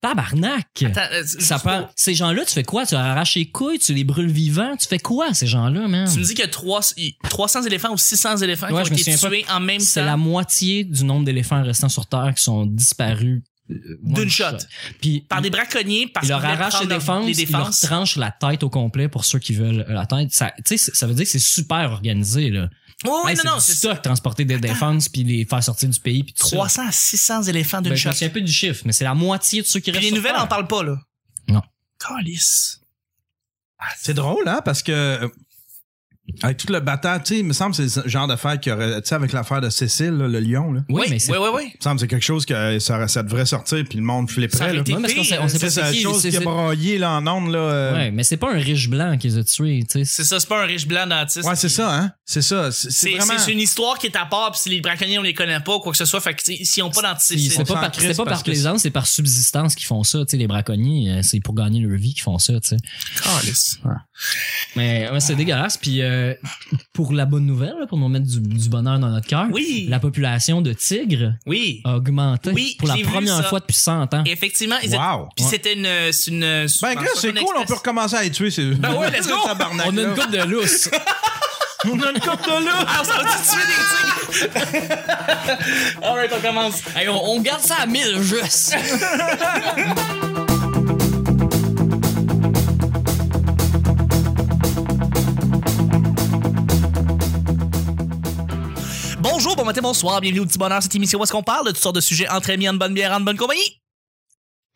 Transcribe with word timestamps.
Tabarnak! 0.00 0.66
Attends, 0.82 1.00
euh, 1.12 1.22
Ça 1.24 1.58
pour- 1.58 1.70
prend- 1.70 1.88
Ces 1.94 2.14
gens-là, 2.14 2.44
tu 2.46 2.52
fais 2.54 2.62
quoi? 2.62 2.86
Tu 2.86 2.94
arraches 2.94 3.34
les 3.36 3.50
couilles, 3.50 3.78
tu 3.78 3.92
les 3.92 4.04
brûles 4.04 4.30
vivants, 4.30 4.74
tu 4.76 4.88
fais 4.88 4.98
quoi, 4.98 5.34
ces 5.34 5.46
gens-là, 5.46 5.88
man? 5.88 6.08
Tu 6.10 6.18
me 6.18 6.24
dis 6.24 6.30
qu'il 6.30 6.40
y 6.40 6.42
a 6.42 6.48
trois- 6.48 6.80
300 7.28 7.62
éléphants 7.62 7.92
ou 7.92 7.98
600 7.98 8.38
éléphants 8.38 8.72
Ouais, 8.72 8.82
qui 8.84 8.92
ont 8.92 8.96
été 8.96 9.16
pas. 9.16 9.28
tués 9.28 9.44
en 9.50 9.60
même 9.60 9.80
C'est 9.80 10.00
temps? 10.00 10.06
la 10.06 10.16
moitié 10.16 10.84
du 10.84 11.04
nombre 11.04 11.24
d'éléphants 11.26 11.62
restants 11.62 11.88
sur 11.90 12.06
Terre 12.06 12.32
qui 12.36 12.42
sont 12.42 12.64
disparus. 12.66 13.42
euh, 13.70 13.74
D'une 14.02 14.18
one 14.22 14.28
shot. 14.28 14.44
Puis 15.00 15.20
Par 15.28 15.40
des 15.42 15.50
braconniers 15.50 16.08
parce 16.12 16.26
ils 16.26 16.30
qu'ils 16.34 16.42
leur 16.42 16.44
arrachent 16.44 16.80
les 16.80 16.86
défenses, 16.88 17.26
ils 17.38 17.52
leur 17.52 17.70
tranchent 17.70 18.16
la 18.16 18.32
tête 18.32 18.64
au 18.64 18.68
complet 18.68 19.06
pour 19.08 19.24
ceux 19.24 19.38
qui 19.38 19.52
veulent 19.54 19.84
la 19.88 20.06
tête. 20.06 20.32
Ça, 20.32 20.52
tu 20.56 20.62
sais, 20.66 20.76
c'est- 20.76 20.96
ça 20.96 21.06
veut 21.06 21.14
dire 21.14 21.24
que 21.24 21.30
c'est 21.30 21.38
super 21.38 21.92
organisé, 21.92 22.50
là. 22.50 22.68
Oh, 23.06 23.22
oui, 23.24 23.30
Hey, 23.32 23.36
non, 23.38 23.52
non, 23.54 23.60
c'est 23.60 23.72
c'est 23.74 23.88
ça. 23.88 23.94
transporter 23.96 24.44
des 24.44 24.58
défenses 24.58 25.08
puis 25.08 25.24
les 25.24 25.44
faire 25.44 25.62
sortir 25.62 25.88
du 25.88 25.98
pays 26.00 26.22
puis 26.22 26.34
tout 26.34 26.46
ça. 26.46 26.56
300 26.56 26.86
à 26.88 26.92
600 26.92 27.42
éléphants 27.44 27.80
d'une 27.80 27.90
Ben, 27.94 27.94
me 28.08 28.12
souviens 28.12 28.28
un 28.28 28.30
peu 28.30 28.40
du 28.42 28.52
chiffre, 28.52 28.82
mais 28.84 28.92
c'est 28.92 29.04
la 29.04 29.14
moitié 29.14 29.62
de 29.62 29.66
ceux 29.66 29.80
qui 29.80 29.90
Puis 29.90 29.98
restent 30.00 30.10
les 30.10 30.16
nouvelles 30.16 30.32
Terre. 30.34 30.42
en 30.44 30.46
parlent 30.48 30.66
pas, 30.68 30.82
là. 30.82 30.96
Non. 31.48 31.62
Calice. 31.98 32.80
C'est 33.98 34.12
drôle, 34.14 34.46
hein, 34.46 34.60
parce 34.64 34.82
que 34.82 34.92
euh, 34.92 35.28
avec 36.42 36.56
tout 36.58 36.72
le 36.72 36.80
bataille, 36.80 37.20
tu 37.24 37.34
sais, 37.34 37.40
il 37.40 37.44
me 37.46 37.52
semble 37.52 37.74
que 37.76 37.86
c'est 37.88 38.02
le 38.04 38.08
genre 38.08 38.26
d'affaire 38.26 38.58
qui 38.60 38.70
aurait, 38.70 39.00
tu 39.02 39.08
sais, 39.08 39.14
avec 39.14 39.32
l'affaire 39.32 39.60
de 39.60 39.70
Cécile, 39.70 40.10
là, 40.12 40.28
le 40.28 40.40
lion, 40.40 40.72
là. 40.72 40.80
Oui, 40.88 41.02
oui, 41.02 41.06
mais 41.10 41.18
c'est 41.18 41.32
oui, 41.32 41.38
oui, 41.40 41.48
oui. 41.54 41.62
Il 41.74 41.76
me 41.78 41.82
semble 41.82 41.96
que 41.96 42.00
c'est 42.00 42.08
quelque 42.08 42.22
chose 42.24 42.44
que 42.46 42.78
ça, 42.78 43.08
ça 43.08 43.22
devrait 43.22 43.46
sortir 43.46 43.84
puis 43.88 43.98
le 43.98 44.04
monde 44.04 44.30
flipperait, 44.30 44.72
là. 44.72 44.80
été 44.80 44.94
Ouais, 44.94 45.00
parce 45.00 45.14
qu'on 45.14 45.24
sait- 45.24 45.38
on 45.38 45.48
sait 45.48 45.58
C'est 45.58 45.66
pas 45.66 45.70
ça, 45.70 45.80
c'est 45.82 45.86
la 45.88 45.92
qui, 45.92 46.02
chose 46.02 46.22
qui 46.22 46.36
a 46.36 46.40
broyé 46.40 46.98
là 46.98 47.12
en 47.12 47.26
ondes, 47.26 47.52
là. 47.52 47.58
euh, 47.58 47.94
Ouais, 47.94 48.10
mais 48.10 48.24
c'est 48.24 48.36
pas 48.36 48.52
un 48.52 48.58
riche 48.58 48.88
blanc 48.88 49.16
qui 49.18 49.28
les 49.28 49.38
a 49.38 49.44
tués, 49.44 49.84
tu 49.90 50.00
sais. 50.00 50.04
C'est 50.04 50.24
ça, 50.24 50.40
c'est 50.40 50.48
pas 50.48 50.62
un 50.62 50.66
riche 50.66 50.86
blanc 50.86 51.06
dentiste. 51.06 51.46
Ouais, 51.48 51.56
c'est 51.56 51.68
ça, 51.68 51.94
hein. 51.94 52.12
C'est 52.24 52.42
ça. 52.42 52.70
C'est 52.72 53.16
vraiment. 53.16 53.38
c'est 53.38 53.52
une 53.52 53.58
histoire 53.60 53.98
qui 53.98 54.06
est 54.06 54.16
à 54.16 54.24
part, 54.26 54.52
puis 54.52 54.60
si 54.60 54.68
les 54.68 54.80
braconniers 54.80 55.18
on 55.18 55.22
les 55.22 55.34
connaît 55.34 55.60
pas 55.60 55.74
ou 55.76 55.80
quoi 55.80 55.92
que 55.92 55.98
ce 55.98 56.04
soit, 56.04 56.20
fait 56.20 56.34
que 56.34 56.42
s'ils 56.44 56.82
ont 56.82 56.90
pas 56.90 57.02
d'anticipation. 57.02 57.64
C'est 57.66 57.74
pas, 57.74 57.80
par, 57.80 57.90
pas 57.90 58.24
par 58.24 58.42
plaisance, 58.44 58.82
c'est 58.82 58.90
par 58.90 59.06
subsistance 59.06 59.74
qu'ils 59.74 59.86
font 59.86 60.04
ça. 60.04 60.20
Tu 60.20 60.30
sais, 60.32 60.36
les 60.36 60.46
braconniers, 60.46 61.10
euh, 61.10 61.20
c'est 61.22 61.40
pour 61.40 61.54
gagner 61.54 61.80
leur 61.80 61.98
vie 61.98 62.14
qu'ils 62.14 62.22
font 62.22 62.38
ça, 62.38 62.52
tu 62.60 62.68
sais. 62.68 62.76
Mais 64.76 65.08
c'est 65.20 65.34
dégueulasse. 65.34 65.76
Puis 65.76 66.02
euh, 66.20 66.34
pour 66.92 67.12
la 67.12 67.24
bonne 67.26 67.46
nouvelle, 67.46 67.74
pour 67.88 67.98
nous 67.98 68.08
mettre 68.08 68.26
du, 68.26 68.40
du 68.40 68.68
bonheur 68.68 68.98
dans 68.98 69.08
notre 69.08 69.26
cœur, 69.26 69.46
Oui. 69.52 69.86
la 69.88 69.98
population 70.00 70.60
de 70.62 70.72
tigres 70.72 71.32
Oui. 71.46 71.80
a 71.84 71.96
augmenté 71.96 72.50
Oui, 72.52 72.76
pour 72.78 72.88
la 72.88 72.96
première 72.98 73.36
ça. 73.38 73.42
fois 73.44 73.60
depuis 73.60 73.76
100 73.76 74.14
ans. 74.14 74.24
Effectivement, 74.26 74.76
ils 74.82 74.88
étaient- 74.88 74.96
Wow. 74.98 75.28
puis 75.36 75.44
Ouais. 75.44 75.50
c'était 75.50 75.74
une, 75.74 76.12
c'est 76.12 76.30
une. 76.30 76.40
Ben, 76.40 76.94
gars, 76.94 77.00
c'est 77.16 77.32
cool, 77.32 77.54
on 77.58 77.64
peut 77.64 77.74
recommencer 77.74 78.16
à 78.16 78.22
les 78.22 78.30
tuer. 78.30 78.50
Ben 78.78 78.94
ouais, 78.94 79.10
let's 79.10 79.26
go. 79.28 79.34
Tabarnak, 79.44 79.86
On 79.92 79.96
a 79.96 80.02
une 80.02 80.14
coupe 80.14 80.30
de 80.30 80.42
lousse. 80.42 80.90
On 81.86 81.92
a 82.00 82.10
une 82.10 82.20
coupe 82.20 82.44
de 82.44 82.64
lousse. 82.64 82.86
Ah, 82.86 83.00
on 83.00 83.04
s'en 83.04 83.16
va 83.16 83.24
tuer 83.50 83.64
des 83.66 84.80
tigres. 84.80 84.98
Alright, 86.02 86.30
on 86.36 86.40
commence. 86.40 86.82
Hey, 86.94 87.08
on, 87.08 87.24
on 87.30 87.40
garde 87.40 87.62
ça 87.62 87.76
à 87.82 87.86
1000 87.86 88.20
juste. 88.22 88.76
Bon 99.60 99.66
matin, 99.66 99.82
bonsoir, 99.82 100.20
bienvenue 100.22 100.40
au 100.40 100.46
petit 100.46 100.56
bonheur, 100.56 100.82
cette 100.82 100.94
émission 100.94 101.18
où 101.20 101.22
est-ce 101.22 101.32
qu'on 101.32 101.42
parle 101.42 101.66
de 101.66 101.72
toutes 101.72 101.82
sortes 101.82 101.96
de 101.96 102.00
sujets 102.00 102.26
entre 102.30 102.50
amis, 102.50 102.66
en 102.66 102.72
bonne 102.72 102.94
bière, 102.94 103.12
en 103.12 103.20
bonne 103.20 103.36
compagnie. 103.36 103.78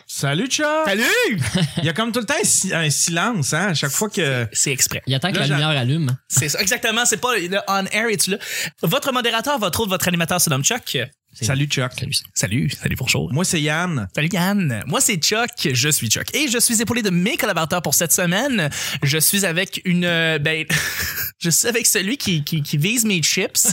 Salut, 0.07 0.47
Chuck. 0.47 0.67
Salut! 0.85 1.41
Il 1.79 1.85
y 1.85 1.89
a 1.89 1.95
comme 1.95 2.13
tout 2.13 2.21
le 2.21 2.27
temps 2.27 2.35
un, 2.39 2.45
si- 2.45 2.75
un 2.75 2.91
silence, 2.91 3.55
hein, 3.55 3.69
à 3.69 3.75
chaque 3.75 3.91
fois 3.91 4.11
que. 4.11 4.47
C'est 4.53 4.71
exprès. 4.71 5.03
Il 5.07 5.15
attend 5.15 5.33
que 5.33 5.39
Là, 5.39 5.47
la 5.47 5.57
lumière 5.57 5.69
allume. 5.71 6.15
C'est 6.29 6.51
ça, 6.51 6.61
exactement, 6.61 7.07
c'est 7.07 7.17
pas 7.17 7.35
le 7.35 7.59
on 7.67 7.87
air 7.87 8.09
et 8.11 8.17
tu 8.19 8.33
là? 8.33 8.37
Votre 8.83 9.13
modérateur, 9.13 9.59
votre 9.59 9.81
autre, 9.81 9.89
votre 9.89 10.07
animateur 10.07 10.39
se 10.43 10.51
nomme 10.51 10.63
Chuck. 10.63 10.98
Salut, 11.35 11.67
Chuck. 11.67 11.93
Salut. 11.99 12.13
Salut, 12.35 12.71
salut 12.71 12.97
bonjour. 12.97 13.33
Moi, 13.33 13.45
c'est 13.45 13.61
Yann. 13.61 14.09
Salut 14.15 14.29
Yann, 14.33 14.83
moi 14.87 15.01
c'est 15.01 15.17
Chuck, 15.17 15.51
je 15.73 15.89
suis 15.89 16.09
Chuck 16.09 16.35
et 16.35 16.49
je 16.49 16.59
suis 16.59 16.81
épaulé 16.81 17.03
de 17.03 17.11
mes 17.11 17.37
collaborateurs 17.37 17.83
pour 17.83 17.95
cette 17.95 18.13
semaine. 18.13 18.69
Je 19.03 19.19
suis 19.19 19.45
avec 19.45 19.81
une 19.85 20.05
euh, 20.05 20.39
ben 20.39 20.65
je 21.39 21.51
suis 21.51 21.69
avec 21.69 21.87
celui 21.87 22.17
qui, 22.17 22.45
qui, 22.45 22.63
qui 22.63 22.77
vise 22.79 23.05
mes 23.05 23.20
chips. 23.23 23.69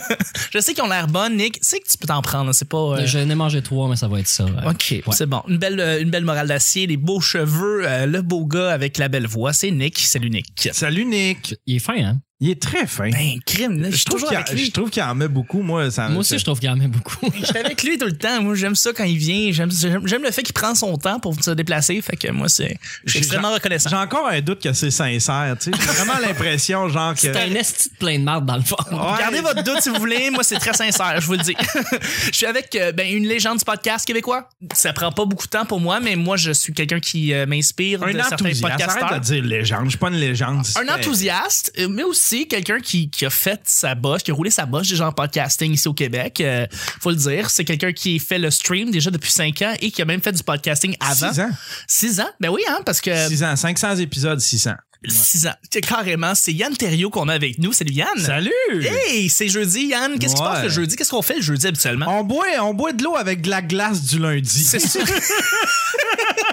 je 0.50 0.58
sais 0.60 0.74
qu'ils 0.74 0.82
ont 0.84 0.88
l'air 0.88 1.06
bonnes, 1.08 1.36
Nick. 1.36 1.58
C'est 1.60 1.80
que 1.80 1.88
tu 1.88 1.98
peux 1.98 2.06
t'en 2.06 2.22
prendre, 2.22 2.52
c'est 2.52 2.68
pas 2.68 2.78
euh, 2.78 3.06
Je 3.06 3.18
n'ai 3.18 3.34
mangé 3.34 3.62
trois, 3.62 3.88
mais 3.88 3.96
ça 3.96 4.08
va 4.08 4.20
être 4.20 4.28
ça. 4.28 4.44
ouais. 4.44 4.66
OK, 4.66 5.02
c'est 5.12 5.26
bon. 5.26 5.42
Une 5.48 5.58
belle 5.58 5.80
euh, 5.80 6.00
une 6.00 6.10
belle 6.10 6.24
morale 6.24 6.48
d'acier, 6.48 6.86
les 6.86 6.96
beaux 6.96 7.20
cheveux, 7.20 7.82
euh, 7.86 8.06
le 8.06 8.22
beau 8.22 8.46
gars 8.46 8.70
avec 8.72 8.98
la 8.98 9.08
belle 9.08 9.26
voix, 9.26 9.52
c'est 9.52 9.70
Nick. 9.70 9.98
Salut 9.98 10.30
Nick. 10.30 10.68
Salut, 10.72 11.04
Nick. 11.04 11.54
Il 11.66 11.76
est 11.76 11.80
fin, 11.80 11.96
hein? 12.02 12.20
Il 12.42 12.48
est 12.48 12.62
très 12.62 12.86
fin. 12.86 13.10
Ben 13.10 13.38
crime, 13.44 13.82
là, 13.82 13.88
je 13.90 13.92
je, 13.92 13.96
suis 13.96 14.04
trouve 14.06 14.24
qu'il 14.24 14.34
avec 14.34 14.48
a- 14.48 14.54
lui. 14.54 14.64
je 14.64 14.70
trouve 14.70 14.88
qu'il 14.88 15.02
en 15.02 15.14
met 15.14 15.28
beaucoup, 15.28 15.60
moi. 15.60 15.90
Ça, 15.90 16.08
Moi 16.08 16.20
aussi, 16.20 16.38
je 16.38 16.44
trouve 16.44 16.58
qu'il 16.58 16.70
en 16.70 16.76
met 16.76 16.86
beaucoup. 16.88 17.30
J'étais 17.34 17.58
avec 17.58 17.82
lui 17.82 17.98
tout 17.98 18.06
le 18.06 18.16
temps. 18.16 18.40
Moi, 18.42 18.54
j'aime 18.54 18.74
ça 18.74 18.92
quand 18.94 19.04
il 19.04 19.18
vient. 19.18 19.52
J'aime, 19.52 19.68
le 20.22 20.30
fait 20.30 20.42
qu'il 20.42 20.54
prend 20.54 20.74
son 20.74 20.96
temps 20.96 21.20
pour 21.20 21.34
se 21.42 21.50
déplacer. 21.50 22.00
Fait 22.00 22.16
que 22.16 22.30
moi, 22.32 22.48
c'est, 22.48 22.78
je 23.04 23.10
suis 23.10 23.18
extrêmement 23.18 23.52
reconnaissant. 23.52 23.90
J'ai 23.90 23.96
encore 23.96 24.26
un 24.26 24.40
doute 24.40 24.62
que 24.62 24.72
c'est 24.72 24.90
sincère. 24.90 25.54
J'ai 25.62 25.70
vraiment 25.70 26.18
l'impression, 26.26 26.88
genre, 26.88 27.12
que. 27.12 27.20
C'est 27.20 27.36
un 27.36 27.54
esti 27.54 27.90
de 27.90 27.94
plein 27.96 28.18
de 28.18 28.24
marde 28.24 28.46
dans 28.46 28.56
le 28.56 28.62
fond. 28.62 28.76
Ouais. 28.90 29.18
Gardez 29.18 29.40
votre 29.40 29.62
doute 29.62 29.82
si 29.82 29.90
vous 29.90 29.96
voulez. 29.96 30.30
Moi, 30.30 30.42
c'est 30.42 30.58
très 30.58 30.72
sincère, 30.72 31.20
je 31.20 31.26
vous 31.26 31.32
le 31.34 31.38
dis. 31.42 31.56
je 32.32 32.36
suis 32.36 32.46
avec 32.46 32.74
euh, 32.74 32.92
ben, 32.92 33.06
une 33.06 33.26
légende 33.26 33.58
du 33.58 33.64
podcast 33.66 34.06
québécois. 34.06 34.48
Ça 34.72 34.94
prend 34.94 35.12
pas 35.12 35.26
beaucoup 35.26 35.44
de 35.44 35.50
temps 35.50 35.66
pour 35.66 35.78
moi, 35.80 36.00
mais 36.00 36.16
moi, 36.16 36.38
je 36.38 36.52
suis 36.52 36.72
quelqu'un 36.72 37.00
qui 37.00 37.34
euh, 37.34 37.44
m'inspire 37.44 38.02
Un 38.02 38.12
de 38.12 38.16
certains 38.16 38.34
enthousiaste. 38.46 38.62
podcasteurs. 38.62 39.04
Arrête 39.04 39.20
de 39.20 39.26
dire 39.26 39.44
légende. 39.44 39.84
Je 39.84 39.90
suis 39.90 39.98
pas 39.98 40.08
une 40.08 40.14
légende. 40.16 40.64
Un 40.82 40.94
enthousiaste, 40.94 41.72
euh, 41.78 41.88
mais 41.90 42.02
aussi 42.02 42.29
quelqu'un 42.46 42.80
qui, 42.80 43.10
qui 43.10 43.26
a 43.26 43.30
fait 43.30 43.60
sa 43.64 43.94
bosse, 43.94 44.22
qui 44.22 44.30
a 44.30 44.34
roulé 44.34 44.50
sa 44.50 44.66
bosse 44.66 44.88
déjà 44.88 45.06
en 45.06 45.12
podcasting 45.12 45.72
ici 45.72 45.88
au 45.88 45.94
Québec. 45.94 46.40
Euh, 46.40 46.66
faut 47.00 47.10
le 47.10 47.16
dire. 47.16 47.50
C'est 47.50 47.64
quelqu'un 47.64 47.92
qui 47.92 48.18
fait 48.18 48.38
le 48.38 48.50
stream 48.50 48.90
déjà 48.90 49.10
depuis 49.10 49.30
5 49.30 49.62
ans 49.62 49.74
et 49.80 49.90
qui 49.90 50.00
a 50.02 50.04
même 50.04 50.22
fait 50.22 50.32
du 50.32 50.42
podcasting 50.42 50.96
avant. 51.00 51.32
6 51.32 51.40
ans. 51.40 51.50
6 51.88 52.20
ans? 52.20 52.30
Ben 52.40 52.48
oui, 52.50 52.62
hein, 52.68 52.80
parce 52.86 53.00
que 53.00 53.28
6 53.28 53.42
ans. 53.44 53.56
500 53.56 53.96
épisodes, 53.96 54.40
600. 54.40 54.72
6 55.08 55.46
ans. 55.46 55.54
C'est 55.72 55.80
Carrément, 55.80 56.34
c'est 56.34 56.52
Yann 56.52 56.76
Terriot 56.76 57.08
qu'on 57.08 57.28
a 57.28 57.34
avec 57.34 57.58
nous. 57.58 57.72
Salut 57.72 57.92
Yann! 57.92 58.18
Salut! 58.18 58.50
Hey, 58.82 59.30
c'est 59.30 59.48
jeudi, 59.48 59.86
Yann. 59.86 60.18
Qu'est-ce 60.18 60.34
qui 60.34 60.38
se 60.38 60.44
Ouais. 60.44 60.50
passe 60.52 60.64
le 60.64 60.68
jeudi? 60.68 60.94
Qu'est-ce 60.96 61.10
qu'on 61.10 61.22
fait 61.22 61.36
le 61.36 61.42
jeudi 61.42 61.66
habituellement? 61.66 62.20
On 62.20 62.22
boit, 62.22 62.44
on 62.60 62.74
boit 62.74 62.92
de 62.92 63.02
l'eau 63.02 63.16
avec 63.16 63.40
de 63.40 63.48
la 63.48 63.62
glace 63.62 64.02
du 64.02 64.18
lundi. 64.18 64.62
C'est 64.62 64.78
sûr. 64.78 65.00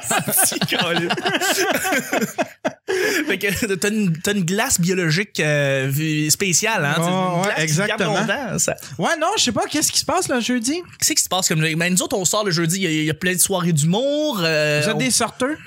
Fait 3.27 3.37
que 3.37 3.73
t'as 3.75 3.89
une, 3.89 4.17
t'as 4.17 4.33
une 4.33 4.43
glace 4.45 4.79
biologique 4.79 5.39
euh, 5.39 5.91
spéciale, 6.29 6.85
hein? 6.85 6.95
Une 6.97 7.39
ouais, 7.39 7.43
glace 7.43 7.55
qui 7.57 7.61
exactement. 7.61 8.59
ça. 8.59 8.75
Ouais, 8.97 9.17
non, 9.19 9.27
je 9.37 9.43
sais 9.43 9.51
pas, 9.51 9.65
qu'est-ce 9.69 9.91
qui 9.91 9.99
se 9.99 10.05
passe 10.05 10.29
le 10.29 10.39
jeudi? 10.39 10.81
Qu'est-ce 10.99 11.13
qui 11.13 11.21
se 11.23 11.29
passe 11.29 11.49
comme 11.49 11.61
ben, 11.61 11.91
nous 11.93 12.01
autres 12.01 12.17
on 12.17 12.25
sort 12.25 12.45
le 12.45 12.51
jeudi, 12.51 12.77
il 12.77 12.83
y 12.83 12.87
a- 12.87 12.91
il 12.91 13.03
y, 13.05 13.09
a 13.09 13.13
plein 13.13 13.33
de 13.33 13.39
soirées 13.39 13.73
d'humour. 13.73 14.39
euh, 14.43 14.81
Vous 14.83 14.89
êtes 14.89 14.95
on- 14.95 14.99
des 14.99 15.11
sorteurs? 15.11 15.57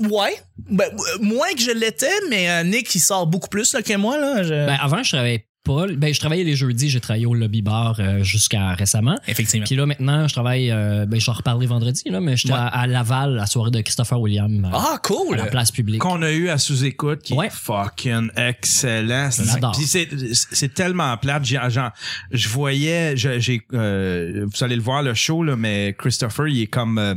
Ouais. 0.00 0.36
Ben, 0.68 0.90
euh, 0.92 1.18
moins 1.20 1.52
que 1.54 1.60
je 1.60 1.70
l'étais, 1.70 2.10
mais 2.28 2.50
euh, 2.50 2.62
Nick 2.64 2.94
il 2.94 3.00
sort 3.00 3.26
beaucoup 3.26 3.48
plus 3.48 3.72
là, 3.72 3.82
que 3.82 3.96
moi 3.96 4.18
là. 4.18 4.42
je- 4.42 4.50
Ben, 4.66 4.76
avant, 4.80 5.02
je 5.02 5.10
travaillais 5.12 5.45
pas. 5.66 5.86
Ben, 5.96 6.14
je 6.14 6.20
travaillais 6.20 6.44
les 6.44 6.56
jeudis, 6.56 6.88
j'ai 6.88 7.00
travaillé 7.00 7.26
au 7.26 7.34
lobby 7.34 7.60
bar 7.62 7.96
euh, 7.98 8.22
jusqu'à 8.22 8.72
récemment. 8.74 9.18
Effectivement. 9.28 9.66
Puis 9.66 9.76
là, 9.76 9.84
maintenant, 9.86 10.26
je 10.28 10.32
travaille, 10.32 10.70
euh, 10.70 11.04
ben, 11.06 11.20
je 11.20 11.30
reparlerai 11.30 11.66
vendredi, 11.66 12.02
là, 12.08 12.20
mais 12.20 12.36
j'étais 12.36 12.54
Ouais. 12.54 12.58
à, 12.60 12.66
à 12.68 12.86
Laval, 12.86 13.34
la 13.34 13.46
soirée 13.46 13.70
de 13.70 13.80
Christopher 13.80 14.20
William, 14.20 14.64
euh, 14.64 14.68
Ah 14.72 14.92
à 14.94 14.98
cool. 14.98 15.36
la 15.36 15.46
place 15.46 15.70
publique. 15.72 16.00
Qu'on 16.00 16.22
a 16.22 16.30
eu 16.32 16.48
à 16.48 16.58
sous-écoute, 16.58 17.20
qui 17.22 17.34
Ouais. 17.34 17.46
est 17.48 17.50
fucking 17.52 18.30
excellent. 18.36 19.28
Puis 19.74 19.86
c'est, 19.86 20.08
c'est 20.32 20.72
tellement 20.74 21.16
plate. 21.16 21.44
J'ai- 21.44 21.58
genre, 21.68 21.90
je 22.30 22.48
voyais, 22.48 23.16
je- 23.16 23.38
j'ai, 23.38 23.62
euh, 23.74 24.46
vous 24.46 24.64
allez 24.64 24.76
le 24.76 24.82
voir 24.82 25.02
le 25.02 25.14
show, 25.14 25.42
là, 25.42 25.56
mais 25.56 25.94
Christopher, 25.98 26.48
il 26.48 26.62
est 26.62 26.66
comme, 26.66 26.98
euh, 26.98 27.14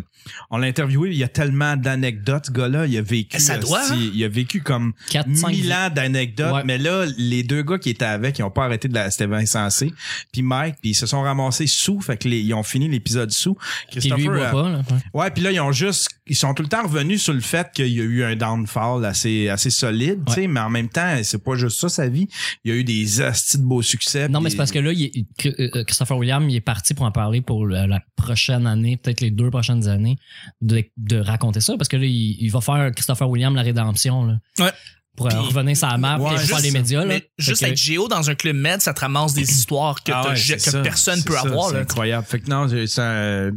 on 0.52 0.58
l'a 0.58 0.68
interviewé, 0.68 1.10
il 1.12 1.18
y 1.18 1.24
a 1.24 1.28
tellement 1.28 1.76
d'anecdotes, 1.78 2.48
ce 2.48 2.52
gars-là. 2.52 2.86
Il 2.88 2.98
a 2.98 3.02
vécu, 3.02 3.40
Ça 3.40 3.54
euh, 3.56 3.60
doit, 3.60 3.84
si- 3.84 3.94
hein? 3.94 4.12
il 4.14 4.24
a 4.24 4.28
vécu 4.28 4.62
comme 4.62 4.94
4, 5.12 5.28
5 5.36 5.50
mille 5.50 5.72
ans 5.72 5.90
d'anecdotes. 5.94 6.54
Ouais. 6.54 6.62
Mais 6.66 6.78
là, 6.78 7.06
les 7.18 7.44
deux 7.44 7.64
gars 7.64 7.78
qui 7.78 7.90
étaient 7.90 8.06
avec, 8.06 8.39
ils 8.40 8.44
ont 8.44 8.52
pas 8.52 8.66
arrêté 8.66 8.88
de 8.88 8.94
la, 8.94 9.10
c'était 9.12 9.28
Vincent 9.28 9.70
C. 9.70 9.92
Puis 10.32 10.42
Mike, 10.42 10.76
puis 10.82 10.92
ils 10.92 10.96
se 10.96 11.06
sont 11.06 11.22
ramassés 11.22 11.68
sous, 11.68 12.02
fait 12.02 12.18
que 12.18 12.28
les- 12.28 12.42
ils 12.42 12.54
ont 12.54 12.64
fini 12.64 12.88
l'épisode 12.88 13.32
sous. 13.32 13.58
Puis 13.92 14.10
lui, 14.10 14.24
il 14.24 14.26
boit 14.26 14.38
euh, 14.38 14.52
pas, 14.52 14.70
là. 14.70 14.82
Ouais. 15.14 15.32
Puis 15.32 15.44
là 15.44 15.52
ils 15.52 15.60
ont 15.60 15.72
juste 15.72 16.10
ils 16.28 16.36
sont 16.36 16.54
tout 16.54 16.62
le 16.64 16.70
temps 16.70 16.84
revenus 16.84 17.24
sur 17.24 17.34
le 17.34 17.40
fait 17.42 17.72
qu'il 17.74 17.88
y 17.88 18.00
a 18.00 18.04
eu 18.04 18.24
un 18.24 18.36
downfall 18.36 19.04
assez 19.06 19.50
assez 19.50 19.70
solide, 19.72 20.22
tu 20.28 20.34
sais, 20.34 20.48
mais 20.48 20.60
en 20.60 20.70
même 20.70 20.88
temps, 20.90 21.18
c'est 21.24 21.44
pas 21.44 21.56
juste 21.56 21.80
ça 21.80 21.90
sa 21.90 22.08
vie. 22.08 22.28
Il 22.64 22.72
y 22.72 22.76
a 22.76 22.78
eu 22.78 22.84
des 22.84 23.22
astis 23.22 23.58
de 23.58 23.64
beaux 23.64 23.82
succès. 23.82 24.30
Non, 24.30 24.40
mais 24.42 24.50
c'est 24.52 24.58
parce 24.58 24.72
que 24.72 24.80
là, 24.80 24.92
il 24.94 25.26
euh, 25.46 25.84
Christopher 25.86 26.18
William, 26.18 26.48
il 26.50 26.56
est 26.56 26.62
parti 26.62 26.94
pour 26.94 27.06
en 27.06 27.12
parler 27.12 27.42
pour 27.42 27.66
la 27.68 28.00
prochaine 28.16 28.68
année, 28.68 28.98
peut-être 28.98 29.22
les 29.22 29.32
deux 29.32 29.50
prochaines 29.50 29.88
années, 29.88 30.18
de, 30.62 30.84
de 30.98 31.18
raconter 31.18 31.62
ça, 31.62 31.76
parce 31.78 31.88
que 31.88 31.98
là, 31.98 32.06
il, 32.06 32.38
il 32.40 32.52
va 32.52 32.62
faire 32.62 32.92
Christopher 32.94 33.28
William 33.30 33.56
la 33.56 33.64
rédemption. 33.64 34.26
Là. 34.26 34.40
Ouais. 34.60 34.72
Pour 35.20 35.28
euh, 35.28 35.30
Puis- 35.32 35.48
revenir 35.54 35.76
sur 35.76 35.88
la 35.90 35.98
map 35.98 36.18
Ouais, 36.18 36.34
et 36.36 36.38
faire 36.38 36.60
les 36.62 36.72
médias. 36.72 37.04
Là. 37.04 37.20
Juste 37.38 37.62
que- 37.62 37.68
être 37.70 37.78
géo 37.78 38.08
dans 38.08 38.30
un 38.30 38.36
club 38.36 38.56
med, 38.56 38.82
ça 38.82 38.94
te 38.94 39.02
ramasse 39.02 39.34
des 39.34 39.50
histoires 39.52 40.02
que, 40.02 40.12
Ah 40.14 40.30
ouais, 40.30 40.34
que 40.36 40.58
ça, 40.60 40.82
personne 40.82 41.22
peut 41.24 41.34
ça, 41.34 41.42
avoir. 41.42 41.72
C'est 41.72 41.80
incroyable. 41.80 42.26
Fait 42.26 42.40
que 42.40 42.50
non, 42.50 42.68
euh, 42.72 43.52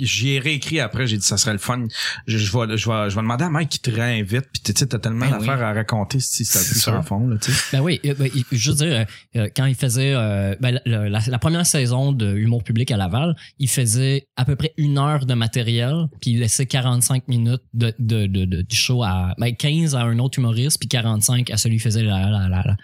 j'y 0.00 0.30
ai 0.34 0.38
réécrit 0.38 0.78
après, 0.80 1.06
j'ai 1.06 1.16
dit 1.16 1.26
ça 1.26 1.36
serait 1.36 1.52
le 1.52 1.58
fun. 1.58 1.84
Je, 2.26 2.38
je 2.38 2.52
vais, 2.56 2.76
je 2.76 2.88
vais, 2.88 3.10
je 3.10 3.14
vais 3.16 3.22
demander 3.22 3.44
à 3.44 3.50
Mike 3.50 3.68
qui 3.70 3.80
te 3.80 3.90
réinvite. 3.90 4.46
Puis 4.52 4.62
tu 4.62 4.72
sais, 4.76 4.86
t'as 4.86 4.98
tellement 4.98 5.26
Ben 5.28 5.38
d'affaires 5.38 5.62
à 5.62 5.72
raconter 5.72 6.20
si 6.20 6.44
ça 6.44 6.58
plus 6.60 6.80
sûr. 6.80 6.94
en 6.94 7.02
fond, 7.02 7.26
là. 7.26 7.36
Ben 7.72 7.80
oui, 7.80 8.00
euh, 8.06 8.14
ben, 8.16 8.30
il- 8.34 8.44
je 8.52 8.70
veux 8.70 8.76
dire, 8.76 9.06
quand 9.56 9.66
il 9.66 9.74
faisait 9.74 10.12
euh, 10.14 10.54
ben, 10.60 10.80
la, 10.86 11.08
la- 11.08 11.20
la 11.26 11.38
première 11.38 11.66
saison 11.66 12.12
de 12.12 12.34
Humour 12.36 12.62
public 12.62 12.90
à 12.92 12.96
Laval, 12.96 13.34
il 13.58 13.68
faisait 13.68 14.26
à 14.36 14.44
peu 14.44 14.56
près 14.56 14.72
une 14.76 14.98
heure 14.98 15.26
de 15.26 15.34
matériel, 15.34 16.06
puis 16.20 16.32
il 16.32 16.40
laissait 16.40 16.66
45 16.66 17.26
minutes 17.28 17.62
de, 17.74 17.92
de, 17.98 18.26
de, 18.26 18.44
de- 18.44 18.62
du 18.62 18.76
show 18.76 19.02
à 19.02 19.34
ben, 19.38 19.54
15 19.54 19.94
à 19.94 20.00
un 20.02 20.18
autre 20.18 20.38
humoriste, 20.38 20.78
puis 20.78 20.88
45 21.02 21.50
à 21.50 21.56
celui 21.56 21.76
qui 21.76 21.82
faisait 21.82 22.02
la, 22.02 22.30
la, 22.30 22.48
la- 22.48 22.62
la- 22.64 22.76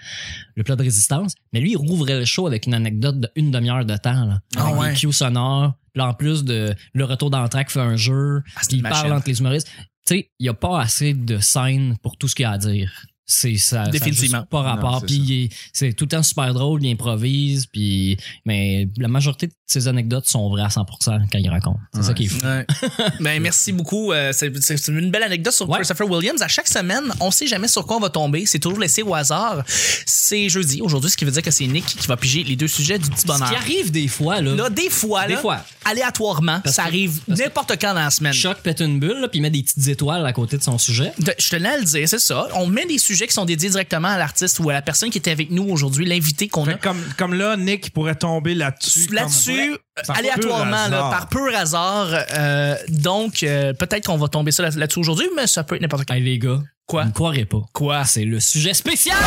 le 0.54 0.62
plat 0.64 0.76
de 0.76 0.82
résistance. 0.82 1.34
Mais 1.52 1.60
lui, 1.60 1.72
il 1.72 1.76
rouvrait 1.76 2.18
le 2.18 2.24
show 2.24 2.46
avec 2.46 2.66
une 2.66 2.74
anecdote 2.74 3.20
de 3.20 3.28
une 3.36 3.50
demi-heure 3.50 3.84
de 3.84 3.96
temps, 3.96 4.24
là, 4.26 4.40
Ah 4.56 4.66
avec 4.68 4.80
ouais. 4.80 4.92
des 4.92 4.96
cues 4.98 5.12
sonores. 5.12 5.74
Puis 5.92 6.00
là, 6.02 6.08
en 6.08 6.14
plus 6.14 6.44
de 6.44 6.74
le 6.92 7.04
retour 7.04 7.30
d'entraque 7.30 7.70
fait 7.70 7.80
un 7.80 7.96
jeu, 7.96 8.42
Ah, 8.56 8.60
il 8.70 8.82
parle 8.82 9.12
entre 9.12 9.28
les 9.28 9.38
humoristes. 9.40 9.68
Tu 10.06 10.14
sais, 10.16 10.30
il 10.38 10.46
y 10.46 10.48
a 10.48 10.54
pas 10.54 10.80
assez 10.80 11.14
de 11.14 11.38
scènes 11.38 11.96
pour 12.02 12.16
tout 12.16 12.28
ce 12.28 12.34
qu'il 12.34 12.44
y 12.44 12.46
a 12.46 12.52
à 12.52 12.58
dire. 12.58 12.92
C'est 13.26 13.56
ça. 13.56 13.84
ça 13.86 13.90
Définitivement. 13.90 14.38
juste 14.38 14.50
pas 14.50 14.62
rapport. 14.62 15.00
c'est 15.00 15.06
Puis 15.06 15.16
ça. 15.16 15.22
il 15.24 15.32
est- 15.44 15.48
c'est 15.72 15.92
tout 15.94 16.04
le 16.04 16.10
temps 16.10 16.22
super 16.22 16.54
drôle, 16.54 16.84
il 16.84 16.92
improvise, 16.92 17.66
puis 17.66 18.16
mais 18.44 18.88
la 18.98 19.08
majorité 19.08 19.48
de 19.48 19.52
ses 19.66 19.88
anecdotes 19.88 20.26
sont 20.26 20.48
vraies 20.48 20.62
à 20.62 20.68
100% 20.68 21.18
quand 21.32 21.38
il 21.38 21.48
raconte. 21.50 21.78
C'est 21.92 22.04
ça 22.04 22.14
qui 22.14 22.24
est 22.24 22.28
fou. 22.28 22.38
Ouais. 22.46 22.64
ben, 23.20 23.42
merci 23.42 23.72
beaucoup. 23.72 24.12
Euh, 24.12 24.32
c'est 24.32 24.88
une 24.88 25.10
belle 25.10 25.24
anecdote 25.24 25.52
sur 25.52 25.68
Ouais. 25.68 25.78
Christopher 25.78 26.08
Williams. 26.08 26.40
À 26.40 26.46
chaque 26.48 26.68
semaine, 26.68 27.12
on 27.20 27.30
sait 27.32 27.48
jamais 27.48 27.66
sur 27.68 27.84
quoi 27.84 27.96
on 27.96 28.00
va 28.00 28.10
tomber. 28.10 28.46
C'est 28.46 28.60
toujours 28.60 28.78
laissé 28.78 29.02
au 29.02 29.12
hasard. 29.14 29.64
C'est 30.06 30.48
jeudi 30.48 30.80
aujourd'hui, 30.80 31.10
ce 31.10 31.16
qui 31.16 31.24
veut 31.24 31.30
dire 31.32 31.42
que 31.42 31.50
c'est 31.50 31.66
Nick 31.66 31.84
qui 31.84 32.06
va 32.06 32.16
piger 32.16 32.44
les 32.44 32.54
deux 32.54 32.68
sujets 32.68 32.98
du 32.98 33.10
petit 33.10 33.22
Ce 33.22 33.26
bonheur. 33.26 33.48
qui 33.48 33.56
arrive 33.56 33.90
des 33.90 34.06
fois 34.08 34.40
là, 34.40 34.54
Là, 34.54 34.70
des 34.70 34.88
fois, 34.90 35.26
Des 35.26 35.34
là, 35.34 35.40
fois. 35.40 35.64
aléatoirement, 35.84 36.60
Parce 36.62 36.76
ça 36.76 36.84
arrive 36.84 37.18
n'importe 37.26 37.72
quand 37.80 37.94
dans 37.94 38.00
la 38.04 38.10
semaine. 38.10 38.32
Choc 38.32 38.58
pète 38.62 38.80
une 38.80 39.00
bulle, 39.00 39.18
là, 39.20 39.28
puis 39.28 39.38
il 39.38 39.42
met 39.42 39.50
des 39.50 39.62
petites 39.64 39.88
étoiles 39.88 40.24
à 40.24 40.32
côté 40.32 40.56
de 40.58 40.62
son 40.62 40.78
sujet. 40.78 41.12
De- 41.18 41.34
je 41.38 41.48
tenais 41.48 41.68
à 41.70 41.78
le 41.78 41.84
dire, 41.84 42.08
c'est 42.08 42.18
ça. 42.20 42.46
On 42.54 42.66
met 42.66 42.86
des 42.86 42.98
sujets 42.98 43.15
qui 43.24 43.32
sont 43.32 43.46
dédiés 43.46 43.70
directement 43.70 44.08
à 44.08 44.18
l'artiste 44.18 44.60
ou 44.60 44.68
à 44.68 44.74
la 44.74 44.82
personne 44.82 45.08
qui 45.08 45.16
était 45.18 45.30
avec 45.30 45.50
nous 45.50 45.64
aujourd'hui, 45.70 46.04
l'invité 46.04 46.48
qu'on 46.48 46.66
a. 46.68 46.74
comme, 46.74 47.00
comme 47.16 47.32
là, 47.34 47.56
Nick 47.56 47.90
pourrait 47.94 48.14
tomber 48.16 48.54
là-dessus. 48.54 49.08
Là-dessus, 49.12 49.76
aléatoirement, 50.08 50.70
là, 50.70 50.84
hasard. 50.84 51.10
par 51.10 51.28
pur 51.30 51.56
hasard. 51.56 52.08
euh, 52.34 52.74
donc, 52.88 53.42
euh, 53.42 53.72
peut-être 53.72 54.06
qu'on 54.06 54.18
va 54.18 54.28
tomber 54.28 54.50
ça 54.52 54.62
là- 54.64 54.70
là-dessus 54.76 54.98
aujourd'hui, 54.98 55.26
mais 55.34 55.46
ça 55.46 55.64
peut 55.64 55.76
être 55.76 55.82
n'importe 55.82 56.04
quand. 56.06 56.14
Hey 56.14 56.22
les 56.22 56.38
gars, 56.38 56.60
Quoi? 56.86 57.02
vous 57.04 57.08
ne 57.08 57.14
croirez 57.14 57.46
pas. 57.46 57.62
Quoi? 57.72 58.04
C'est 58.04 58.24
le 58.24 58.38
sujet 58.40 58.74
spécial. 58.74 59.16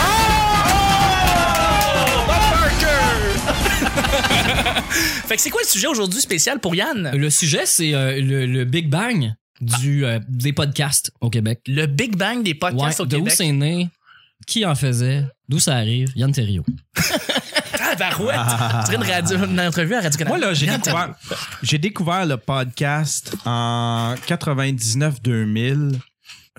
Fait 5.27 5.35
que 5.35 5.41
c'est 5.41 5.49
quoi 5.49 5.61
le 5.63 5.67
sujet 5.67 5.87
aujourd'hui 5.87 6.21
spécial 6.21 6.59
pour 6.59 6.75
Yann? 6.75 7.11
Le 7.13 7.29
sujet 7.29 7.63
c'est 7.65 7.93
euh, 7.93 8.19
le, 8.19 8.45
le 8.45 8.65
Big 8.65 8.89
Bang 8.89 9.33
du 9.61 10.05
euh, 10.05 10.19
des 10.27 10.53
podcasts 10.53 11.11
au 11.21 11.29
Québec. 11.29 11.61
Le 11.67 11.85
Big 11.85 12.15
Bang 12.15 12.43
des 12.43 12.53
podcasts 12.53 12.99
Ouais, 12.99 13.03
au 13.03 13.07
de 13.07 13.15
où 13.17 13.19
Québec. 13.19 13.33
c'est 13.35 13.51
né, 13.51 13.89
qui 14.47 14.65
en 14.65 14.75
faisait, 14.75 15.25
d'où 15.47 15.59
ça 15.59 15.75
arrive, 15.75 16.09
Yann 16.15 16.31
Terriot. 16.33 16.65
Ah, 17.81 17.95
barouette! 17.95 18.37
Tu 18.89 18.95
une, 18.95 19.03
radio, 19.03 19.37
une 19.45 19.59
entrevue 19.59 19.95
à 19.95 20.01
Radio-Canada. 20.01 20.37
Moi, 20.37 20.45
là, 20.47 20.53
j'ai 20.53 20.67
découvert, 20.67 21.15
j'ai 21.63 21.77
découvert 21.77 22.25
le 22.25 22.37
podcast 22.37 23.35
en 23.45 24.15
99-2000. 24.27 25.99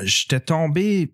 J'étais 0.03 0.41
tombé, 0.41 1.13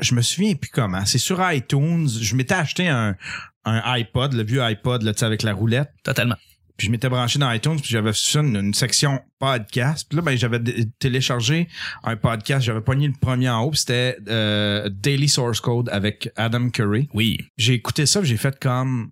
je 0.00 0.14
me 0.14 0.22
souviens 0.22 0.54
plus 0.54 0.70
comment. 0.70 1.04
C'est 1.06 1.18
sur 1.18 1.40
iTunes. 1.52 2.08
Je 2.08 2.34
m'étais 2.36 2.54
acheté 2.54 2.88
un, 2.88 3.16
un 3.64 3.82
iPod, 3.94 4.32
le 4.32 4.42
vieux 4.42 4.62
iPod, 4.62 5.02
là, 5.02 5.12
tu 5.12 5.20
sais, 5.20 5.26
avec 5.26 5.42
la 5.42 5.52
roulette. 5.52 5.90
Totalement. 6.04 6.36
Puis 6.78 6.86
je 6.86 6.92
m'étais 6.92 7.08
branché 7.08 7.40
dans 7.40 7.50
iTunes, 7.50 7.76
puis 7.80 7.90
j'avais 7.90 8.12
ça 8.14 8.38
une, 8.38 8.56
une 8.56 8.72
section 8.72 9.20
podcast. 9.40 10.06
Puis 10.08 10.16
là, 10.16 10.22
ben, 10.22 10.38
j'avais 10.38 10.60
téléchargé 11.00 11.68
un 12.04 12.16
podcast. 12.16 12.64
J'avais 12.64 12.80
pogné 12.80 13.08
le 13.08 13.14
premier 13.20 13.50
en 13.50 13.64
haut, 13.64 13.74
c'était 13.74 14.16
euh, 14.28 14.88
Daily 14.88 15.28
Source 15.28 15.60
Code 15.60 15.88
avec 15.90 16.30
Adam 16.36 16.70
Curry 16.70 17.08
Oui. 17.12 17.38
j'ai 17.56 17.74
écouté 17.74 18.06
ça, 18.06 18.22
j'ai 18.22 18.36
fait 18.36 18.58
comme 18.60 19.10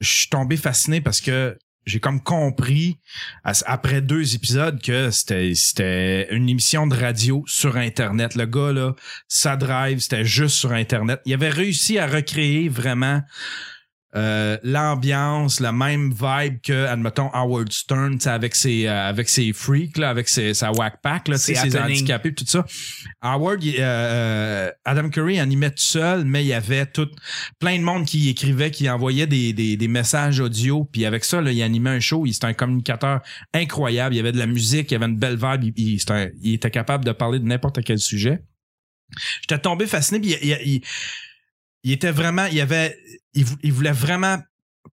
je 0.00 0.12
suis 0.12 0.28
tombé 0.28 0.56
fasciné 0.56 1.00
parce 1.00 1.20
que 1.20 1.58
j'ai 1.86 2.00
comme 2.00 2.20
compris 2.20 2.98
après 3.44 4.00
deux 4.00 4.34
épisodes 4.34 4.82
que 4.82 5.10
c'était 5.10 5.52
c'était 5.54 6.34
une 6.34 6.48
émission 6.48 6.86
de 6.86 6.94
radio 6.94 7.44
sur 7.46 7.76
internet. 7.76 8.34
Le 8.34 8.46
gars 8.46 8.72
là, 8.72 8.94
ça 9.28 9.56
drive, 9.56 10.00
c'était 10.00 10.24
juste 10.24 10.56
sur 10.56 10.72
internet. 10.72 11.20
Il 11.24 11.34
avait 11.34 11.48
réussi 11.50 11.98
à 11.98 12.06
recréer 12.06 12.68
vraiment 12.68 13.22
euh, 14.16 14.56
l'ambiance, 14.62 15.60
la 15.60 15.72
même 15.72 16.10
vibe 16.12 16.60
que 16.62 16.86
admettons 16.86 17.28
Howard 17.34 17.70
Stern, 17.70 18.18
avec 18.24 18.54
ses 18.54 18.86
euh, 18.86 19.08
avec 19.08 19.28
ses 19.28 19.52
freaks 19.52 19.98
là, 19.98 20.08
avec 20.08 20.28
ses, 20.28 20.54
sa 20.54 20.72
whack 20.72 21.02
pack 21.02 21.28
là, 21.28 21.36
ses 21.38 21.54
handicapés 21.98 22.32
tout 22.34 22.46
ça. 22.46 22.64
Howard, 23.20 23.62
euh, 23.64 23.74
euh, 23.78 24.70
Adam 24.84 25.10
Curry 25.10 25.38
animait 25.38 25.70
tout 25.70 25.76
seul, 25.82 26.24
mais 26.24 26.42
il 26.44 26.48
y 26.48 26.52
avait 26.54 26.86
tout 26.86 27.08
plein 27.58 27.76
de 27.78 27.82
monde 27.82 28.06
qui 28.06 28.28
écrivait, 28.30 28.70
qui 28.70 28.88
envoyait 28.88 29.26
des, 29.26 29.52
des, 29.52 29.76
des 29.76 29.88
messages 29.88 30.40
audio. 30.40 30.84
Puis 30.90 31.04
avec 31.04 31.24
ça, 31.24 31.40
là, 31.40 31.52
il 31.52 31.62
animait 31.62 31.90
un 31.90 32.00
show. 32.00 32.24
Il 32.26 32.32
C'était 32.32 32.46
un 32.46 32.54
communicateur 32.54 33.20
incroyable. 33.52 34.14
Il 34.14 34.18
y 34.18 34.20
avait 34.20 34.32
de 34.32 34.38
la 34.38 34.46
musique, 34.46 34.90
il 34.90 34.94
y 34.94 34.96
avait 34.96 35.06
une 35.06 35.18
belle 35.18 35.36
vibe. 35.36 35.64
Il, 35.64 35.72
il- 35.76 36.00
c'était 36.00 36.12
un- 36.12 36.30
il 36.42 36.54
était 36.54 36.70
capable 36.70 37.04
de 37.04 37.12
parler 37.12 37.38
de 37.38 37.44
n'importe 37.44 37.82
quel 37.84 37.98
sujet. 37.98 38.42
J'étais 39.42 39.58
tombé 39.58 39.86
fasciné. 39.86 40.20
Puis 40.20 40.36
il, 40.42 40.48
il- 40.48 40.68
il- 40.74 40.82
il 41.84 41.92
était 41.92 42.10
vraiment, 42.10 42.46
il 42.46 42.60
avait, 42.60 42.96
il, 43.36 43.44
vou- 43.44 43.56
il 43.62 43.72
voulait 43.72 43.92
vraiment 43.92 44.38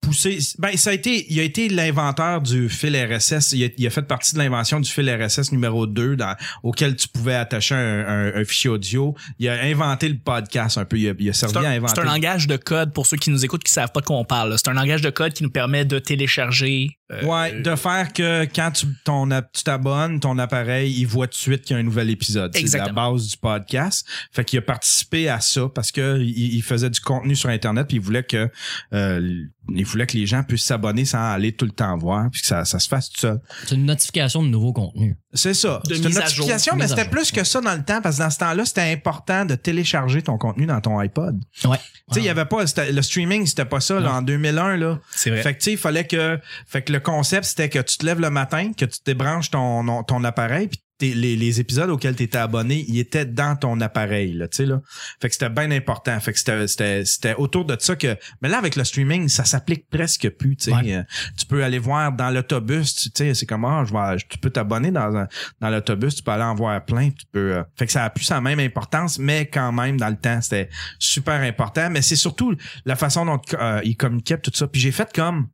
pousser. 0.02 0.38
Ben, 0.60 0.76
ça 0.78 0.92
a 0.92 0.94
été, 0.94 1.26
il 1.32 1.40
a 1.40 1.44
été 1.44 1.70
l'inventeur 1.70 2.42
du 2.42 2.70
fil 2.70 2.96
RSS. 2.96 3.54
Il 3.54 3.64
a, 3.66 3.68
il 3.78 3.88
a 3.88 3.90
fait 3.90 4.02
partie 4.04 4.34
de 4.34 4.40
l'invention 4.40 4.80
du 4.80 4.90
fil 4.90 5.10
RSS 5.10 5.52
numéro 5.52 5.86
2 5.88 6.16
dans, 6.16 6.36
auquel 6.64 6.96
tu 6.96 7.08
pouvais 7.08 7.36
attacher 7.36 7.76
un, 7.76 8.06
un- 8.08 8.36
un 8.36 8.44
fichier 8.46 8.70
audio. 8.70 9.16
Il 9.40 9.50
a 9.50 9.62
inventé 9.64 10.10
le 10.10 10.18
podcast 10.18 10.78
un 10.78 10.86
peu. 10.86 10.98
Il 10.98 11.10
a, 11.10 11.14
il 11.20 11.30
a 11.30 11.34
servi 11.34 11.58
à 11.66 11.70
inventer. 11.70 11.94
c'est 11.96 12.02
un 12.02 12.06
langage 12.12 12.48
de 12.48 12.58
code 12.58 12.94
pour 12.94 13.06
ceux 13.08 13.18
qui 13.18 13.30
nous 13.30 13.44
écoutent 13.44 13.64
qui 13.64 13.72
savent 13.74 13.92
pas 13.92 14.02
de 14.02 14.06
quoi 14.06 14.18
on 14.18 14.26
parle. 14.26 14.56
C'est 14.58 14.70
un 14.70 14.74
langage 14.74 15.02
de 15.02 15.10
code 15.10 15.34
qui 15.34 15.44
nous 15.44 15.50
permet 15.52 15.86
de 15.86 16.00
télécharger. 16.00 16.90
euh, 17.12 17.24
Ouais, 17.26 17.62
de 17.62 17.76
faire 17.76 18.14
que 18.14 18.46
quand 18.54 18.72
tu 18.72 18.86
ton 19.04 19.28
tu 19.54 19.64
t'abonnes, 19.64 20.20
ton 20.20 20.38
appareil, 20.38 20.94
il 20.98 21.06
voit 21.06 21.28
tout 21.28 21.32
de 21.34 21.42
suite 21.42 21.62
qu'il 21.64 21.74
y 21.76 21.78
a 21.78 21.80
un 21.80 21.84
nouvel 21.84 22.10
épisode. 22.10 22.52
C'est 22.56 22.78
la 22.78 22.90
base 22.94 23.28
du 23.28 23.38
podcast. 23.38 24.08
Fait 24.32 24.44
qu'il 24.46 24.60
a 24.60 24.62
participé 24.62 25.30
à 25.30 25.40
ça 25.40 25.68
parce 25.74 25.92
que 25.92 26.20
il, 26.22 26.56
il 26.56 26.62
faisait 26.64 26.90
du 26.90 27.00
contenu 27.02 27.36
sur 27.36 27.50
internet 27.50 27.88
puis 27.88 27.98
il 27.98 28.02
voulait 28.04 28.24
que 28.24 28.50
euh, 28.94 29.44
il 29.70 29.86
voulait 29.90 30.08
que 30.08 30.18
les 30.18 30.26
gens 30.26 30.44
puissent 30.44 30.66
s'abonner 30.66 31.06
sans 31.06 31.32
aller 31.32 31.52
tout 31.52 31.66
le 31.66 31.72
temps 31.72 31.98
voir 31.98 32.30
puis 32.32 32.42
que 32.42 32.48
ça, 32.48 32.66
ça 32.66 32.80
se 32.80 32.88
fasse 32.88 33.10
tout 33.10 33.20
seul. 33.22 33.40
C'est 33.66 33.76
une 33.76 33.86
notification 33.86 34.44
de 34.44 34.48
nouveau 34.50 34.74
contenu. 34.74 35.18
C'est 35.34 35.54
ça. 35.54 35.82
C'est 35.88 35.98
une 35.98 36.10
notification, 36.10 36.76
mais 36.76 36.88
c'était 36.88 37.10
plus 37.10 37.32
que 37.32 37.44
ça 37.44 37.62
dans 37.62 37.76
le 37.76 37.84
temps 37.84 38.02
parce 38.02 38.18
que 38.18 38.24
dans 38.24 38.30
ce 38.30 38.38
temps-là, 38.40 38.66
c'était 38.66 38.92
important 38.92 39.46
de 39.46 39.56
télécharger 39.56 40.22
ton 40.22 40.38
contenu 40.38 40.66
dans 40.66 40.82
ton 40.82 40.98
iPod. 41.00 41.40
Ouais. 41.66 41.78
Tu 41.78 42.16
sais, 42.16 42.20
il 42.22 42.26
y 42.26 42.30
avait 42.30 42.46
pas 42.46 42.66
c'était- 42.66 42.92
le 42.92 43.02
streaming, 43.02 43.46
c'était 43.46 43.66
pas 43.66 43.80
ça 43.82 44.00
là, 44.00 44.14
en 44.14 44.22
2001 44.22 44.78
là. 44.78 45.00
C'est 45.12 45.30
vrai. 45.30 45.42
Fait 45.42 45.54
que 45.54 45.60
tu 45.60 45.66
sais, 45.66 45.72
il 45.74 45.78
fallait 45.78 46.06
que 46.08 46.40
fait 46.66 46.82
que 46.82 46.94
le 46.94 47.00
concept 47.00 47.46
c'était 47.46 47.70
que 47.70 47.80
tu 47.80 47.98
te 47.98 48.06
lèves 48.06 48.20
le 48.22 48.30
matin, 48.30 48.72
que 48.74 48.86
tu 48.86 49.00
débranches 49.06 49.52
ton 49.52 50.04
ton, 50.04 50.24
appareil 50.24 50.68
puis 50.68 50.80
les, 51.00 51.36
les 51.36 51.60
épisodes 51.60 51.90
auxquels 51.90 52.16
tu 52.16 52.24
étais 52.24 52.38
abonné, 52.38 52.86
ils 52.88 53.00
étaient 53.00 53.26
dans 53.26 53.56
ton 53.56 53.80
appareil 53.82 54.34
là, 54.34 54.48
tu 54.48 54.58
sais 54.58 54.66
là. 54.66 54.82
Fait 55.22 55.30
que 55.30 55.34
c'était 55.36 55.50
bien 55.50 55.70
important. 55.72 56.20
Fait 56.20 56.34
que 56.34 56.68
c'était 56.68 57.36
autour 57.36 57.66
de 57.66 57.78
ça 57.80 57.96
que 57.96 58.18
mais 58.42 58.50
là 58.50 58.58
avec 58.58 58.76
le 58.76 58.84
streaming, 58.84 59.28
ça 59.28 59.46
s'applique 59.46 59.90
presque 59.90 60.30
plus, 60.32 60.56
tu 60.56 60.66
sais. 60.66 60.74
Ouais. 60.74 60.94
Euh, 60.96 61.04
Tu 61.38 61.46
peux 61.46 61.64
aller 61.64 61.80
voir 61.80 62.12
dans 62.12 62.30
l'autobus, 62.30 62.96
tu 62.96 63.10
sais, 63.14 63.34
c'est 63.34 63.46
comme 63.46 63.66
ah, 63.66 63.84
je 63.86 63.94
vais 63.94 64.18
tu 64.30 64.38
peux 64.38 64.50
t'abonner 64.50 64.92
dans 64.92 65.16
un 65.16 65.28
dans 65.62 65.70
l'autobus, 65.70 66.16
tu 66.16 66.24
peux 66.24 66.32
aller 66.32 66.44
en 66.44 66.56
voir 66.56 66.84
plein, 66.84 67.10
tu 67.10 67.26
peux 67.32 67.58
euh, 67.58 67.64
fait 67.78 67.86
que 67.86 67.92
ça 67.92 68.04
a 68.06 68.10
plus 68.10 68.26
sa 68.26 68.42
même 68.42 68.60
importance, 68.60 69.20
mais 69.20 69.48
quand 69.48 69.72
même 69.72 69.98
dans 69.98 70.10
le 70.10 70.18
temps, 70.18 70.42
c'était 70.42 70.70
super 71.00 71.42
important, 71.42 71.90
mais 71.90 72.02
c'est 72.02 72.16
surtout 72.16 72.56
la 72.86 72.96
façon 72.96 73.26
dont 73.26 73.42
euh, 73.54 73.82
il 73.84 73.96
communiquait 73.96 74.38
tout 74.40 74.52
ça. 74.54 74.68
Puis 74.68 74.82
j'ai 74.82 74.92
fait 74.92 75.12
comme 75.14 75.48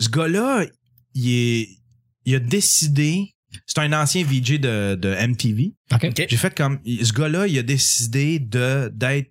ce 0.00 0.08
gars-là, 0.08 0.64
il 1.14 1.30
est 1.30 1.68
il 2.26 2.34
a 2.34 2.38
décidé 2.38 3.33
c'est 3.66 3.78
un 3.80 3.92
ancien 3.92 4.24
VJ 4.24 4.60
de, 4.60 4.94
de 4.94 5.14
MTV. 5.26 5.72
OK. 5.92 6.04
OK. 6.04 6.26
J'ai 6.28 6.36
fait 6.36 6.54
comme 6.54 6.80
ce 6.84 7.12
gars-là, 7.12 7.46
il 7.46 7.58
a 7.58 7.62
décidé 7.62 8.38
de 8.38 8.90
d'être 8.94 9.30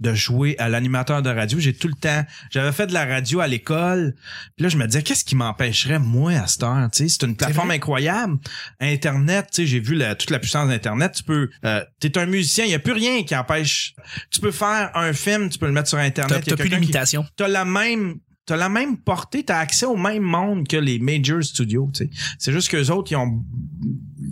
de 0.00 0.14
jouer 0.14 0.56
à 0.58 0.70
l'animateur 0.70 1.20
de 1.20 1.28
radio. 1.28 1.58
J'ai 1.58 1.74
tout 1.74 1.86
le 1.86 1.92
temps, 1.92 2.24
j'avais 2.50 2.72
fait 2.72 2.86
de 2.86 2.94
la 2.94 3.04
radio 3.04 3.40
à 3.40 3.46
l'école. 3.46 4.14
Puis 4.56 4.62
là, 4.62 4.70
je 4.70 4.78
me 4.78 4.86
disais, 4.86 5.02
qu'est-ce 5.02 5.26
qui 5.26 5.36
m'empêcherait, 5.36 5.98
moi, 5.98 6.32
à 6.32 6.46
cette 6.46 6.62
heure? 6.62 6.88
Tu 6.90 7.02
sais, 7.06 7.08
c'est 7.10 7.26
une 7.26 7.36
plateforme 7.36 7.70
incroyable. 7.72 8.38
Internet, 8.80 9.48
tu 9.52 9.56
sais, 9.56 9.66
j'ai 9.66 9.78
vu 9.78 9.94
la- 9.94 10.14
toute 10.14 10.30
la 10.30 10.38
puissance 10.38 10.68
d'Internet. 10.68 11.12
Tu 11.16 11.22
peux, 11.22 11.50
euh, 11.66 11.84
t'es 12.00 12.16
un 12.16 12.24
musicien, 12.24 12.64
il 12.64 12.70
y 12.70 12.74
a 12.74 12.78
plus 12.78 12.94
rien 12.94 13.24
qui 13.24 13.36
empêche. 13.36 13.94
Tu 14.30 14.40
peux 14.40 14.52
faire 14.52 14.90
un 14.94 15.12
film, 15.12 15.50
tu 15.50 15.58
peux 15.58 15.66
le 15.66 15.72
mettre 15.72 15.88
sur 15.90 15.98
Internet. 15.98 16.44
T'as 16.46 16.56
plus 16.56 16.70
d'imitation. 16.70 17.26
t'as 17.36 17.48
la 17.48 17.66
même 17.66 18.16
t'as 18.50 18.56
la 18.56 18.68
même 18.68 18.96
portée, 18.96 19.44
t'as 19.44 19.60
accès 19.60 19.86
au 19.86 19.96
même 19.96 20.24
monde 20.24 20.66
que 20.66 20.76
les 20.76 20.98
major 20.98 21.40
studios. 21.40 21.88
C'est 22.36 22.50
juste 22.50 22.68
qu'eux 22.68 22.90
autres, 22.90 23.12
ils 23.12 23.16
ont 23.16 23.44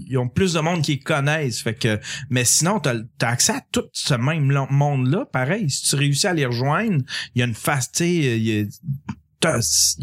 ils 0.09 0.19
ont 0.19 0.29
plus 0.29 0.55
de 0.55 0.61
monde 0.61 0.83
qui 0.83 0.99
connaissent. 0.99 1.61
Fait 1.61 1.75
que, 1.75 2.01
mais 2.29 2.45
sinon, 2.45 2.81
t'as 2.81 2.97
as 3.23 3.27
accès 3.29 3.53
à 3.53 3.63
tout 3.71 3.85
ce 3.93 4.15
même 4.15 4.67
monde-là. 4.71 5.27
Pareil, 5.27 5.71
si 5.71 5.89
tu 5.89 5.95
réussis 5.95 6.27
à 6.27 6.33
les 6.33 6.47
rejoindre, 6.47 7.05
il 7.37 7.39
y 7.39 7.43
a 7.43 7.45
une 7.45 7.55
face, 7.55 7.93
tu 7.93 8.69
t'as 9.41 9.59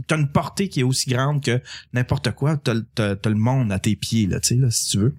t'as 0.07 0.17
une 0.17 0.29
portée 0.31 0.69
qui 0.69 0.79
est 0.79 0.83
aussi 0.83 1.09
grande 1.09 1.43
que 1.43 1.61
n'importe 1.93 2.31
quoi. 2.31 2.57
T'as 2.57 2.75
t'as 2.95 3.15
t'as 3.15 3.29
le 3.29 3.35
monde 3.35 3.71
à 3.71 3.79
tes 3.79 3.95
pieds, 3.95 4.27
là, 4.27 4.39
tu 4.39 4.49
sais, 4.49 4.55
là, 4.55 4.71
si 4.71 4.89
tu 4.91 4.97
veux. 4.99 5.15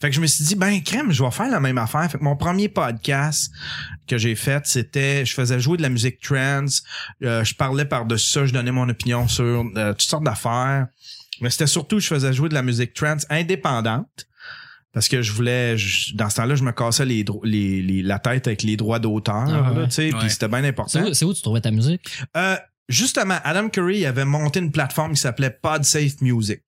Fait 0.00 0.10
que 0.10 0.14
je 0.16 0.20
me 0.20 0.26
suis 0.26 0.44
dit, 0.44 0.54
ben, 0.54 0.82
crème, 0.82 1.12
je 1.12 1.22
vais 1.24 1.30
faire 1.30 1.48
la 1.50 1.60
même 1.60 1.78
affaire. 1.78 2.10
Fait 2.10 2.18
que 2.18 2.24
mon 2.24 2.36
premier 2.36 2.68
podcast 2.68 3.50
que 4.06 4.18
j'ai 4.18 4.34
fait, 4.34 4.66
c'était, 4.66 5.24
je 5.24 5.34
faisais 5.34 5.60
jouer 5.60 5.76
de 5.76 5.82
la 5.82 5.88
musique 5.88 6.20
trance. 6.20 6.82
Euh, 7.22 7.42
je 7.44 7.54
parlais 7.54 7.84
par-dessus 7.84 8.30
ça, 8.30 8.46
je 8.46 8.52
donnais 8.52 8.72
mon 8.72 8.88
opinion 8.88 9.28
sur 9.28 9.64
euh, 9.76 9.92
toutes 9.92 10.02
sortes 10.02 10.24
d'affaires. 10.24 10.86
Mais 11.40 11.50
c'était 11.50 11.66
surtout, 11.66 12.00
je 12.00 12.08
faisais 12.08 12.32
jouer 12.32 12.48
de 12.48 12.54
la 12.54 12.62
musique 12.62 12.92
trance 12.94 13.24
indépendante. 13.30 14.26
Parce 14.92 15.06
que 15.06 15.20
je 15.20 15.32
voulais, 15.32 15.76
je- 15.76 16.14
dans 16.16 16.30
ce 16.30 16.36
temps-là, 16.36 16.54
je 16.54 16.64
me 16.64 16.72
cassais 16.72 17.04
les, 17.04 17.24
les, 17.44 17.82
les- 17.82 18.02
la 18.02 18.18
tête 18.18 18.46
avec 18.46 18.62
les 18.62 18.76
droits 18.76 18.98
d'auteur, 18.98 19.44
Ah 19.46 19.72
ouais. 19.74 19.84
tu 19.84 19.90
sais, 19.92 20.10
puis 20.18 20.30
c'était 20.30 20.48
bien 20.48 20.62
C'est 20.62 20.68
important. 20.68 21.02
où, 21.06 21.14
c'est 21.14 21.24
où 21.26 21.34
tu 21.34 21.42
trouvais 21.42 21.60
ta 21.60 21.70
musique? 21.70 22.08
Euh, 22.36 22.56
justement, 22.88 23.38
Adam 23.44 23.68
Curry 23.68 24.06
avait 24.06 24.24
monté 24.24 24.60
une 24.60 24.72
plateforme 24.72 25.12
qui 25.12 25.20
s'appelait 25.20 25.50
PodSafe 25.50 26.20
Music, 26.20 26.62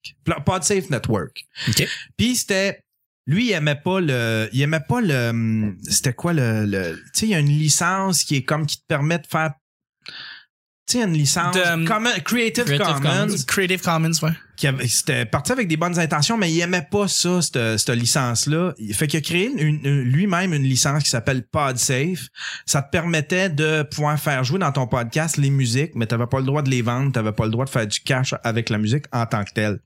PodSafe 0.45 0.91
Network. 0.91 1.45
OK. 1.69 1.87
Puis 2.17 2.37
c'était 2.37 2.81
lui 3.27 3.49
il 3.49 3.53
aimait 3.53 3.77
pas 3.77 4.01
le 4.01 4.49
il 4.53 4.63
aimait 4.63 4.81
pas 4.81 5.01
le 5.01 5.29
hum, 5.29 5.79
c'était 5.89 6.15
quoi 6.15 6.33
le, 6.33 6.65
le 6.65 6.97
tu 6.97 7.21
sais 7.21 7.27
il 7.27 7.31
y 7.31 7.35
a 7.35 7.39
une 7.39 7.49
licence 7.49 8.25
qui 8.25 8.37
est 8.37 8.43
comme 8.43 8.67
qui 8.67 8.79
te 8.79 8.87
permet 8.89 9.19
de 9.19 9.27
faire 9.27 9.53
tu 10.91 10.99
sais 10.99 11.05
une 11.05 11.13
licence 11.13 11.55
De, 11.55 11.87
Common- 11.87 12.11
Creative, 12.25 12.65
Creative 12.65 12.87
Commons, 13.01 13.27
Commons. 13.27 13.37
Creative 13.47 13.81
Commons, 13.83 14.13
ouais. 14.23 14.31
qui 14.57 14.67
avait- 14.67 14.87
c'était 14.89 15.25
parti 15.25 15.53
avec 15.53 15.69
des 15.69 15.77
bonnes 15.79 15.99
intentions 15.99 16.37
mais 16.37 16.53
il 16.53 16.61
aimait 16.61 16.87
pas 16.91 17.09
ça 17.09 17.41
cette, 17.41 17.79
cette 17.79 17.89
licence 17.91 18.47
là 18.47 18.75
fait 18.93 19.07
qu'il 19.07 19.19
a 19.19 19.21
créé 19.23 19.47
une- 19.47 19.81
une- 19.85 20.01
lui-même 20.03 20.53
une 20.53 20.65
licence 20.65 21.03
qui 21.05 21.09
s'appelle 21.11 21.45
PodSafe 21.51 22.29
ça 22.67 22.83
te 22.83 22.91
permettait 22.91 23.49
de 23.49 23.83
pouvoir 23.85 24.19
faire 24.21 24.45
jouer 24.45 24.59
dans 24.59 24.73
ton 24.73 24.87
podcast 24.87 25.39
les 25.39 25.49
musiques 25.51 25.93
mais 25.95 26.05
t'avais 26.07 26.27
pas 26.27 26.41
le 26.41 26.45
droit 26.47 26.61
de 26.63 26.69
les 26.69 26.83
vendre 26.83 27.11
t'avais 27.13 27.33
pas 27.33 27.45
le 27.47 27.51
droit 27.51 27.65
de 27.65 27.71
faire 27.71 27.87
du 27.87 28.01
cash 28.01 28.35
avec 28.45 28.69
la 28.69 28.77
musique 28.77 29.05
en 29.13 29.25
tant 29.25 29.45
que 29.45 29.53
telle 29.55 29.79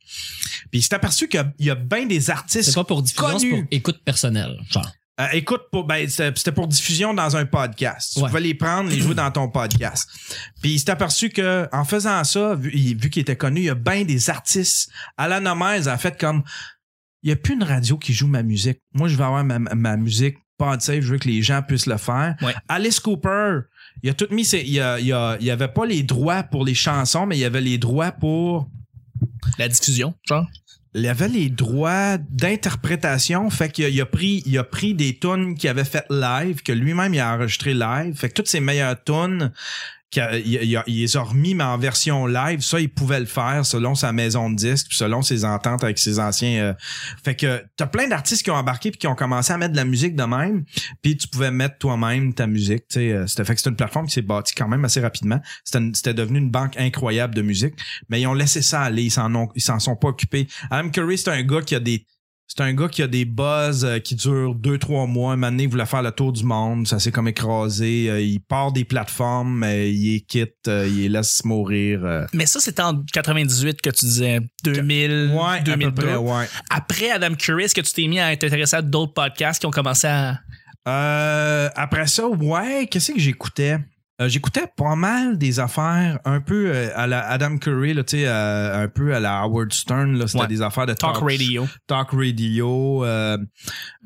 puis 0.73 0.81
il 0.81 0.83
s'est 0.83 0.95
aperçu 0.95 1.29
qu'il 1.29 1.39
y 1.39 1.43
a- 1.43 1.53
il 1.61 1.67
y 1.67 1.71
a 1.71 1.77
bien 1.77 2.07
des 2.07 2.31
artistes 2.31 2.65
C'est 2.71 2.75
pas 2.75 2.83
pour 2.85 3.03
diffusion, 3.03 3.39
c'est 3.39 3.49
connu. 3.51 3.61
pour 3.63 3.69
écoute 3.71 4.01
personnelle. 4.05 4.57
Genre. 4.71 4.91
Euh, 5.21 5.27
écoute, 5.33 5.63
pour, 5.71 5.85
ben, 5.85 6.09
c'était 6.09 6.53
pour 6.53 6.67
diffusion 6.67 7.15
dans 7.15 7.37
un 7.37 7.47
podcast. 7.47 8.13
Tu 8.15 8.21
Ouais. 8.21 8.27
pouvais 8.29 8.41
les 8.41 8.55
prendre, 8.55 8.91
les 8.91 8.99
jouer 9.01 9.15
dans 9.15 9.31
ton 9.31 9.49
podcast. 9.49 10.09
Puis 10.61 10.73
il 10.73 10.79
s'est 10.81 10.91
aperçu 10.91 11.31
que 11.31 11.69
en 11.73 11.85
faisant 11.85 12.23
ça, 12.25 12.55
vu, 12.57 12.71
il- 12.75 12.97
vu 12.97 13.11
qu'il 13.11 13.23
était 13.23 13.37
connu, 13.37 13.61
il 13.61 13.65
y 13.67 13.71
a 13.71 13.75
bien 13.77 14.05
des 14.05 14.29
artistes. 14.31 14.91
Alan 15.17 15.41
Nomez 15.41 15.87
a 15.89 15.97
fait 15.99 16.19
comme 16.19 16.43
il 17.23 17.31
y 17.31 17.33
a 17.33 17.37
plus 17.37 17.55
une 17.55 17.63
radio 17.63 17.97
qui 17.97 18.13
joue 18.13 18.27
ma 18.27 18.43
musique. 18.43 18.81
Moi, 18.93 19.09
je 19.09 19.17
vais 19.17 19.25
avoir 19.25 19.45
ma, 19.45 19.59
ma 19.59 19.97
musique 19.97 20.37
PodSafe, 20.59 21.01
je 21.01 21.13
veux 21.13 21.19
que 21.19 21.29
les 21.29 21.43
gens 21.43 21.63
puissent 21.63 21.87
le 21.87 21.97
faire. 21.97 22.37
Ouais. 22.43 22.55
Alice 22.69 23.01
Cooper, 23.01 23.61
il 24.03 24.11
a 24.11 24.15
tout 24.15 24.27
mis 24.31 24.45
ses, 24.45 24.61
il 24.61 24.79
a, 24.81 25.01
il 25.01 25.07
y 25.07 25.13
a, 25.13 25.37
il 25.41 25.47
y 25.47 25.51
avait 25.51 25.69
pas 25.69 25.87
les 25.87 26.03
droits 26.03 26.43
pour 26.43 26.65
les 26.65 26.75
chansons, 26.75 27.25
mais 27.27 27.37
il 27.37 27.41
y 27.41 27.45
avait 27.45 27.61
les 27.61 27.79
droits 27.79 28.13
pour 28.13 28.69
La 29.59 29.69
diffusion, 29.69 30.15
genre? 30.29 30.47
Il 30.95 31.09
avait 31.09 31.29
les 31.29 31.51
droits 31.51 32.19
d'interprétation, 32.19 33.51
fait 33.51 33.71
qu'il 33.71 33.85
a, 33.85 33.89
il 33.89 34.05
pris 34.07 34.43
il 34.47 34.57
a 34.59 34.65
pris 34.65 34.95
des 34.95 35.17
tunes 35.19 35.57
qu'il 35.57 35.69
avait 35.69 35.85
fait 35.85 36.05
live, 36.09 36.63
que 36.63 36.73
lui-même 36.73 37.13
il 37.15 37.21
a 37.21 37.35
enregistré 37.35 37.75
live, 37.75 38.17
fait 38.17 38.29
que 38.29 38.35
toutes 38.35 38.49
ses 38.49 38.61
meilleures 38.61 39.03
tunes 39.03 39.53
qu'il 40.21 40.83
les 40.87 41.17
a 41.17 41.23
remis 41.23 41.55
mais 41.55 41.65
en 41.65 41.79
version 41.79 42.27
live, 42.27 42.61
ça 42.61 42.81
il 42.81 42.89
pouvait 42.89 43.21
le 43.21 43.27
faire 43.27 43.67
selon 43.67 43.95
sa 43.95 44.13
maison 44.13 44.51
de 44.51 44.57
disques, 44.57 44.89
selon 44.91 45.23
ses 45.23 45.45
ententes 45.45 45.85
avec 45.85 45.99
ses 45.99 46.19
anciens 46.19 46.63
euh, 46.63 46.75
fait 47.25 47.35
que 47.35 47.65
t'as 47.77 47.87
plein 47.87 48.09
d'artistes 48.09 48.43
qui 48.43 48.51
ont 48.51 48.57
embarqué 48.57 48.91
puis 48.91 48.99
qui 48.99 49.07
ont 49.07 49.15
commencé 49.15 49.53
à 49.53 49.59
mettre 49.59 49.73
de 49.73 49.77
la 49.77 49.85
musique 49.85 50.17
de 50.17 50.25
même, 50.25 50.65
puis 51.03 51.17
tu 51.17 51.29
pouvais 51.29 51.51
mettre 51.51 51.79
toi-même 51.79 52.35
ta 52.35 52.47
musique, 52.47 52.85
euh, 52.97 53.27
c'était 53.27 53.45
fait 53.45 53.55
que 53.55 53.61
c'est 53.61 53.71
une 53.71 53.77
plateforme 53.77 54.07
qui 54.07 54.13
s'est 54.13 54.23
bâtie 54.23 54.55
quand 54.55 54.69
même 54.69 54.85
assez 54.85 55.01
rapidement. 55.01 55.41
C'était 55.65 56.15
devenu 56.15 56.39
une 56.39 56.51
banque 56.51 56.77
incroyable 56.77 57.35
de 57.35 57.43
musique 57.43 57.75
mais 58.09 58.21
ils 58.21 58.27
ont 58.27 58.35
laissé 58.35 58.63
ça 58.63 58.83
aller, 58.83 59.05
ils 59.05 59.11
s'en 59.11 59.49
ils 59.55 59.63
s'en 59.63 59.79
sont 59.79 59.97
pas 59.97 60.09
occupés. 60.09 60.47
Adam 60.71 60.91
Curry, 60.91 61.19
c'est 61.19 61.31
un 61.31 61.43
gars 61.43 61.63
qui 61.63 61.75
a 61.75 61.81
des 61.81 62.07
c'est 62.47 62.61
un 62.63 62.73
gars 62.75 62.89
qui 62.89 63.03
a 63.03 63.07
des 63.09 63.25
buzz 63.25 63.85
euh, 63.85 63.99
qui 63.99 64.15
durent 64.15 64.55
deux 64.55 64.79
trois 64.79 65.07
mois. 65.07 65.35
Donné, 65.37 65.65
il 65.65 65.69
voulait 65.69 65.87
faire 65.87 66.03
le 66.03 66.13
tour 66.13 66.33
du 66.33 66.45
monde, 66.45 66.87
ça 66.87 66.99
s'est 66.99 67.11
comme 67.11 67.27
écrasé. 67.29 68.09
Euh, 68.11 68.21
il 68.21 68.41
part 68.41 68.71
des 68.73 68.85
plateformes, 68.85 69.59
mais 69.59 69.93
il 69.93 70.13
les 70.15 70.21
quitte, 70.21 70.69
euh, 70.69 70.87
il 70.87 70.97
les 71.03 71.09
laisse 71.09 71.45
mourir. 71.45 72.05
euh. 72.05 72.27
Mais 72.33 72.47
ça, 72.47 72.61
c'était 72.61 72.83
en 72.83 73.03
98 73.13 73.81
que 73.83 73.91
tu 73.91 74.07
disais 74.07 74.41
2000, 74.65 75.33
Ouais, 75.35 75.41
à 75.43 75.57
peu 75.59 75.65
2002. 75.73 75.91
près, 76.03 76.17
ouais. 76.17 76.45
Après 76.71 77.11
Adam 77.11 77.35
Curry, 77.35 77.65
est-ce 77.65 77.75
que 77.75 77.81
tu 77.81 77.93
t'es 77.93 78.07
mis 78.07 78.21
à 78.21 78.37
t'intéresser 78.37 78.77
à 78.77 78.83
d'autres 78.83 79.15
podcasts 79.15 79.61
qui 79.61 79.67
ont 79.67 79.71
commencé 79.73 80.07
à. 80.07 80.39
Euh, 80.87 81.69
après 81.75 82.07
ça, 82.07 82.29
ouais, 82.29 82.87
qu'est-ce 82.91 83.13
que 83.13 83.19
j'écoutais? 83.19 83.79
Euh, 84.21 84.29
j'écoutais 84.29 84.67
pas 84.77 84.95
mal 84.95 85.39
des 85.39 85.59
affaires 85.59 86.21
un 86.25 86.41
peu 86.41 86.71
euh, 86.73 86.89
à 86.95 87.09
la 87.09 87.27
Adam 87.27 87.59
Curry, 87.59 87.95
là, 87.95 88.05
tu 88.05 88.19
sais, 88.19 88.29
euh, 88.29 88.85
un 88.85 88.89
peu 88.89 89.13
à 89.13 89.19
la 89.19 89.41
Howard 89.41 89.73
Stern, 89.73 90.17
là, 90.17 90.29
c'était 90.29 90.43
Ouais. 90.43 90.47
des 90.47 90.63
affaires 90.63 90.87
de 90.87 90.95
Talk 90.95 91.17
Radio. 91.17 91.67
talk 91.89 92.11
radio, 92.13 93.05
euh, 93.05 93.37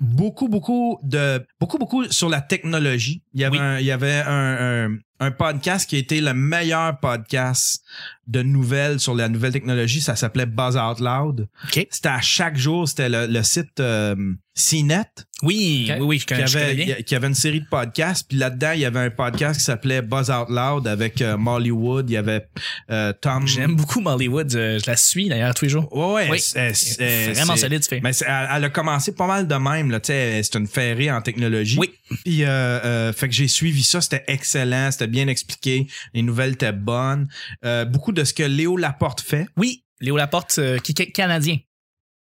beaucoup, 0.01 0.49
beaucoup 0.49 0.99
de, 1.03 1.45
beaucoup, 1.61 1.77
beaucoup 1.77 2.05
sur 2.11 2.31
la 2.31 2.41
technologie. 2.41 3.23
Il 3.35 3.41
y 3.43 3.45
avait, 3.45 3.59
Oui. 3.59 3.63
un, 3.63 3.79
il 3.81 3.85
y 3.85 3.91
avait 3.91 4.23
un, 4.27 4.87
un, 4.87 4.97
un 5.21 5.31
podcast 5.31 5.89
qui 5.89 5.97
a 5.97 5.99
été 5.99 6.21
le 6.21 6.33
meilleur 6.35 6.99
podcast 7.01 7.83
de 8.27 8.43
nouvelles 8.43 9.01
sur 9.01 9.15
la 9.15 9.29
nouvelle 9.29 9.53
technologie. 9.53 10.01
Ça 10.01 10.15
s'appelait 10.17 10.47
Buzz 10.47 10.77
Out 10.77 11.01
Loud. 11.01 11.49
OK. 11.65 11.87
C'était 11.91 12.09
à 12.09 12.21
chaque 12.21 12.57
jour, 12.57 12.87
c'était 12.89 13.09
le, 13.09 13.27
le 13.27 13.43
site 13.43 13.81
euh, 13.81 14.15
CNET 14.55 15.05
Oui, 15.43 15.91
oui, 15.99 16.01
oui, 16.01 16.19
je 16.19 16.27
qui 16.27 16.35
connais, 16.35 16.47
je 16.47 16.59
connais 16.59 16.93
avait, 16.93 17.03
qui 17.05 17.15
avait 17.15 17.27
une 17.29 17.35
série 17.35 17.61
de 17.63 17.67
podcasts. 17.71 18.29
Puis 18.29 18.37
là-dedans, 18.37 18.73
il 18.73 18.81
y 18.81 18.85
avait 18.85 19.01
un 19.01 19.09
podcast 19.11 19.59
qui 19.61 19.65
s'appelait 19.65 20.03
Buzz 20.03 20.31
Out 20.31 20.51
Loud 20.51 20.87
avec 20.87 21.23
euh, 21.23 21.39
Molly 21.39 21.71
Wood. 21.71 22.11
Il 22.11 22.13
y 22.13 22.17
avait 22.19 22.47
euh, 22.91 23.15
Tom. 23.19 23.47
J'aime 23.47 23.77
beaucoup 23.77 24.01
Mollywood. 24.01 24.55
euh, 24.55 24.79
Je 24.79 24.91
la 24.91 24.97
suis 24.97 25.29
d'ailleurs 25.31 25.55
tous 25.55 25.65
les 25.65 25.71
jours. 25.71 25.89
Ouais, 25.97 26.13
ouais. 26.15 26.29
Oui. 26.33 26.39
c'est- 26.41 26.75
c'est- 26.75 27.33
Vraiment 27.33 27.55
c'est- 27.55 27.63
solide, 27.63 27.81
tu 27.81 27.89
fais. 27.89 28.01
mais 28.03 28.11
elle, 28.21 28.49
elle 28.57 28.65
a 28.65 28.69
commencé 28.69 29.13
pas 29.15 29.27
mal 29.27 29.49
de 29.49 29.55
même, 29.55 29.91
là, 29.91 30.01
tu 30.01 30.09
sais, 30.09 30.43
c'est 30.43 30.59
une 30.59 30.67
ferrée 30.69 31.11
en 31.11 31.23
technologie. 31.23 31.79
Oui. 31.79 31.91
Puis, 32.25 32.41
fait 32.43 33.29
que 33.29 33.35
j'ai 33.35 33.49
suivi 33.49 33.83
ça, 33.83 34.01
c'était 34.03 34.25
excellent, 34.29 34.91
c'était 34.93 35.08
bien 35.09 35.29
expliqué, 35.29 35.87
les 36.15 36.23
nouvelles 36.23 36.53
étaient 36.53 36.73
bonnes. 36.73 37.29
Euh, 37.65 37.85
beaucoup 37.85 38.13
de 38.13 38.25
ce 38.25 38.35
que 38.35 38.43
Léo 38.43 38.77
Laporte 38.77 39.21
fait. 39.21 39.47
Oui, 39.57 39.85
Léo 40.01 40.17
Laporte, 40.17 40.59
euh, 40.59 40.79
qui 40.79 40.93
est 40.99 41.11
canadien. 41.11 41.59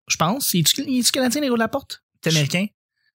Je 0.09 0.17
pense. 0.17 0.55
Il 0.55 0.61
est-tu 0.61 1.13
canadien, 1.13 1.41
Léo 1.41 1.57
Laporte? 1.57 2.03
Est 2.25 2.31
américain? 2.31 2.67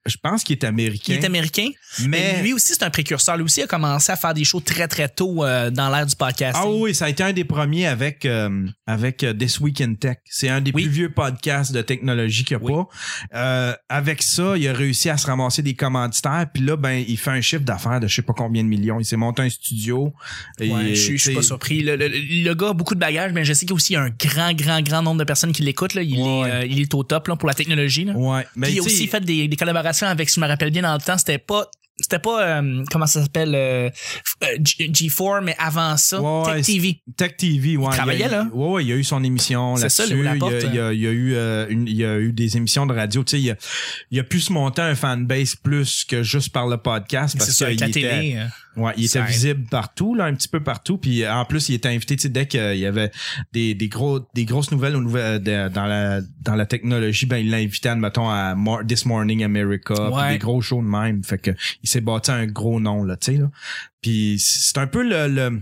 Je 0.09 0.17
pense 0.21 0.43
qu'il 0.43 0.57
est 0.57 0.63
américain. 0.65 1.13
Il 1.13 1.19
est 1.19 1.25
américain. 1.25 1.69
mais 2.01 2.07
Mais 2.35 2.41
lui 2.43 2.53
aussi, 2.53 2.73
c'est 2.73 2.83
un 2.83 2.89
précurseur. 2.89 3.37
Lui 3.37 3.43
aussi 3.45 3.61
a 3.61 3.67
commencé 3.67 4.11
à 4.11 4.15
faire 4.15 4.33
des 4.33 4.43
shows 4.43 4.59
très, 4.59 4.87
très 4.87 5.07
tôt 5.09 5.43
euh, 5.45 5.69
dans 5.69 5.89
l'ère 5.89 6.05
du 6.05 6.15
podcast. 6.15 6.57
ah 6.59 6.67
oui, 6.69 6.93
ça 6.95 7.05
a 7.05 7.09
été 7.09 7.23
un 7.23 7.33
des 7.33 7.43
premiers 7.45 7.87
avec 7.87 8.25
euh, 8.25 8.67
avec 8.87 9.23
euh, 9.23 9.33
This 9.33 9.59
Week 9.59 9.79
in 9.81 9.93
Tech. 9.95 10.17
C'est 10.25 10.49
un 10.49 10.61
des 10.61 10.71
Oui. 10.73 10.83
plus 10.83 10.91
vieux 10.91 11.09
podcasts 11.11 11.71
de 11.71 11.81
technologie 11.81 12.43
qu'il 12.43 12.57
n'y 12.57 12.63
a 12.63 12.65
Oui. 12.65 12.73
pas. 12.73 13.39
Euh, 13.39 13.73
avec 13.89 14.21
ça, 14.23 14.55
il 14.57 14.67
a 14.67 14.73
réussi 14.73 15.09
à 15.09 15.17
se 15.17 15.27
ramasser 15.27 15.61
des 15.61 15.73
commanditaires. 15.75 16.45
Puis 16.53 16.63
là, 16.63 16.75
ben, 16.75 17.03
il 17.07 17.17
fait 17.17 17.31
un 17.31 17.41
chiffre 17.41 17.63
d'affaires 17.63 17.99
de 17.99 18.07
je 18.07 18.15
sais 18.15 18.21
pas 18.21 18.33
combien 18.35 18.63
de 18.63 18.69
millions. 18.69 18.99
Il 18.99 19.05
s'est 19.05 19.15
monté 19.17 19.41
un 19.41 19.49
studio. 19.49 20.13
Et, 20.59 20.69
Ouais, 20.71 20.95
je, 20.95 21.13
je 21.13 21.17
suis 21.17 21.33
pas 21.33 21.41
surpris. 21.41 21.81
Le, 21.81 21.95
le- 21.95 22.07
le 22.09 22.53
gars 22.53 22.69
a 22.69 22.73
beaucoup 22.73 22.95
de 22.95 22.99
bagages, 22.99 23.31
mais 23.33 23.43
je 23.45 23.53
sais 23.53 23.61
qu'il 23.61 23.69
y 23.71 23.73
a 23.73 23.75
aussi 23.75 23.95
un 23.95 24.09
grand, 24.09 24.53
grand, 24.53 24.81
grand 24.81 25.01
nombre 25.01 25.19
de 25.19 25.23
personnes 25.23 25.51
qui 25.51 25.61
l'écoutent. 25.63 25.95
Il, 25.95 26.19
Ouais. 26.19 26.49
est, 26.65 26.69
il 26.69 26.79
est 26.81 26.93
au 26.93 27.03
top 27.03 27.27
là, 27.27 27.35
pour 27.35 27.47
la 27.47 27.53
technologie. 27.53 28.05
Là. 28.05 28.13
Ouais, 28.13 28.45
mais 28.55 28.67
Puis 28.67 28.75
il 28.75 28.79
a 28.79 28.83
aussi 28.83 29.07
fait 29.07 29.19
des, 29.21 29.47
des 29.47 29.55
collaborations 29.55 29.98
avec, 30.07 30.29
si 30.29 30.35
je 30.35 30.41
me 30.41 30.47
rappelle 30.47 30.71
bien 30.71 30.81
dans 30.83 30.93
le 30.93 31.01
temps, 31.01 31.17
c'était 31.17 31.37
pas 31.37 31.65
c'était 32.01 32.19
pas 32.19 32.61
euh, 32.61 32.85
comment 32.89 33.05
ça 33.07 33.21
s'appelle 33.21 33.53
euh, 33.53 33.89
euh, 34.43 34.47
G- 34.63 34.87
G4 34.89 35.43
mais 35.43 35.53
avant 35.59 35.97
ça 35.97 36.21
Ouais, 36.21 36.55
Tech 36.55 36.65
TV 36.65 37.01
Tech 37.17 37.35
TV, 37.35 37.75
ouais. 37.75 37.87
Il 37.91 37.93
travaillait, 37.93 38.21
y 38.21 38.23
a, 38.23 38.29
là. 38.29 38.47
Ouais, 38.53 38.67
ouais, 38.69 38.83
il 38.85 38.87
y 38.87 38.93
a 38.93 38.95
eu 38.95 39.03
son 39.03 39.21
émission 39.21 39.75
C'est 39.75 39.89
ça, 39.89 40.03
là-dessus. 40.05 40.15
Léo 40.15 40.23
il, 40.23 40.25
y 40.25 40.29
a, 40.29 40.33
Laporte, 40.33 40.63
il, 40.69 40.75
y 40.75 40.79
a, 40.79 40.93
il 40.93 40.99
y 41.01 41.07
a 41.07 41.11
eu 41.11 41.33
euh, 41.35 41.65
une, 41.67 41.87
il 41.89 41.97
y 41.97 42.05
a 42.05 42.17
eu 42.17 42.31
des 42.31 42.55
émissions 42.55 42.85
de 42.85 42.93
radio. 42.93 43.21
Tu 43.25 43.31
sais, 43.31 43.41
il 43.41 43.51
a, 43.51 43.55
il 44.11 44.19
a 44.19 44.23
pu 44.23 44.39
se 44.39 44.53
monter 44.53 44.81
un 44.81 44.95
fanbase 44.95 45.55
plus 45.55 46.05
que 46.05 46.23
juste 46.23 46.53
par 46.53 46.67
le 46.67 46.77
podcast 46.77 47.33
c'est 47.33 47.39
parce 47.39 47.51
ça 47.51 47.65
avec 47.65 47.79
qu'il 47.79 47.83
la 47.83 47.89
était, 47.89 48.01
télé 48.01 48.35
euh. 48.37 48.45
Ouais, 48.79 48.93
il 48.97 49.05
était 49.05 49.23
visible 49.23 49.65
partout, 49.69 50.15
là, 50.15 50.25
un 50.25 50.33
petit 50.33 50.47
peu 50.47 50.59
partout. 50.61 50.97
Puis 50.97 51.23
euh, 51.23 51.33
en 51.33 51.45
plus, 51.45 51.69
il 51.69 51.75
était 51.75 51.89
invité, 51.89 52.15
tu 52.15 52.23
sais, 52.23 52.29
dès 52.29 52.47
qu'il 52.47 52.77
y 52.77 52.85
avait 52.85 53.11
des, 53.53 53.73
des 53.75 53.87
gros, 53.87 54.19
des 54.33 54.45
grosses 54.45 54.71
nouvelles 54.71 54.95
aux 54.95 55.01
nouvelles 55.01 55.41
de- 55.43 55.69
dans 55.69 55.85
la, 55.85 56.21
dans 56.41 56.55
la 56.55 56.65
technologie, 56.65 57.25
ben 57.25 57.37
il 57.37 57.49
l'a 57.51 57.57
invité, 57.57 57.89
admettons, 57.89 58.29
à 58.29 58.55
This 58.87 59.05
Morning 59.05 59.43
America, 59.43 59.93
puis 59.93 60.03
Ouais. 60.13 60.31
des 60.33 60.37
gros 60.39 60.61
shows 60.61 60.81
de 60.81 60.87
même. 60.87 61.23
Fait 61.23 61.37
que 61.37 61.51
il 61.83 61.89
s'est 61.89 62.01
bâti 62.01 62.31
un 62.31 62.45
gros 62.47 62.79
nom, 62.79 63.03
là, 63.03 63.15
tu 63.17 63.33
sais, 63.33 63.37
là. 63.39 63.49
Puis 64.01 64.37
c'est 64.39 64.77
un 64.77 64.87
peu 64.87 65.03
le, 65.07 65.27
le 65.27 65.61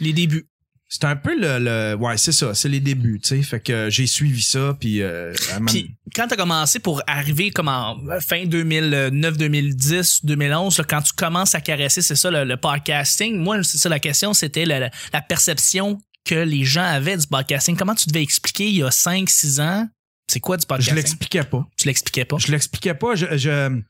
les 0.00 0.12
débuts 0.12 0.46
c'est 0.88 1.04
un 1.04 1.16
peu 1.16 1.38
le, 1.38 1.58
le 1.58 1.94
ouais 1.96 2.16
c'est 2.16 2.32
ça 2.32 2.54
c'est 2.54 2.68
les 2.70 2.80
débuts 2.80 3.20
tu 3.22 3.28
sais 3.36 3.42
fait 3.42 3.60
que 3.60 3.90
j'ai 3.90 4.06
suivi 4.06 4.40
ça 4.40 4.74
puis 4.80 5.02
euh, 5.02 5.32
Puis 5.66 5.94
quand 6.14 6.26
t'as 6.28 6.36
commencé 6.36 6.78
pour 6.78 7.02
arriver 7.06 7.50
comme 7.50 7.68
en 7.68 7.96
fin 8.20 8.46
2009, 8.46 9.36
2010, 9.36 10.24
2011, 10.24 10.78
là, 10.78 10.84
quand 10.84 11.02
tu 11.02 11.12
commences 11.12 11.54
à 11.54 11.60
caresser, 11.60 12.00
c'est 12.02 12.16
ça 12.16 12.30
le, 12.30 12.44
le 12.44 12.56
podcasting. 12.56 13.36
Moi, 13.36 13.62
c'est 13.62 13.76
ça 13.78 13.88
la 13.90 13.98
question, 14.00 14.32
c'était 14.32 14.64
la, 14.64 14.90
la- 15.12 15.20
perception 15.20 15.98
que 16.24 16.34
les 16.34 16.64
gens 16.64 16.82
avaient 16.84 17.16
du 17.18 17.26
podcasting. 17.26 17.76
Comment 17.76 17.94
tu 17.94 18.08
devais 18.08 18.22
expliquer 18.22 18.68
il 18.68 18.76
y 18.76 18.82
a 18.82 18.90
5, 18.90 19.28
6 19.28 19.60
ans 19.60 19.86
C'est 20.30 20.40
quoi 20.40 20.56
du 20.56 20.62
Je 20.62 20.66
podcasting? 20.66 20.94
l'expliquais 20.96 21.44
pas. 21.44 21.66
Tu 21.76 21.86
l'expliquais 21.86 22.24
pas? 22.24 22.36
Je 22.38 22.50
l'expliquais 22.50 22.94
pas. 22.94 23.14
Je, 23.14 23.26
je- 23.36 23.80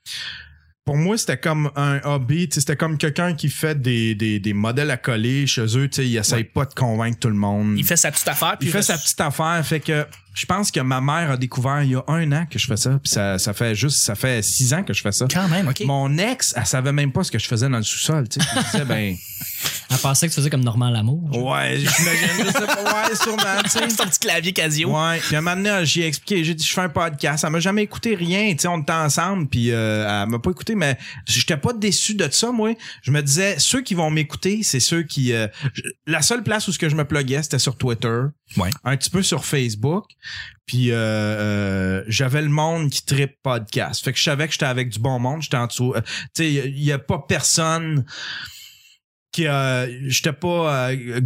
pour 0.88 0.96
moi, 0.96 1.18
c'était 1.18 1.36
comme 1.36 1.70
un 1.76 2.00
hobby. 2.04 2.48
C'était 2.50 2.74
comme 2.74 2.96
quelqu'un 2.96 3.34
qui 3.34 3.50
fait 3.50 3.78
des, 3.78 4.14
des, 4.14 4.40
des 4.40 4.52
modèles 4.54 4.90
à 4.90 4.96
coller 4.96 5.46
chez 5.46 5.66
eux. 5.76 5.90
Il 5.98 6.16
essaye 6.16 6.44
pas 6.44 6.64
de 6.64 6.72
convaincre 6.72 7.18
tout 7.18 7.28
le 7.28 7.34
monde. 7.34 7.74
Il 7.76 7.84
fait 7.84 7.98
sa 7.98 8.10
petite 8.10 8.26
affaire. 8.26 8.56
Puis 8.58 8.68
Il 8.68 8.72
fait 8.72 8.78
reste- 8.78 8.92
sa 8.92 8.96
petite 8.96 9.20
affaire. 9.20 9.60
Fait 9.66 9.80
que 9.80 10.06
je 10.32 10.46
pense 10.46 10.70
que 10.70 10.80
ma 10.80 11.02
mère 11.02 11.32
a 11.32 11.36
découvert 11.36 11.82
il 11.82 11.90
y 11.90 11.94
a 11.94 12.02
un 12.08 12.32
an 12.32 12.46
que 12.50 12.58
je 12.58 12.66
fais 12.66 12.78
ça. 12.78 12.98
Puis 13.02 13.10
ça, 13.12 13.38
ça 13.38 13.52
fait 13.52 13.74
juste, 13.74 13.98
ça 13.98 14.14
fait 14.14 14.40
six 14.42 14.72
ans 14.72 14.82
que 14.82 14.94
je 14.94 15.02
fais 15.02 15.12
ça. 15.12 15.26
Quand 15.30 15.48
même, 15.48 15.68
OK. 15.68 15.82
Mon 15.84 16.16
ex, 16.16 16.54
elle 16.56 16.64
savait 16.64 16.92
même 16.92 17.12
pas 17.12 17.22
ce 17.22 17.30
que 17.30 17.38
je 17.38 17.46
faisais 17.46 17.68
dans 17.68 17.76
le 17.76 17.82
sous-sol. 17.82 18.26
tu 18.26 18.40
sais. 18.40 18.46
Elle 18.56 18.62
disait, 18.62 18.84
ben, 18.86 19.14
Elle 19.90 19.96
pensait 19.98 20.26
que 20.28 20.32
tu 20.32 20.36
faisais 20.36 20.50
comme 20.50 20.64
Normand 20.64 20.90
Lamour. 20.90 21.30
ouais, 21.36 21.76
j'imagine, 21.78 22.44
je 22.46 22.52
sais 22.52 22.66
pas, 22.66 23.08
ouais, 23.08 23.14
sûrement, 23.22 23.62
tu 23.64 23.70
sais. 23.70 23.88
C'est 23.88 23.96
ton 23.96 24.04
petit 24.06 24.18
clavier 24.18 24.52
Casio. 24.52 24.90
Ouais, 24.90 25.18
puis 25.18 25.34
à 25.34 25.38
un 25.38 25.42
moment 25.42 25.56
donné, 25.56 25.86
j'ai 25.86 26.06
expliqué, 26.06 26.44
j'ai 26.44 26.54
dit 26.54 26.64
je 26.64 26.72
fais 26.72 26.82
un 26.82 26.88
podcast, 26.90 27.44
elle 27.44 27.50
m'a 27.52 27.60
jamais 27.60 27.82
écouté 27.84 28.14
rien, 28.14 28.52
tu 28.52 28.58
sais, 28.60 28.68
on 28.68 28.80
était 28.82 28.92
ensemble 28.92 29.48
puis 29.48 29.70
euh, 29.70 30.22
elle 30.24 30.28
m'a 30.28 30.38
pas 30.38 30.50
écouté 30.50 30.74
mais 30.74 30.98
j'étais 31.26 31.56
pas 31.56 31.72
déçu 31.72 32.14
de 32.14 32.28
ça 32.30 32.50
moi. 32.52 32.74
Je 33.02 33.10
me 33.10 33.22
disais 33.22 33.56
ceux 33.58 33.80
qui 33.82 33.94
vont 33.94 34.10
m'écouter, 34.10 34.62
c'est 34.62 34.80
ceux 34.80 35.02
qui 35.04 35.32
euh, 35.32 35.48
je- 35.72 35.82
la 36.06 36.20
seule 36.22 36.42
place 36.42 36.68
où 36.68 36.72
ce 36.72 36.78
que 36.78 36.88
je 36.88 36.96
me 36.96 37.04
pluguais, 37.04 37.42
c'était 37.42 37.58
sur 37.58 37.76
Twitter, 37.76 38.20
Ouais. 38.56 38.70
un 38.84 38.96
petit 38.96 39.10
peu 39.10 39.22
sur 39.22 39.44
Facebook. 39.44 40.04
Puis 40.66 40.90
euh, 40.90 40.96
euh, 40.96 42.04
j'avais 42.08 42.42
le 42.42 42.48
monde 42.50 42.90
qui 42.90 43.04
tripe 43.04 43.36
podcast. 43.42 44.04
Fait 44.04 44.12
que 44.12 44.18
je 44.18 44.24
savais 44.24 44.46
que 44.46 44.52
j'étais 44.52 44.66
avec 44.66 44.90
du 44.90 44.98
bon 44.98 45.18
monde, 45.18 45.40
j'étais 45.42 45.56
en 45.56 45.66
dessous. 45.66 45.94
euh, 45.96 46.00
tu 46.34 46.42
sais, 46.44 46.52
il 46.52 46.82
y, 46.84 46.92
a 46.92 46.98
pas 46.98 47.24
personne 47.26 48.04
qui 49.38 49.46
euh, 49.46 49.86
j'étais 50.08 50.32
pas 50.32 50.90
euh, 50.90 51.20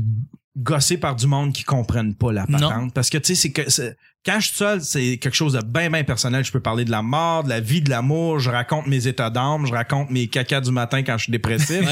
gossé 0.56 0.98
par 0.98 1.16
du 1.16 1.26
monde 1.26 1.52
qui 1.52 1.64
comprenne 1.64 2.14
pas 2.14 2.30
la 2.32 2.44
Non. 2.48 2.58
patente 2.58 2.94
parce 2.94 3.08
que 3.10 3.18
tu 3.18 3.34
sais 3.34 3.40
c'est 3.40 3.52
que 3.52 3.70
c'est- 3.70 3.96
quand 4.24 4.38
je 4.38 4.46
suis 4.46 4.56
seul, 4.56 4.80
c'est 4.80 5.16
quelque 5.18 5.34
chose 5.34 5.54
de 5.54 5.60
bien 5.64 5.90
bien 5.90 6.04
personnel, 6.04 6.44
je 6.44 6.52
peux 6.52 6.60
parler 6.60 6.84
de 6.84 6.92
la 6.92 7.02
mort, 7.02 7.42
de 7.42 7.48
la 7.48 7.58
vie, 7.58 7.80
de 7.82 7.90
l'amour, 7.90 8.38
je 8.38 8.50
raconte 8.50 8.86
mes 8.86 9.08
états 9.08 9.30
d'âme, 9.30 9.66
je 9.66 9.72
raconte 9.72 10.10
mes 10.10 10.28
cacas 10.28 10.60
du 10.60 10.70
matin 10.70 11.02
quand 11.02 11.18
je 11.18 11.24
suis 11.24 11.32
dépressif. 11.32 11.82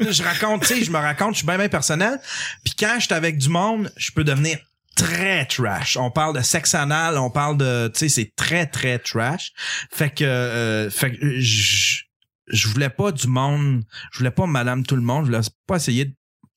Je 0.00 0.22
raconte, 0.22 0.62
tu 0.62 0.68
sais, 0.68 0.84
je 0.84 0.90
me 0.90 0.96
raconte, 0.98 1.32
je 1.34 1.38
suis 1.38 1.46
bien 1.46 1.58
bien 1.58 1.68
personnel. 1.68 2.18
Puis 2.64 2.74
quand 2.78 2.94
je 2.98 3.04
suis 3.04 3.14
avec 3.14 3.36
du 3.36 3.48
monde, 3.50 3.92
je 3.96 4.10
peux 4.12 4.24
devenir 4.24 4.56
très 4.94 5.44
trash. 5.44 5.98
On 5.98 6.10
parle 6.10 6.34
de 6.36 6.40
sexe 6.42 6.74
anal, 6.74 7.18
on 7.18 7.28
parle 7.30 7.58
de, 7.58 7.88
tu 7.88 7.98
sais, 7.98 8.08
c'est 8.08 8.32
très 8.34 8.66
très 8.66 8.98
trash. 8.98 9.52
Fait 9.92 10.08
que, 10.08 10.24
euh, 10.24 10.88
fait 10.90 11.12
que 11.12 11.38
je, 11.40 12.04
je 12.48 12.68
voulais 12.68 12.90
pas 12.90 13.12
du 13.12 13.26
monde, 13.28 13.82
je 14.12 14.18
voulais 14.18 14.30
pas 14.30 14.46
Madame 14.46 14.84
tout 14.84 14.96
le 14.96 15.02
monde, 15.02 15.26
je 15.26 15.30
voulais 15.32 15.46
pas 15.66 15.76
essayer 15.76 16.04
de 16.06 16.14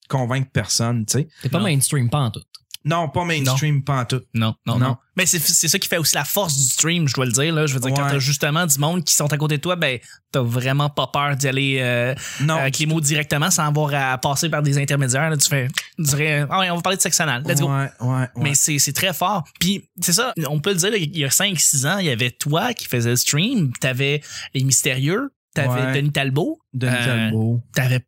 convaincre 0.08 0.50
personne, 0.52 1.06
tu 1.06 1.20
sais. 1.20 1.28
T'es 1.44 1.50
pas 1.50 1.60
Non. 1.60 1.66
mainstream, 1.66 2.10
pas 2.10 2.20
en 2.20 2.32
tout. 2.32 2.42
Non, 2.86 3.10
pas 3.10 3.26
mainstream, 3.26 3.84
pas 3.84 4.00
en 4.00 4.06
tout. 4.06 4.22
Non, 4.34 4.56
non, 4.66 4.80
Non. 4.80 4.88
non. 4.88 4.98
Mais 5.18 5.26
c'est 5.26 5.38
c'est 5.40 5.68
ça 5.68 5.78
qui 5.78 5.90
fait 5.90 5.98
aussi 5.98 6.16
la 6.16 6.24
force 6.24 6.56
du 6.56 6.64
stream, 6.64 7.10
je 7.10 7.14
dois 7.14 7.26
le 7.26 7.34
dire. 7.34 7.54
Là. 7.54 7.66
Je 7.68 7.74
veux 7.74 7.80
dire, 7.82 7.94
quand 7.94 8.08
t'as 8.08 8.20
justement 8.20 8.66
du 8.66 8.80
monde 8.80 9.04
qui 9.04 9.14
sont 9.14 9.32
à 9.34 9.38
côté 9.38 9.58
de 9.58 9.62
toi, 9.62 9.76
ben, 9.76 10.00
t'as 10.32 10.40
vraiment 10.42 10.90
pas 10.90 11.08
peur 11.08 11.36
d'y 11.36 11.50
aller 11.50 11.80
euh, 11.82 12.16
Non. 12.40 12.56
avec 12.56 12.80
les 12.80 12.86
mots 12.86 13.02
directement 13.02 13.52
sans 13.52 13.66
avoir 13.68 13.94
à 13.94 14.18
passer 14.18 14.48
par 14.48 14.64
des 14.64 14.78
intermédiaires. 14.78 15.30
Là. 15.30 15.36
Tu 15.36 15.50
fais, 15.50 15.68
tu 15.98 16.04
dirais, 16.04 16.46
ah 16.50 16.60
ouais, 16.60 16.70
on 16.70 16.78
va 16.78 16.82
parler 16.82 16.96
de 16.96 17.02
sexe 17.02 17.20
anal. 17.20 17.44
Let's 17.46 17.60
go. 17.60 17.68
Ouais, 17.68 17.90
ouais, 18.00 18.08
ouais. 18.08 18.28
Mais 18.38 18.54
c'est 18.56 18.80
c'est 18.80 18.94
très 18.94 19.14
fort. 19.14 19.44
Puis 19.60 19.90
c'est 20.02 20.14
ça, 20.14 20.34
on 20.48 20.62
peut 20.62 20.70
le 20.72 20.78
dire, 20.78 20.92
là, 20.92 20.98
il 20.98 21.18
y 21.18 21.26
a 21.26 21.30
5-6 21.30 21.86
ans, 21.86 21.98
il 21.98 22.06
y 22.06 22.10
avait 22.10 22.32
toi 22.32 22.74
qui 22.74 22.86
faisais 22.88 23.10
le 23.10 23.18
stream, 23.18 23.74
t'avais 23.82 24.22
les 24.54 24.64
mystérieux, 24.64 25.32
t'avais 25.54 25.70
Ouais. 25.86 25.94
Denis 26.02 26.12
Talbot, 26.12 26.60
Denis 26.74 26.94
Euh, 27.00 27.06
Talbot. 27.06 27.62
t'avais 27.74 28.00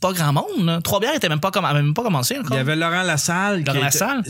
pas 0.00 0.12
grand 0.12 0.32
monde. 0.32 0.64
Là. 0.66 0.80
Trois-Bières 0.82 1.14
était 1.14 1.28
même 1.28 1.40
pas, 1.40 1.50
même 1.72 1.94
pas 1.94 2.02
commencé 2.02 2.36
encore. 2.38 2.50
Il 2.52 2.56
y 2.56 2.60
avait 2.60 2.76
Laurent 2.76 3.02
Lassalle. 3.02 3.60
Laurent 3.64 3.72
était- 3.72 3.80
Lassalle? 3.84 4.22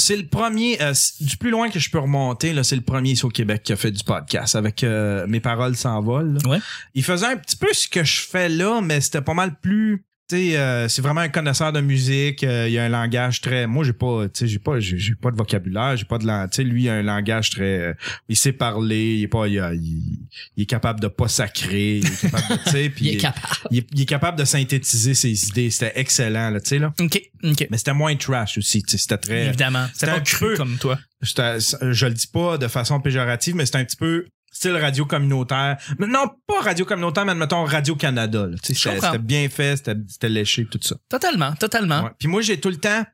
C'est 0.00 0.16
le 0.16 0.28
premier, 0.28 0.80
euh, 0.80 0.92
du 1.20 1.36
plus 1.38 1.50
loin 1.50 1.70
que 1.70 1.80
je 1.80 1.90
peux 1.90 1.98
remonter, 1.98 2.52
là, 2.52 2.62
c'est 2.62 2.76
le 2.76 2.82
premier 2.82 3.10
ici 3.10 3.24
au 3.24 3.30
Québec 3.30 3.62
qui 3.64 3.72
a 3.72 3.76
fait 3.76 3.90
du 3.90 4.04
podcast 4.04 4.54
avec 4.54 4.84
euh, 4.84 5.26
Mes 5.26 5.40
paroles 5.40 5.74
s'envolent. 5.76 6.38
Ouais. 6.46 6.60
Il 6.94 7.02
faisait 7.02 7.26
un 7.26 7.36
petit 7.36 7.56
peu 7.56 7.66
ce 7.72 7.88
que 7.88 8.04
je 8.04 8.20
fais 8.22 8.48
là, 8.48 8.80
mais 8.80 9.00
c'était 9.00 9.22
pas 9.22 9.34
mal 9.34 9.58
plus. 9.60 10.06
Tu 10.30 10.36
sais, 10.36 10.58
euh, 10.58 10.88
c'est 10.88 11.00
vraiment 11.00 11.22
un 11.22 11.30
connaisseur 11.30 11.72
de 11.72 11.80
musique. 11.80 12.44
euh, 12.44 12.68
il 12.68 12.78
a 12.78 12.84
un 12.84 12.90
langage 12.90 13.40
très. 13.40 13.66
Moi, 13.66 13.82
j'ai 13.82 13.94
pas, 13.94 14.24
tu 14.28 14.40
sais, 14.40 14.46
j'ai 14.46 14.58
pas, 14.58 14.78
j'ai 14.78 15.14
pas 15.14 15.30
de 15.30 15.36
vocabulaire, 15.36 15.96
j'ai 15.96 16.04
pas 16.04 16.18
de 16.18 16.26
lang- 16.26 16.46
Tu 16.50 16.56
sais, 16.56 16.64
lui, 16.64 16.82
il 16.82 16.88
a 16.90 16.96
un 16.96 17.02
langage 17.02 17.48
très. 17.48 17.62
euh, 17.78 17.94
il 18.28 18.36
sait 18.36 18.52
parler, 18.52 19.14
il 19.16 19.22
est 19.22 19.28
pas, 19.28 19.46
il, 19.48 19.58
a- 19.58 19.72
il- 19.72 20.18
il 20.56 20.64
est 20.64 20.66
capable 20.66 21.00
de 21.00 21.08
pas 21.08 21.28
sacrer, 21.28 21.98
il 22.00 22.06
est 22.06 22.20
capable 22.30 22.48
de, 22.48 22.88
puis 22.94 23.04
Il 23.06 23.14
est 23.14 23.16
capable. 23.16 23.46
il 23.70 23.78
est, 23.78 23.86
il 23.94 24.00
est 24.02 24.06
capable 24.06 24.38
de 24.38 24.44
synthétiser 24.44 25.14
ses 25.14 25.48
idées. 25.48 25.70
C'était 25.70 25.92
excellent, 25.98 26.50
là, 26.50 26.60
tu 26.60 26.68
sais 26.68 26.78
là. 26.78 26.92
OK, 27.00 27.22
OK. 27.44 27.66
Mais 27.70 27.78
c'était 27.78 27.94
moins 27.94 28.14
trash 28.16 28.58
aussi, 28.58 28.82
c'était 28.86 29.16
très. 29.16 29.46
Évidemment. 29.46 29.86
c'était 29.94 29.98
C'était 29.98 30.12
un 30.12 30.14
pas 30.16 30.20
cru 30.20 30.46
peu- 30.48 30.56
comme 30.58 30.76
toi. 30.76 30.98
C'était- 31.22 31.58
je 31.58 32.06
le 32.06 32.12
dis 32.12 32.26
pas 32.26 32.58
de 32.58 32.68
façon 32.68 33.00
péjorative, 33.00 33.54
mais 33.56 33.64
c'est 33.64 33.76
un 33.76 33.84
petit 33.84 33.96
peu 33.96 34.26
style 34.58 34.76
radio 34.76 35.06
communautaire. 35.06 35.76
Mais 36.00 36.08
non, 36.08 36.26
pas 36.48 36.60
radio 36.62 36.84
communautaire, 36.84 37.24
mais 37.24 37.34
mettons 37.36 37.64
Radio 37.64 37.94
Canada. 37.94 38.46
là. 38.46 38.56
Tu 38.60 38.74
sais, 38.74 38.90
Je 38.90 39.00
C'était 39.00 39.18
bien 39.18 39.48
fait, 39.48 39.76
c'était 39.76 40.28
léché, 40.28 40.64
tout 40.66 40.80
ça. 40.82 40.96
Totalement, 41.08 41.54
totalement. 41.54 42.02
Ouais. 42.02 42.10
Puis 42.18 42.26
moi, 42.26 42.42
j'ai 42.42 42.58
tout 42.58 42.68
le 42.70 42.76
temps. 42.76 43.04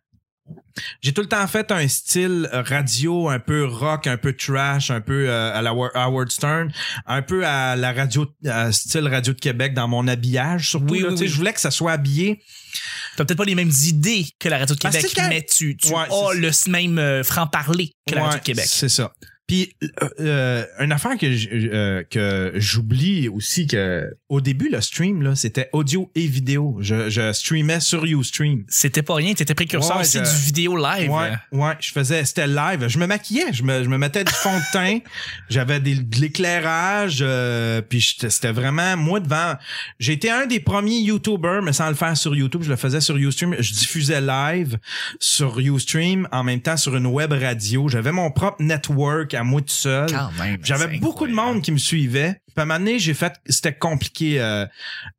J'ai 1.02 1.12
tout 1.12 1.20
le 1.22 1.28
temps 1.28 1.46
fait 1.46 1.70
un 1.70 1.86
style 1.88 2.48
radio 2.52 3.28
un 3.28 3.38
peu 3.38 3.64
rock, 3.66 4.06
un 4.06 4.16
peu 4.16 4.32
trash, 4.34 4.90
un 4.90 5.00
peu 5.00 5.28
euh, 5.28 5.54
à 5.54 5.62
la 5.62 5.72
Wa- 5.72 5.90
Howard 5.94 6.30
Stern, 6.30 6.70
un 7.06 7.22
peu 7.22 7.46
à 7.46 7.76
la 7.76 7.92
radio, 7.92 8.26
à 8.46 8.72
style 8.72 9.06
radio 9.08 9.32
de 9.32 9.38
Québec 9.40 9.72
dans 9.74 9.88
mon 9.88 10.06
habillage 10.08 10.70
surtout. 10.70 10.92
Oui, 10.92 11.00
là. 11.00 11.08
oui, 11.10 11.16
oui. 11.20 11.28
Je 11.28 11.36
voulais 11.36 11.52
que 11.52 11.60
ça 11.60 11.70
soit 11.70 11.92
habillé. 11.92 12.42
T'as 13.16 13.24
peut-être 13.24 13.38
pas 13.38 13.44
les 13.44 13.54
mêmes 13.54 13.72
idées 13.84 14.26
que 14.38 14.48
la 14.48 14.58
radio 14.58 14.74
de 14.74 14.80
Parce 14.80 14.96
Québec, 14.96 15.18
mais 15.28 15.42
tu, 15.44 15.76
tu 15.76 15.88
Ouais, 15.88 16.02
as 16.10 16.34
le 16.34 16.70
même 16.70 16.98
euh, 16.98 17.22
franc-parler 17.22 17.92
que 18.06 18.14
la 18.14 18.24
radio 18.24 18.38
de 18.40 18.44
Québec. 18.44 18.66
C'est 18.68 18.88
ça. 18.88 19.12
Puis 19.46 19.74
euh, 19.82 20.08
euh, 20.20 20.64
une 20.80 20.90
affaire 20.92 21.18
que 21.18 21.26
euh, 21.26 22.02
que 22.10 22.52
j'oublie 22.54 23.28
aussi 23.28 23.66
que 23.66 24.10
au 24.30 24.40
début 24.40 24.70
le 24.70 24.80
stream 24.80 25.20
là 25.22 25.34
c'était 25.34 25.68
audio 25.72 26.10
et 26.14 26.26
vidéo. 26.26 26.78
Je, 26.80 27.10
je 27.10 27.30
streamais 27.34 27.80
sur 27.80 28.04
UStream. 28.06 28.64
C'était 28.68 29.02
pas 29.02 29.14
rien, 29.16 29.34
t'étais 29.34 29.54
précurseur 29.54 29.96
aussi 30.00 30.18
du 30.18 30.44
vidéo 30.46 30.76
live. 30.76 31.10
Ouais, 31.10 31.32
ouais, 31.52 31.74
je 31.80 31.92
faisais 31.92 32.24
c'était 32.24 32.46
live. 32.46 32.88
Je 32.88 32.98
me 32.98 33.06
maquillais, 33.06 33.52
je 33.52 33.62
me, 33.62 33.84
je 33.84 33.88
me 33.88 33.98
mettais 33.98 34.24
du 34.24 34.32
fond 34.32 34.56
de 34.56 34.72
teint, 34.72 34.98
j'avais 35.50 35.78
des, 35.80 35.96
de 35.96 36.20
l'éclairage, 36.20 37.18
euh, 37.20 37.82
puis 37.82 38.00
j'étais- 38.00 38.30
c'était 38.30 38.52
vraiment 38.52 38.96
moi 38.96 39.20
devant. 39.20 39.54
Été 40.00 40.30
un 40.30 40.46
des 40.46 40.60
premiers 40.60 41.00
YouTubers, 41.00 41.60
mais 41.60 41.72
sans 41.72 41.88
le 41.88 41.94
faire 41.96 42.16
sur 42.16 42.34
YouTube, 42.36 42.62
je 42.62 42.70
le 42.70 42.76
faisais 42.76 43.00
sur 43.00 43.16
UStream. 43.16 43.56
Je 43.58 43.72
diffusais 43.74 44.20
live 44.20 44.78
sur 45.20 45.58
UStream 45.58 46.28
en 46.32 46.44
même 46.44 46.60
temps 46.62 46.76
sur 46.76 46.94
une 46.96 47.06
web 47.06 47.32
radio. 47.32 47.88
J'avais 47.88 48.12
mon 48.12 48.30
propre 48.30 48.62
network 48.62 49.33
à 49.36 49.44
moi 49.44 49.60
tout 49.60 49.68
seul. 49.68 50.08
J'avais 50.62 50.98
beaucoup 50.98 51.26
de 51.26 51.32
monde 51.32 51.62
qui 51.62 51.72
me 51.72 51.78
suivait. 51.78 52.40
Puis 52.46 52.60
à 52.60 52.62
un 52.62 52.64
moment 52.66 52.78
donné, 52.78 52.98
j'ai 52.98 53.14
fait, 53.14 53.34
c'était 53.46 53.74
compliqué 53.74 54.40
euh, 54.40 54.64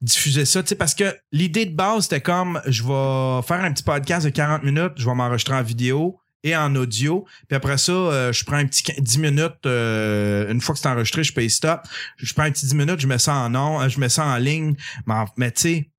diffuser 0.01 0.45
ça, 0.45 0.63
tu 0.63 0.69
sais, 0.69 0.75
parce 0.75 0.95
que 0.95 1.15
l'idée 1.33 1.65
de 1.65 1.75
base, 1.75 2.03
c'était 2.03 2.21
comme, 2.21 2.61
je 2.65 2.81
vais 2.81 3.45
faire 3.45 3.63
un 3.63 3.73
petit 3.73 3.83
podcast 3.83 4.25
de 4.25 4.29
40 4.29 4.63
minutes, 4.63 4.93
je 4.95 5.05
vais 5.05 5.13
m'enregistrer 5.13 5.55
en 5.55 5.61
vidéo 5.61 6.17
et 6.43 6.55
en 6.55 6.73
audio. 6.75 7.25
Puis 7.49 7.55
après 7.57 7.77
ça, 7.77 7.91
euh, 7.91 8.31
je 8.31 8.45
prends 8.45 8.55
un 8.55 8.65
petit 8.67 8.83
10 8.97 9.17
minutes, 9.17 9.65
euh, 9.65 10.49
une 10.49 10.61
fois 10.61 10.75
que 10.75 10.79
c'est 10.79 10.87
enregistré, 10.87 11.23
je 11.23 11.33
paye 11.33 11.49
stop. 11.49 11.81
Je 12.17 12.33
prends 12.33 12.43
un 12.43 12.51
petit 12.51 12.67
10 12.67 12.75
minutes, 12.75 12.99
je 13.01 13.07
mets 13.07 13.19
ça 13.19 13.33
en 13.33 13.49
nom, 13.49 13.87
je 13.89 13.99
mets 13.99 14.09
ça 14.09 14.25
en 14.25 14.37
ligne. 14.37 14.75
Mais, 15.05 15.15
mais 15.35 15.51
tu 15.51 15.61
sais, 15.61 15.89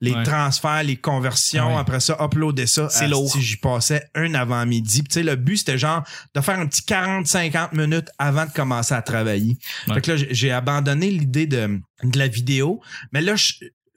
les 0.00 0.12
Ouais. 0.14 0.22
transferts, 0.22 0.82
les 0.82 0.96
conversions, 0.96 1.74
Ouais. 1.74 1.80
après 1.80 2.00
ça, 2.00 2.16
uploader 2.20 2.66
ça. 2.66 2.88
C'est 2.88 3.06
lourd. 3.08 3.34
J'y 3.38 3.56
passais 3.56 4.02
un 4.14 4.34
avant-midi. 4.34 5.02
Tu 5.04 5.12
sais, 5.14 5.22
le 5.22 5.36
but, 5.36 5.58
c'était 5.58 5.78
genre 5.78 6.02
de 6.34 6.40
faire 6.40 6.58
un 6.58 6.66
petit 6.66 6.82
40-50 6.82 7.72
minutes 7.74 8.08
avant 8.18 8.46
de 8.46 8.50
commencer 8.50 8.94
à 8.94 9.02
travailler. 9.02 9.58
Ouais. 9.88 9.94
Fait 9.94 10.00
que 10.00 10.10
là, 10.12 10.24
j'ai- 10.30 10.50
abandonné 10.52 11.10
l'idée 11.10 11.46
de, 11.46 11.80
de 12.02 12.18
la 12.18 12.28
vidéo. 12.28 12.80
Mais 13.12 13.20
là, 13.20 13.36
je, 13.36 13.52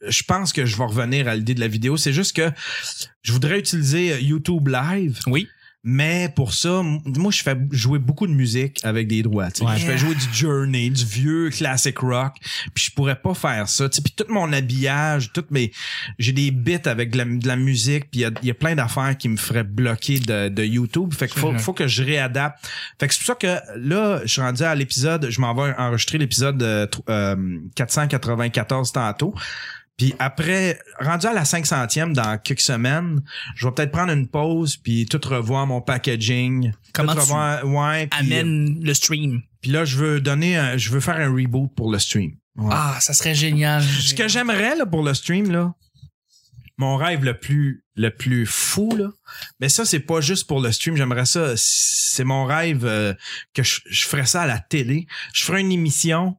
je 0.08 0.24
pense 0.24 0.52
que 0.54 0.66
je 0.66 0.76
vais 0.78 0.84
revenir 0.86 1.28
à 1.28 1.36
l'idée 1.36 1.54
de 1.56 1.60
la 1.62 1.68
vidéo. 1.70 1.96
C'est 1.98 2.14
juste 2.14 2.36
que 2.36 2.52
je 3.22 3.32
voudrais 3.32 3.58
utiliser 3.60 4.12
euh, 4.14 4.20
YouTube 4.20 4.68
Live. 4.68 5.20
Oui. 5.28 5.48
Mais 5.86 6.32
pour 6.34 6.54
ça, 6.54 6.82
moi, 6.82 7.30
je 7.32 7.43
fais 7.43 7.58
jouer 7.72 8.00
beaucoup 8.00 8.26
de 8.26 8.32
musique 8.32 8.80
avec 8.84 9.10
des 9.10 9.22
sais. 9.22 9.30
Ouais. 9.65 9.78
Je 9.78 9.86
fais 9.86 9.98
jouer 9.98 10.15
du 10.15 10.26
Journey, 10.34 10.89
du 10.89 11.04
vieux 11.04 11.50
classic 11.50 11.98
rock. 12.00 12.36
Puis 12.74 12.86
je 12.86 12.91
pourrais 12.91 13.19
pas 13.19 13.34
faire 13.34 13.67
ça. 13.67 13.89
Puis 13.89 14.13
tout 14.15 14.24
mon 14.30 14.54
habillage, 14.54 15.34
toutes 15.34 15.52
mes, 15.52 15.74
j'ai 16.19 16.32
des 16.32 16.52
bits 16.52 16.78
avec 16.86 17.12
de 17.12 17.17
la, 17.17 17.26
de 17.26 17.48
la 17.48 17.58
musique. 17.58 18.10
Puis 18.12 18.22
il 18.22 18.24
y 18.24 18.26
a, 18.26 18.32
il 18.41 18.48
y 18.48 18.52
a 18.52 18.54
plein 18.54 18.76
d'affaires 18.76 19.17
qui 19.17 19.28
me 19.28 19.36
feraient 19.36 19.65
bloquer 19.65 20.19
de, 20.19 20.48
de 20.48 20.63
YouTube. 20.63 21.13
Fait 21.13 21.28
qu'il 21.28 21.41
faut, 21.41 21.58
faut 21.58 21.74
que 21.74 21.88
je 21.88 22.02
réadapte. 22.02 22.65
Fait 22.98 23.10
que 23.10 23.13
c'est 23.13 23.19
pour 23.19 23.28
ça 23.28 23.36
que 23.36 23.78
là, 23.78 24.22
je 24.24 24.32
suis 24.32 24.41
rendu 24.41 24.63
à 24.63 24.76
l'épisode. 24.76 25.30
Je 25.30 25.41
m'en 25.41 25.54
vais 25.54 25.74
enregistrer 25.78 26.17
l'épisode 26.17 26.63
euh, 27.10 27.60
494 27.76 28.93
tantôt. 28.93 29.36
Puis 29.98 30.14
après, 30.18 30.80
rendu 31.00 31.28
à 31.28 31.34
la 31.34 31.44
500e 31.44 32.14
dans 32.14 32.38
quelques 32.40 32.62
semaines, 32.62 33.22
je 33.56 33.68
vais 33.68 33.74
peut-être 33.74 33.92
prendre 33.92 34.12
une 34.12 34.28
pause 34.28 34.76
puis 34.78 35.06
tout 35.06 35.22
revoir 35.26 35.68
mon 35.68 35.82
packaging. 35.82 36.72
Comment 36.94 37.14
tout 37.14 37.20
tu 37.20 37.22
revoir, 37.26 37.66
ouais, 37.66 38.08
puis, 38.08 38.20
Amène 38.20 38.84
le 38.84 38.94
stream? 38.94 39.42
puis 39.62 39.72
là, 39.72 39.86
je 39.86 39.98
veux 39.98 40.20
donner, 40.20 40.58
un- 40.58 40.78
je 40.78 40.90
veux 40.90 41.00
faire 41.00 41.18
un 41.18 41.32
reboot 41.32 41.70
pour 41.76 41.92
le 41.92 42.00
stream. 42.00 42.32
Ouais. 42.56 42.70
Ah, 42.76 42.98
ça 43.02 43.14
serait 43.14 43.36
génial. 43.36 43.84
Ce 43.84 44.14
que 44.14 44.28
j'aimerais 44.28 44.76
là 44.76 44.86
pour 44.86 45.04
le 45.04 45.14
stream 45.14 45.52
là, 45.52 45.74
mon 46.78 46.96
rêve 46.98 47.24
le 47.24 47.38
plus 47.38 47.84
le 47.96 48.10
plus 48.10 48.48
fou 48.48 48.96
là. 48.98 49.10
Mais 49.60 49.70
ça 49.70 49.86
c'est 49.86 50.00
pas 50.00 50.20
juste 50.22 50.48
pour 50.48 50.60
le 50.60 50.72
stream, 50.72 50.96
j'aimerais 50.98 51.26
ça 51.28 51.54
c'est 51.56 52.24
mon 52.24 52.46
rêve 52.46 52.84
euh, 52.86 53.14
que 53.54 53.62
je, 53.64 53.82
je 53.90 54.06
ferais 54.06 54.26
ça 54.26 54.42
à 54.42 54.48
la 54.48 54.58
télé. 54.60 55.06
Je 55.34 55.44
ferais 55.44 55.62
une 55.62 55.72
émission 55.72 56.36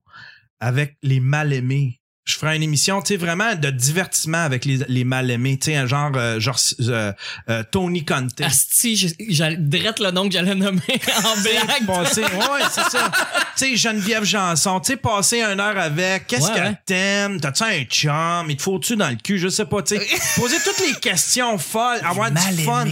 avec 0.60 0.96
les 1.02 1.20
mal-aimés. 1.20 2.00
Je 2.26 2.36
ferais 2.36 2.56
une 2.56 2.62
émission, 2.62 3.02
tu 3.02 3.08
sais, 3.08 3.16
vraiment 3.18 3.54
de 3.54 3.68
divertissement 3.68 4.38
avec 4.38 4.64
les, 4.64 4.78
les 4.88 5.04
mal-aimés, 5.04 5.58
tu 5.58 5.66
sais, 5.66 5.76
un 5.76 5.86
genre, 5.86 6.10
euh, 6.16 6.40
genre 6.40 6.58
euh, 6.80 7.12
euh, 7.50 7.62
Tony 7.70 8.02
Conte. 8.06 8.40
Asti, 8.40 8.96
j'ai- 8.96 9.14
j'allais 9.28 9.58
drette 9.58 9.98
le 10.00 10.10
nom 10.10 10.26
que 10.26 10.32
j'allais 10.32 10.54
nommer 10.54 10.80
en 11.22 11.40
blague. 11.42 11.86
passer, 11.86 12.22
ouais, 12.22 12.62
c'est 12.72 12.88
ça. 12.90 13.10
Tu 13.58 13.66
sais, 13.66 13.76
Geneviève 13.76 14.24
Janson, 14.24 14.80
tu 14.80 14.92
sais, 14.92 14.96
passer 14.96 15.42
une 15.42 15.60
heure 15.60 15.78
avec, 15.78 16.26
qu'est-ce 16.26 16.46
Ouais, 16.46 16.54
qu'elle 16.54 16.64
ouais. 16.68 16.78
t'aime? 16.86 17.40
T'as-tu 17.42 17.62
un 17.62 17.84
chum? 17.84 18.46
Il 18.48 18.56
te 18.56 18.62
faut-tu 18.62 18.96
dans 18.96 19.10
le 19.10 19.16
cul? 19.16 19.38
Je 19.38 19.48
sais 19.48 19.66
pas, 19.66 19.82
tu 19.82 19.96
sais. 19.98 20.06
Poser 20.40 20.56
toutes 20.64 20.80
les 20.80 20.94
questions 20.98 21.58
folles, 21.58 22.00
avoir 22.02 22.30
du 22.30 22.34
Mal 22.34 22.54
fun. 22.54 22.86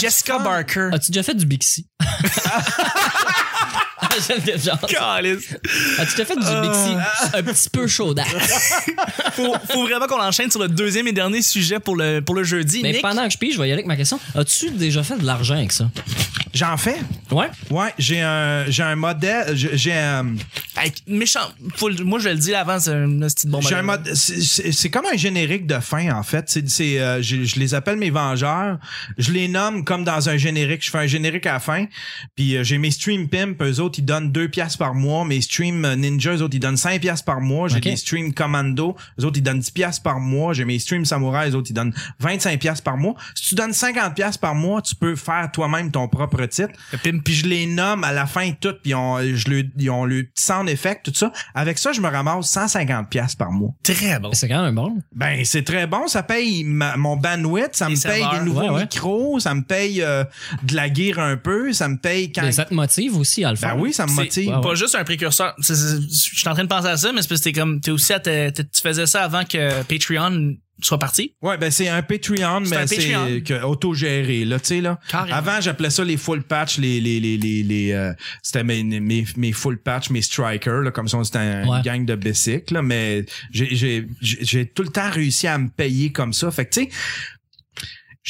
Jessica 0.00 0.38
fun. 0.38 0.42
Barker? 0.42 0.88
As-tu 0.92 1.12
déjà 1.12 1.22
fait 1.22 1.34
du 1.36 1.46
Bixi? 1.46 1.86
Geneviève 4.28 4.62
Janson. 4.64 4.86
Calice. 4.86 5.56
As-tu 5.98 6.12
déjà 6.16 6.24
fait 6.24 6.36
du 6.36 6.68
Bixi 6.68 6.96
un 7.34 7.42
petit 7.42 7.70
peu 7.70 7.86
chaudasse? 7.86 8.26
faut, 9.32 9.54
faut 9.70 9.82
vraiment 9.86 10.06
qu'on 10.06 10.20
enchaîne 10.20 10.50
sur 10.50 10.60
le 10.60 10.68
deuxième 10.68 11.06
et 11.08 11.12
dernier 11.12 11.42
sujet 11.42 11.78
pour 11.80 11.96
le, 11.96 12.20
pour 12.20 12.34
le 12.34 12.44
jeudi. 12.44 12.80
Mais 12.82 12.92
Nick, 12.92 13.02
pendant 13.02 13.26
que 13.26 13.32
je 13.32 13.38
pige, 13.38 13.54
je 13.54 13.58
vais 13.60 13.64
y 13.68 13.72
aller 13.72 13.74
avec 13.80 13.86
ma 13.86 13.96
question. 13.96 14.18
As-tu 14.34 14.70
déjà 14.70 15.02
fait 15.02 15.18
de 15.18 15.24
l'argent 15.26 15.54
avec 15.56 15.72
ça? 15.72 15.90
J'en 16.52 16.76
fais? 16.76 16.96
Ouais? 17.30 17.46
Ouais, 17.70 17.94
j'ai 17.96 18.20
un, 18.22 18.64
j'ai 18.68 18.82
un 18.82 18.96
modèle, 18.96 19.56
j'ai 19.56 19.76
j'ai 19.76 19.92
un, 19.92 20.34
hey, 20.76 20.92
méchant. 21.06 21.48
Faut 21.76 21.88
le- 21.88 22.02
moi, 22.02 22.18
je 22.18 22.28
le 22.28 22.34
dis 22.34 22.52
avant, 22.54 22.80
c'est 22.80 22.90
un 22.90 23.08
petit 23.20 23.46
bon 23.46 23.60
J'ai 23.60 23.76
un 23.76 23.82
modèle. 23.82 24.06
mode, 24.06 24.16
c'est- 24.16 24.40
c'est 24.42 24.72
c'est 24.72 24.90
comme 24.90 25.06
un 25.06 25.16
générique 25.16 25.68
de 25.68 25.78
fin 25.78 26.10
en 26.12 26.24
fait. 26.24 26.46
C'est, 26.50 26.68
c'est, 26.68 26.98
euh, 27.00 27.22
je, 27.22 27.44
je 27.44 27.54
les 27.60 27.72
appelle 27.74 27.96
mes 27.98 28.10
vengeurs. 28.10 28.78
Je 29.16 29.30
les 29.30 29.46
nomme 29.46 29.84
comme 29.84 30.02
dans 30.02 30.28
un 30.28 30.36
générique. 30.38 30.84
Je 30.84 30.90
fais 30.90 30.98
un 30.98 31.06
générique 31.06 31.46
à 31.46 31.52
la 31.52 31.60
fin. 31.60 31.86
Puis 32.34 32.56
euh, 32.56 32.64
j'ai 32.64 32.78
mes 32.78 32.90
stream 32.90 33.28
pimp, 33.28 33.62
eux 33.62 33.78
autres 33.78 33.99
ils 34.00 34.04
donnent 34.04 34.32
2 34.32 34.48
piastres 34.48 34.78
par 34.78 34.94
mois. 34.94 35.24
Mes 35.24 35.40
stream 35.40 35.84
euh, 35.84 35.94
ninja, 35.96 36.34
eux 36.34 36.42
autres 36.42 36.54
ils 36.56 36.60
donnent 36.60 36.76
5 36.76 37.00
piastres 37.00 37.24
par 37.24 37.40
mois. 37.40 37.68
J'ai 37.68 37.76
Ok. 37.76 37.82
des 37.84 37.96
stream 37.96 38.34
commando, 38.34 38.96
eux 39.20 39.24
autres 39.24 39.38
ils 39.38 39.42
donnent 39.42 39.60
10 39.60 39.70
piastres 39.70 40.02
par 40.02 40.18
mois. 40.20 40.52
J'ai 40.52 40.64
mes 40.64 40.78
stream 40.78 41.04
samouraï, 41.04 41.50
eux 41.50 41.54
autres 41.54 41.70
ils 41.70 41.74
donnent 41.74 41.94
25 42.18 42.58
piastres 42.60 42.82
par 42.84 42.96
mois. 42.96 43.14
Si 43.34 43.50
tu 43.50 43.54
donnes 43.54 43.72
50 43.72 44.14
piastres 44.14 44.40
par 44.40 44.54
mois, 44.54 44.82
tu 44.82 44.94
peux 44.94 45.16
faire 45.16 45.50
toi-même 45.52 45.90
ton 45.90 46.08
propre 46.08 46.44
titre. 46.46 46.70
Puis 47.24 47.34
je 47.34 47.46
les 47.46 47.66
nomme 47.66 48.04
à 48.04 48.12
la 48.12 48.26
fin 48.26 48.50
tout, 48.52 48.74
puis 48.82 48.94
on, 48.94 49.18
je 49.20 49.48
le, 49.50 49.64
ils 49.78 49.90
ont 49.90 50.04
le 50.04 50.26
sound 50.34 50.68
effect, 50.68 51.04
tout 51.06 51.14
ça. 51.14 51.32
Avec 51.54 51.78
ça, 51.78 51.92
je 51.92 52.00
me 52.00 52.08
ramasse 52.08 52.48
150 52.50 53.08
piastres 53.08 53.36
par 53.38 53.52
mois. 53.52 53.70
Très 53.82 54.18
bon. 54.18 54.30
C'est 54.32 54.48
quand 54.48 54.62
même 54.62 54.74
bon. 54.74 54.96
Ben, 55.14 55.44
c'est 55.44 55.62
très 55.64 55.86
bon. 55.86 56.06
Ça 56.08 56.22
paye 56.22 56.64
ma- 56.64 56.96
mon 56.96 57.16
bandwidth, 57.16 57.74
ça 57.74 57.88
Les 57.88 57.96
me 57.96 58.00
paye 58.00 58.20
serveurs. 58.20 58.38
des 58.40 58.44
nouveaux 58.44 58.60
Ouais, 58.60 58.70
ouais. 58.70 58.82
micros, 58.82 59.38
ça 59.40 59.54
me 59.54 59.62
paye 59.62 60.02
euh, 60.02 60.24
de 60.62 60.74
la 60.74 60.92
gear 60.92 61.18
un 61.18 61.36
peu, 61.36 61.72
ça 61.72 61.88
me 61.88 61.96
paye 61.96 62.32
quand... 62.32 62.42
Mais 62.42 62.52
ça 62.52 62.64
te 62.64 62.74
motive 62.74 63.16
aussi 63.16 63.44
à 63.44 63.50
le 63.50 63.56
faire. 63.56 63.74
Ben 63.76 63.80
oui, 63.82 63.89
ça 63.92 64.04
me 64.06 64.10
C'est 64.10 64.16
motive. 64.16 64.60
Pas 64.62 64.74
juste 64.74 64.94
un 64.94 65.04
précurseur. 65.04 65.54
Je 65.58 65.74
suis 66.08 66.48
en 66.48 66.54
train 66.54 66.64
de 66.64 66.68
penser 66.68 66.88
à 66.88 66.96
ça, 66.96 67.12
mais 67.12 67.22
c'est 67.22 67.28
parce 67.28 67.40
que 67.40 67.44
t'es 67.44 67.52
comme, 67.52 67.80
t'es 67.80 67.90
aussi 67.90 68.12
à 68.12 68.20
te- 68.20 68.50
te- 68.50 68.62
tu 68.62 68.80
faisais 68.82 69.06
ça 69.06 69.22
avant 69.22 69.44
que 69.44 69.82
Patreon 69.84 70.54
soit 70.82 70.98
parti. 70.98 71.34
Ouais, 71.42 71.58
ben 71.58 71.70
c'est 71.70 71.88
un 71.88 72.00
Patreon, 72.00 72.62
C'est 72.64 72.70
mais 72.70 72.76
un 72.78 72.86
Patreon. 72.86 73.26
c'est 73.28 73.42
que 73.42 73.62
autogéré, 73.64 74.46
là, 74.46 74.58
tu 74.58 74.66
sais, 74.68 74.80
là. 74.80 74.98
Carrément. 75.10 75.36
Avant, 75.36 75.60
j'appelais 75.60 75.90
ça 75.90 76.02
les 76.04 76.16
full 76.16 76.42
patch, 76.42 76.78
les, 76.78 77.00
les, 77.02 77.20
les, 77.20 77.36
les, 77.36 77.62
les 77.62 77.92
euh, 77.92 78.12
c'était 78.42 78.64
mes, 78.64 78.82
mes, 78.82 79.26
mes 79.36 79.52
full 79.52 79.76
patch, 79.78 80.08
mes 80.08 80.22
strikers, 80.22 80.80
là, 80.80 80.90
comme 80.90 81.06
si 81.06 81.14
on 81.16 81.22
c'était 81.24 81.38
un 81.38 81.68
Ouais. 81.68 81.82
gang 81.82 82.06
de 82.06 82.14
bicycles, 82.14 82.72
là, 82.72 82.80
mais 82.82 83.26
j'ai, 83.52 83.74
j'ai, 83.76 84.06
j'ai 84.22 84.38
j'ai 84.40 84.66
tout 84.66 84.82
le 84.82 84.88
temps 84.88 85.10
réussi 85.10 85.46
à 85.46 85.58
me 85.58 85.68
payer 85.68 86.12
comme 86.12 86.32
ça. 86.32 86.50
Fait 86.50 86.64
que, 86.64 86.70
tu 86.70 86.84
sais, 86.84 86.88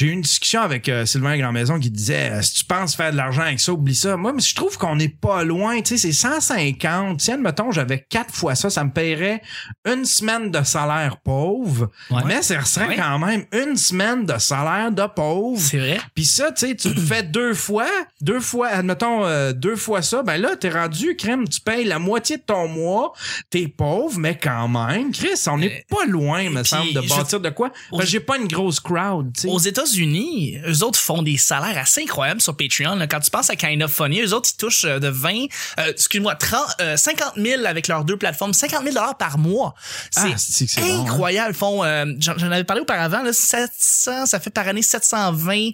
j'ai 0.01 0.07
eu 0.07 0.13
une 0.13 0.23
discussion 0.23 0.63
avec 0.63 0.89
euh, 0.89 1.05
Sylvain 1.05 1.37
Grandmaison 1.37 1.79
qui 1.79 1.91
disait 1.91 2.31
euh, 2.33 2.41
si 2.43 2.55
tu 2.55 2.65
penses 2.65 2.97
faire 2.97 3.13
de 3.13 3.19
l'argent 3.19 3.43
avec 3.43 3.61
ça, 3.61 3.71
oublie 3.73 3.95
ça. 3.95 4.17
Moi, 4.17 4.33
mais 4.33 4.41
je 4.41 4.55
trouve 4.55 4.79
qu'on 4.79 4.97
n'est 4.97 5.11
pas 5.11 5.45
loin. 5.45 5.79
Tu 5.83 5.99
sais, 5.99 5.99
c'est 5.99 6.13
150. 6.13 7.19
Tiens, 7.19 7.35
admettons, 7.35 7.71
j'avais 7.71 8.07
quatre 8.09 8.35
fois 8.35 8.55
ça, 8.55 8.71
ça 8.71 8.83
me 8.85 8.91
paierait 8.91 9.43
une 9.85 10.07
semaine 10.07 10.51
de 10.51 10.63
salaire 10.63 11.19
pauvre. 11.19 11.91
Ouais. 12.11 12.23
Mais 12.25 12.41
ça 12.41 12.65
serait 12.65 12.89
Ouais. 12.89 12.97
quand 12.97 13.19
même 13.19 13.45
une 13.53 13.77
semaine 13.77 14.25
de 14.25 14.39
salaire 14.39 14.91
de 14.91 15.05
pauvre. 15.15 15.61
C'est 15.61 15.79
vrai. 15.79 16.01
Puis 16.15 16.25
ça, 16.25 16.51
tu 16.51 16.67
sais, 16.69 16.75
tu 16.77 16.89
le 16.95 17.01
fais 17.01 17.23
deux 17.23 17.53
fois, 17.53 17.87
deux 18.23 18.41
fois, 18.41 18.69
admettons, 18.69 19.27
euh, 19.27 19.53
deux 19.53 19.77
fois 19.77 20.01
ça, 20.01 20.23
ben 20.23 20.39
là, 20.41 20.57
t'es 20.57 20.71
rendu, 20.71 21.15
crème, 21.15 21.47
tu 21.47 21.61
payes 21.61 21.85
la 21.85 21.99
moitié 21.99 22.39
de 22.39 22.43
ton 22.43 22.69
mois, 22.69 23.13
t'es 23.51 23.69
pauvre, 23.69 24.19
mais 24.19 24.39
quand 24.39 24.67
même, 24.69 25.13
Chris, 25.13 25.29
on 25.47 25.59
n'est 25.59 25.85
pas 25.91 26.07
loin, 26.07 26.49
me 26.49 26.65
semble, 26.65 26.93
de 26.95 27.03
je- 27.03 27.09
bâtir 27.09 27.41
de 27.41 27.51
quoi. 27.51 27.71
Que 27.97 28.07
j'ai 28.07 28.21
pas 28.21 28.39
une 28.39 28.49
grosse 28.49 28.81
crowd, 28.81 29.33
tu 29.35 29.43
sais. 29.43 29.49
Aux 29.49 29.59
États-Unis, 29.95 30.59
eux 30.67 30.83
autres 30.85 30.99
font 30.99 31.23
des 31.23 31.37
salaires 31.37 31.77
assez 31.79 32.03
incroyables 32.03 32.41
sur 32.41 32.57
Patreon. 32.57 32.97
là. 32.97 33.07
Quand 33.07 33.21
tu 33.21 33.31
penses 33.31 33.51
à 33.51 33.57
Kind 33.57 33.83
of 33.83 33.93
Funny, 33.93 34.21
eux 34.23 34.33
autres, 34.35 34.49
ils 34.53 34.57
touchent 34.57 34.85
euh, 34.85 34.99
de 34.99 35.09
20, 35.09 35.47
euh, 35.79 35.91
excuse-moi, 35.91 36.35
30, 36.35 36.77
euh, 36.81 36.97
50 36.97 37.33
000 37.37 37.65
avec 37.65 37.89
leurs 37.89 38.05
deux 38.05 38.17
plateformes, 38.17 38.53
50 38.53 38.83
000 38.83 38.95
dollars 38.95 39.17
par 39.17 39.39
mois. 39.39 39.75
C'est 40.11 40.21
Ah, 40.33 40.35
c'est 40.39 40.81
bon, 40.81 40.87
hein? 40.87 41.03
incroyable. 41.03 41.51
Ils 41.55 41.59
font, 41.59 41.85
euh, 41.85 42.07
j'en 42.21 42.51
avais 42.51 42.65
parlé 42.65 42.83
auparavant, 42.83 43.23
là, 43.23 43.33
700, 43.33 44.27
ça 44.27 44.41
fait 44.41 44.51
par 44.51 44.69
année 44.69 44.83
720 44.83 45.71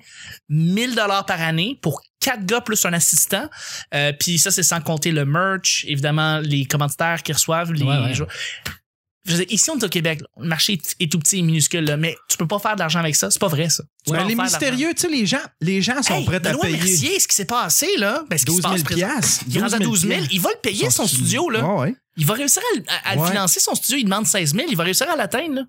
000 0.51 0.93
dollars 0.95 1.27
par 1.27 1.41
année 1.43 1.79
pour 1.83 2.03
quatre 2.21 2.45
gars 2.45 2.61
plus 2.61 2.85
un 2.85 2.93
assistant. 2.93 3.49
Euh, 3.95 4.13
Puis 4.19 4.39
ça, 4.39 4.51
c'est 4.51 4.63
sans 4.63 4.81
compter 4.81 5.13
le 5.13 5.25
merch, 5.25 5.85
évidemment, 5.89 6.39
les 6.41 6.65
commanditaires 6.65 7.23
qu'ils 7.23 7.35
reçoivent, 7.35 7.73
les 7.73 7.85
Ouais, 7.85 7.99
ouais. 7.99 8.15
Je 9.27 9.33
veux 9.33 9.39
dire, 9.39 9.47
ici, 9.51 9.71
on 9.71 9.79
est 9.79 9.85
au 9.85 9.89
Québec. 9.89 10.21
là. 10.21 10.27
Le 10.41 10.49
marché 10.49 10.79
est- 11.01 11.11
tout 11.11 11.19
petit 11.19 11.39
et 11.39 11.43
minuscule, 11.43 11.85
là, 11.85 11.97
mais 11.97 12.17
tu 12.29 12.37
peux 12.37 12.47
pas 12.47 12.59
faire 12.59 12.75
de 12.75 12.81
l'argent 12.81 13.01
avec 13.01 13.17
ça. 13.17 13.31
C'est 13.31 13.41
pas 13.41 13.49
vrai, 13.49 13.69
ça. 13.69 13.83
Tu 14.07 14.13
les 14.17 14.35
mystérieux, 14.37 14.93
tu 14.95 15.03
sais, 15.03 15.09
les 15.09 15.27
gens, 15.27 15.39
les 15.61 15.83
gens 15.83 16.03
sont 16.03 16.15
Hey, 16.15 16.25
prêts 16.25 16.37
à 16.37 16.41
Benoît 16.41 16.63
payer 16.63 16.77
Mercier, 16.77 17.19
ce 17.21 17.27
qui 17.29 17.35
s'est 17.35 17.45
passé, 17.45 17.89
là, 17.99 18.25
ben, 18.31 18.39
ce 18.39 18.45
qui 18.45 18.53
12 18.53 18.57
se 18.57 18.63
000 18.63 18.73
passe 18.75 18.83
présent- 18.85 19.07
piastres. 19.07 19.45
Il 19.49 19.57
est 19.57 19.61
rendu 19.61 19.75
à 19.75 19.79
12 19.79 20.01
000. 20.07 20.23
Il 20.33 20.41
va 20.41 20.51
le 20.51 20.61
payer, 20.61 20.91
son, 20.91 21.07
studio, 21.07 21.51
là. 21.51 21.65
Ouais, 21.67 21.81
ouais. 21.83 21.95
Il 22.17 22.25
va 22.25 22.35
réussir 22.35 22.63
à, 22.73 22.77
le- 22.79 22.85
à- 22.89 23.11
à 23.11 23.15
le 23.17 23.21
Ouais. 23.23 23.29
financer, 23.31 23.61
son 23.61 23.75
studio. 23.75 23.99
Il 23.99 24.05
demande 24.05 24.27
16 24.27 24.55
000. 24.55 24.67
Il 24.71 24.77
va 24.77 24.85
réussir 24.85 25.11
à 25.11 25.17
l'atteindre, 25.17 25.55
là. 25.57 25.63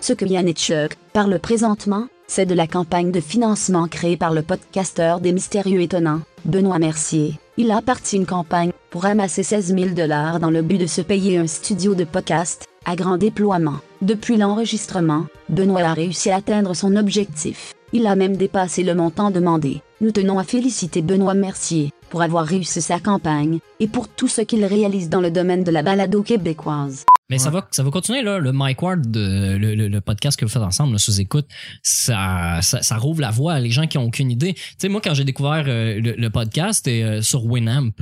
Ce 0.00 0.12
que 0.12 0.24
Yann 0.24 0.48
et 0.48 0.52
Chuck 0.54 0.96
parlent 1.12 1.38
présentement, 1.38 2.06
c'est 2.26 2.46
de 2.46 2.54
la 2.54 2.66
campagne 2.66 3.10
de 3.12 3.20
financement 3.20 3.88
créée 3.88 4.16
par 4.16 4.32
le 4.32 4.42
podcasteur 4.42 5.20
des 5.20 5.32
mystérieux 5.32 5.80
étonnants, 5.80 6.20
Benoît 6.44 6.78
Mercier. 6.78 7.38
Il 7.60 7.72
a 7.72 7.82
parti 7.82 8.14
une 8.14 8.24
campagne 8.24 8.70
pour 8.88 9.04
amasser 9.04 9.42
16 9.42 9.74
000 9.74 9.88
dollars 9.88 10.38
dans 10.38 10.48
le 10.48 10.62
but 10.62 10.78
de 10.78 10.86
se 10.86 11.00
payer 11.00 11.38
un 11.38 11.48
studio 11.48 11.96
de 11.96 12.04
podcast 12.04 12.66
à 12.84 12.94
grand 12.94 13.16
déploiement. 13.16 13.80
Depuis 14.00 14.36
l'enregistrement, 14.36 15.26
Benoît 15.48 15.80
a 15.80 15.92
réussi 15.92 16.30
à 16.30 16.36
atteindre 16.36 16.74
son 16.74 16.94
objectif. 16.94 17.74
Il 17.92 18.06
a 18.06 18.14
même 18.14 18.36
dépassé 18.36 18.84
le 18.84 18.94
montant 18.94 19.32
demandé. 19.32 19.82
Nous 20.00 20.12
tenons 20.12 20.38
à 20.38 20.44
féliciter 20.44 21.02
Benoît 21.02 21.34
Mercier 21.34 21.90
pour 22.10 22.22
avoir 22.22 22.44
réussi 22.44 22.80
sa 22.80 23.00
campagne 23.00 23.58
et 23.80 23.88
pour 23.88 24.06
tout 24.06 24.28
ce 24.28 24.42
qu'il 24.42 24.64
réalise 24.64 25.08
dans 25.08 25.20
le 25.20 25.32
domaine 25.32 25.64
de 25.64 25.72
la 25.72 25.82
balado 25.82 26.22
québécoise. 26.22 27.06
Mais 27.30 27.36
ça 27.38 27.50
va, 27.50 27.68
ça 27.70 27.82
va 27.82 27.90
continuer 27.90 28.22
là. 28.22 28.38
Le 28.38 28.52
Mike 28.52 28.80
Ward, 28.80 29.04
le, 29.14 29.58
le- 29.58 29.88
le 29.88 30.00
podcast 30.00 30.38
que 30.38 30.44
vous 30.46 30.50
faites 30.50 30.62
ensemble, 30.62 30.92
là, 30.92 30.98
sous 30.98 31.20
écoute, 31.20 31.46
ça, 31.82 32.60
ça, 32.62 32.80
ça 32.82 32.96
rouvre 32.96 33.20
la 33.20 33.30
voie 33.30 33.52
à 33.54 33.60
les 33.60 33.70
gens 33.70 33.86
qui 33.86 33.98
ont 33.98 34.04
aucune 34.04 34.30
idée. 34.30 34.54
Tu 34.54 34.62
sais, 34.78 34.88
moi 34.88 35.00
quand 35.04 35.12
j'ai 35.14 35.24
découvert 35.24 35.64
euh, 35.66 36.00
le, 36.00 36.12
le 36.12 36.30
podcast, 36.30 36.84
c'était 36.84 37.02
euh, 37.02 37.22
sur 37.22 37.44
Winamp. 37.44 37.92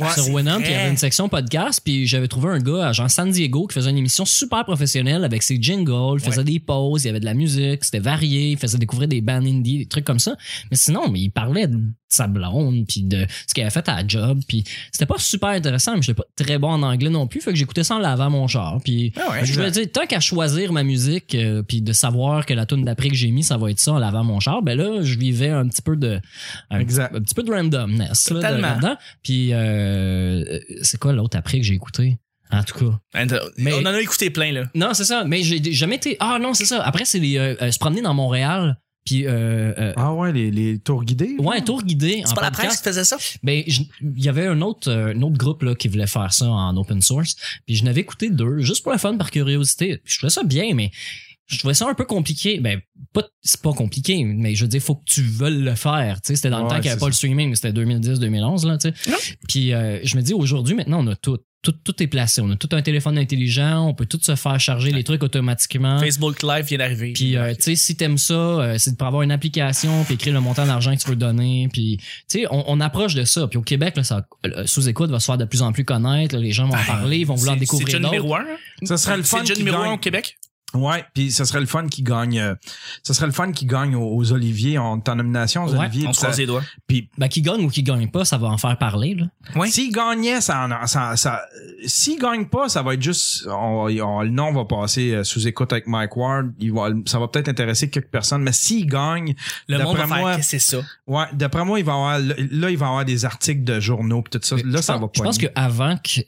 Ouais, 0.00 0.08
sur 0.14 0.28
Winamp, 0.32 0.60
il 0.60 0.70
y 0.70 0.74
avait 0.74 0.88
une 0.88 0.96
section 0.96 1.28
podcast, 1.28 1.82
puis 1.84 2.06
j'avais 2.06 2.26
trouvé 2.28 2.48
un 2.48 2.58
gars 2.58 2.88
à 2.88 2.92
genre 2.92 3.10
San 3.10 3.30
Diego 3.30 3.66
qui 3.66 3.74
faisait 3.74 3.90
une 3.90 3.98
émission 3.98 4.24
super 4.24 4.64
professionnelle 4.64 5.24
avec 5.24 5.42
ses 5.42 5.60
jingles, 5.60 6.14
il 6.14 6.20
faisait 6.20 6.38
Ouais. 6.38 6.44
des 6.44 6.58
pauses, 6.60 7.04
il 7.04 7.08
y 7.08 7.10
avait 7.10 7.20
de 7.20 7.26
la 7.26 7.34
musique, 7.34 7.84
c'était 7.84 7.98
varié, 7.98 8.52
il 8.52 8.56
faisait 8.56 8.78
découvrir 8.78 9.08
des 9.08 9.20
bands 9.20 9.44
indie, 9.44 9.78
des 9.80 9.86
trucs 9.86 10.04
comme 10.06 10.18
ça. 10.18 10.36
Mais 10.70 10.76
sinon, 10.78 11.10
mais 11.10 11.20
il 11.20 11.28
parlait 11.30 11.66
de 11.66 11.78
sa 12.08 12.26
blonde, 12.26 12.86
puis 12.88 13.02
de 13.02 13.26
ce 13.46 13.52
qu'elle 13.54 13.64
avait 13.64 13.70
fait 13.70 13.88
à 13.90 13.96
la 14.02 14.08
job, 14.08 14.40
puis 14.48 14.64
c'était 14.90 15.06
pas 15.06 15.18
super 15.18 15.50
intéressant, 15.50 15.94
mais 15.96 16.02
j'étais 16.02 16.14
pas 16.14 16.24
très 16.34 16.58
bon 16.58 16.70
en 16.70 16.82
anglais 16.82 17.10
non 17.10 17.26
plus, 17.26 17.40
fait 17.42 17.50
que 17.50 17.56
j'écoutais 17.58 17.84
ça 17.84 17.96
en 17.96 17.98
lavant 17.98 18.30
mon 18.30 18.48
char, 18.48 18.78
puis 18.82 19.12
Ah 19.16 19.30
ouais, 19.32 19.44
je 19.44 19.68
dire, 19.68 19.92
tant 19.92 20.06
qu'à 20.06 20.18
choisir 20.18 20.72
ma 20.72 20.82
musique, 20.82 21.34
euh, 21.34 21.62
puis 21.62 21.82
de 21.82 21.92
savoir 21.92 22.46
que 22.46 22.54
la 22.54 22.64
tune 22.64 22.84
d'après 22.84 23.08
que 23.10 23.14
j'ai 23.14 23.30
mis, 23.30 23.42
ça 23.44 23.58
va 23.58 23.70
être 23.70 23.78
ça 23.78 23.92
en 23.92 23.98
lavant 23.98 24.24
mon 24.24 24.40
char, 24.40 24.62
ben 24.62 24.76
là, 24.78 25.02
je 25.02 25.18
vivais 25.18 25.50
un 25.50 25.68
petit 25.68 25.82
peu 25.82 25.94
de 25.94 26.20
un, 26.70 26.80
Exact. 26.80 27.14
un 27.14 27.20
petit 27.20 27.34
peu 27.34 27.42
de 27.42 27.52
randomness 27.52 28.30
là, 28.30 28.54
de- 28.56 28.60
là-dedans. 28.60 28.96
Puis 29.22 29.52
euh, 29.52 29.59
c'est 30.82 30.98
quoi 30.98 31.12
l'autre 31.12 31.36
après 31.36 31.58
que 31.58 31.64
j'ai 31.66 31.74
écouté? 31.74 32.18
En 32.52 32.64
tout 32.64 32.78
cas. 32.78 33.24
Mais- 33.58 33.72
On 33.74 33.80
en 33.80 33.86
a 33.86 34.00
écouté 34.00 34.28
plein, 34.30 34.50
là. 34.52 34.64
Non, 34.74 34.92
c'est 34.92 35.04
ça, 35.04 35.24
mais 35.24 35.42
j'ai 35.42 35.72
jamais 35.72 35.96
été 35.96 36.16
Ah 36.20 36.38
non, 36.40 36.52
c'est 36.54 36.64
ça. 36.64 36.82
Après 36.82 37.04
c'est 37.04 37.20
les 37.20 37.38
euh, 37.38 37.54
euh, 37.62 37.70
se 37.70 37.78
promener 37.78 38.02
dans 38.02 38.14
Montréal 38.14 38.76
puis 39.06 39.26
euh, 39.26 39.72
euh, 39.78 39.92
Ah 39.96 40.12
ouais, 40.12 40.32
les, 40.32 40.50
les 40.50 40.78
tours 40.78 41.04
guidés. 41.04 41.36
Ouais, 41.38 41.56
un 41.58 41.60
tour 41.62 41.82
guidé. 41.82 42.22
C'est 42.26 42.34
pas 42.34 42.42
la 42.42 42.50
presse 42.50 42.76
qui 42.78 42.82
faisait 42.84 43.04
ça? 43.04 43.16
Ben, 43.42 43.62
il 43.66 44.22
y 44.24 44.28
avait 44.28 44.46
un 44.46 44.60
autre, 44.60 44.90
euh, 44.90 45.14
un 45.14 45.22
autre 45.22 45.38
groupe 45.38 45.62
là, 45.62 45.74
qui 45.74 45.88
voulait 45.88 46.06
faire 46.06 46.32
ça 46.34 46.48
en 46.50 46.76
open 46.76 47.00
source. 47.00 47.34
Puis 47.66 47.76
je 47.76 47.84
n'avais 47.84 48.02
écouté 48.02 48.28
deux, 48.30 48.58
juste 48.60 48.82
pour 48.82 48.92
le 48.92 48.98
fun, 48.98 49.16
par 49.16 49.30
curiosité. 49.30 49.98
Puis 50.04 50.12
je 50.12 50.18
trouvais 50.18 50.30
ça 50.30 50.42
bien, 50.42 50.74
mais 50.74 50.90
je 51.50 51.58
trouvais 51.58 51.74
ça 51.74 51.88
un 51.88 51.94
peu 51.94 52.04
compliqué. 52.04 52.60
Ben, 52.60 52.80
pas, 53.12 53.24
c'est 53.42 53.60
pas 53.60 53.72
compliqué, 53.72 54.24
mais 54.24 54.54
je 54.54 54.64
veux 54.64 54.68
dire, 54.68 54.80
faut 54.82 54.94
que 54.94 55.04
tu 55.06 55.22
veuilles 55.22 55.62
le 55.62 55.74
faire. 55.74 56.20
Tu 56.22 56.28
sais, 56.28 56.36
c'était 56.36 56.50
dans 56.50 56.62
le 56.62 56.68
temps 56.68 56.74
qu'il 56.76 56.82
n'y 56.84 56.88
avait 56.88 56.94
c'est 56.98 57.00
pas 57.00 57.06
le 57.08 57.12
streaming, 57.12 57.48
mais 57.50 57.56
c'était 57.56 57.72
2010-2011, 57.72 58.66
là, 58.66 58.78
tu 58.78 58.90
sais. 58.90 59.10
Ouais. 59.10 59.16
Puis 59.48 59.72
euh, 59.72 59.98
je 60.04 60.16
me 60.16 60.22
dis, 60.22 60.32
aujourd'hui, 60.34 60.74
maintenant, 60.74 61.04
on 61.04 61.06
a 61.08 61.16
tout. 61.16 61.38
tout, 61.62 61.72
tout 61.72 62.02
est 62.02 62.06
placé. 62.06 62.40
On 62.40 62.50
a 62.50 62.56
tout 62.56 62.68
un 62.72 62.80
téléphone 62.82 63.18
intelligent, 63.18 63.86
on 63.88 63.94
peut 63.94 64.06
tout 64.06 64.18
se 64.22 64.34
faire 64.36 64.58
charger 64.60 64.92
les 64.92 65.04
trucs 65.04 65.22
automatiquement. 65.22 65.98
Facebook 65.98 66.42
Live 66.42 66.64
vient 66.66 66.78
d'arriver. 66.78 67.12
Puis, 67.12 67.36
euh, 67.36 67.52
tu 67.54 67.62
sais, 67.62 67.74
si 67.76 67.96
t'aimes 67.96 68.16
ça, 68.18 68.32
euh, 68.34 68.78
c'est 68.78 68.96
pour 68.96 69.06
avoir 69.06 69.22
une 69.22 69.32
application, 69.32 70.04
puis 70.04 70.14
écrire 70.14 70.32
le 70.34 70.40
montant 70.40 70.64
d'argent 70.66 70.94
que 70.96 71.00
tu 71.02 71.08
veux 71.08 71.16
donner. 71.16 71.68
Puis, 71.72 71.96
tu 71.98 72.04
sais, 72.28 72.46
on, 72.50 72.64
on 72.70 72.80
approche 72.80 73.14
de 73.14 73.24
ça. 73.24 73.46
Puis 73.48 73.58
au 73.58 73.62
Québec, 73.62 73.96
là, 73.96 74.04
ça, 74.04 74.26
euh, 74.46 74.66
sous-écoute 74.66 75.10
va 75.10 75.18
se 75.20 75.26
faire 75.26 75.36
de 75.38 75.44
plus 75.44 75.62
en 75.62 75.72
plus 75.72 75.84
connaître. 75.84 76.34
là, 76.34 76.40
les 76.40 76.52
gens 76.52 76.66
vont 76.68 76.74
en 76.76 76.84
parler, 76.84 77.18
ils 77.18 77.26
vont 77.26 77.34
vouloir 77.34 77.56
en 77.56 77.58
C'est- 77.58 77.60
découvrir 77.60 77.88
C'est 77.90 77.98
d'autres. 78.00 78.14
numéro 78.14 78.34
un. 78.36 78.44
Ça 78.84 78.96
serait 78.96 79.16
le 79.18 79.22
C'est 79.24 79.28
fun 79.36 79.40
déjà 79.42 79.52
qui 79.54 79.60
numéro 79.60 79.82
un 79.82 79.92
au 79.92 79.98
Québec? 79.98 80.38
Ouais, 80.74 81.04
puis 81.14 81.32
ce 81.32 81.44
serait 81.44 81.60
le 81.60 81.66
fun 81.66 81.88
qui 81.88 82.02
gagne. 82.02 82.38
euh, 82.38 82.54
ce 83.02 83.12
serait 83.12 83.26
le 83.26 83.32
fun 83.32 83.50
qui 83.52 83.66
gagne 83.66 83.94
aux, 83.96 84.14
aux 84.16 84.32
Oliviers. 84.32 84.74
Est 84.74 84.78
en 84.78 85.16
nomination 85.16 85.64
aux 85.64 85.72
Ouais, 85.72 85.80
Oliviers. 85.80 86.06
On 86.08 86.12
croise 86.12 86.38
les 86.38 86.46
doigts. 86.46 86.62
Puis 86.86 87.08
Ben, 87.18 87.28
qui 87.28 87.42
gagne 87.42 87.64
ou 87.64 87.68
qui 87.68 87.82
gagne 87.82 88.08
pas, 88.10 88.24
ça 88.24 88.38
va 88.38 88.48
en 88.48 88.58
faire 88.58 88.76
parler, 88.78 89.14
là. 89.14 89.26
Oui. 89.56 89.70
s'il 89.70 89.92
gagnait, 89.92 90.40
ça, 90.40 90.66
en- 90.68 90.86
ça, 90.86 91.16
ça, 91.16 91.42
s'il 91.86 92.20
gagne 92.20 92.46
pas, 92.46 92.68
ça 92.68 92.82
va 92.82 92.94
être 92.94 93.02
juste, 93.02 93.46
on, 93.48 93.88
on- 93.88 94.22
le 94.22 94.30
nom 94.30 94.52
va 94.52 94.64
passer 94.64 95.12
euh, 95.14 95.24
sous 95.24 95.46
écoute 95.48 95.72
avec 95.72 95.86
Mike 95.86 96.16
Ward. 96.16 96.52
Il 96.60 96.72
va, 96.72 96.88
ça 97.06 97.18
va 97.18 97.28
peut-être 97.28 97.48
intéresser 97.48 97.90
quelques 97.90 98.08
personnes, 98.10 98.42
mais 98.42 98.52
s'il 98.52 98.86
gagne, 98.86 99.34
Le 99.68 99.78
monde 99.78 99.96
va 99.96 100.02
d'après 100.02 100.08
faire 100.14 100.18
moi, 100.20 100.36
que 100.36 100.42
c'est 100.42 100.58
ça. 100.58 100.78
ouais, 101.06 101.24
d'après 101.32 101.64
moi, 101.64 101.78
il 101.78 101.84
va 101.84 101.92
avoir, 101.94 102.18
là, 102.18 102.70
il 102.70 102.76
va 102.78 102.86
avoir 102.86 103.04
des 103.04 103.24
articles 103.24 103.64
de 103.64 103.80
journaux 103.80 104.22
pis 104.22 104.30
tout 104.30 104.40
ça. 104.42 104.56
Là, 104.56 104.62
Je 104.66 104.76
ça 104.78 104.92
pense- 104.94 105.02
va 105.02 105.08
pas. 105.08 105.12
Je 105.16 105.22
pense 105.22 105.38
qu'avant 105.38 105.96
que, 105.96 106.20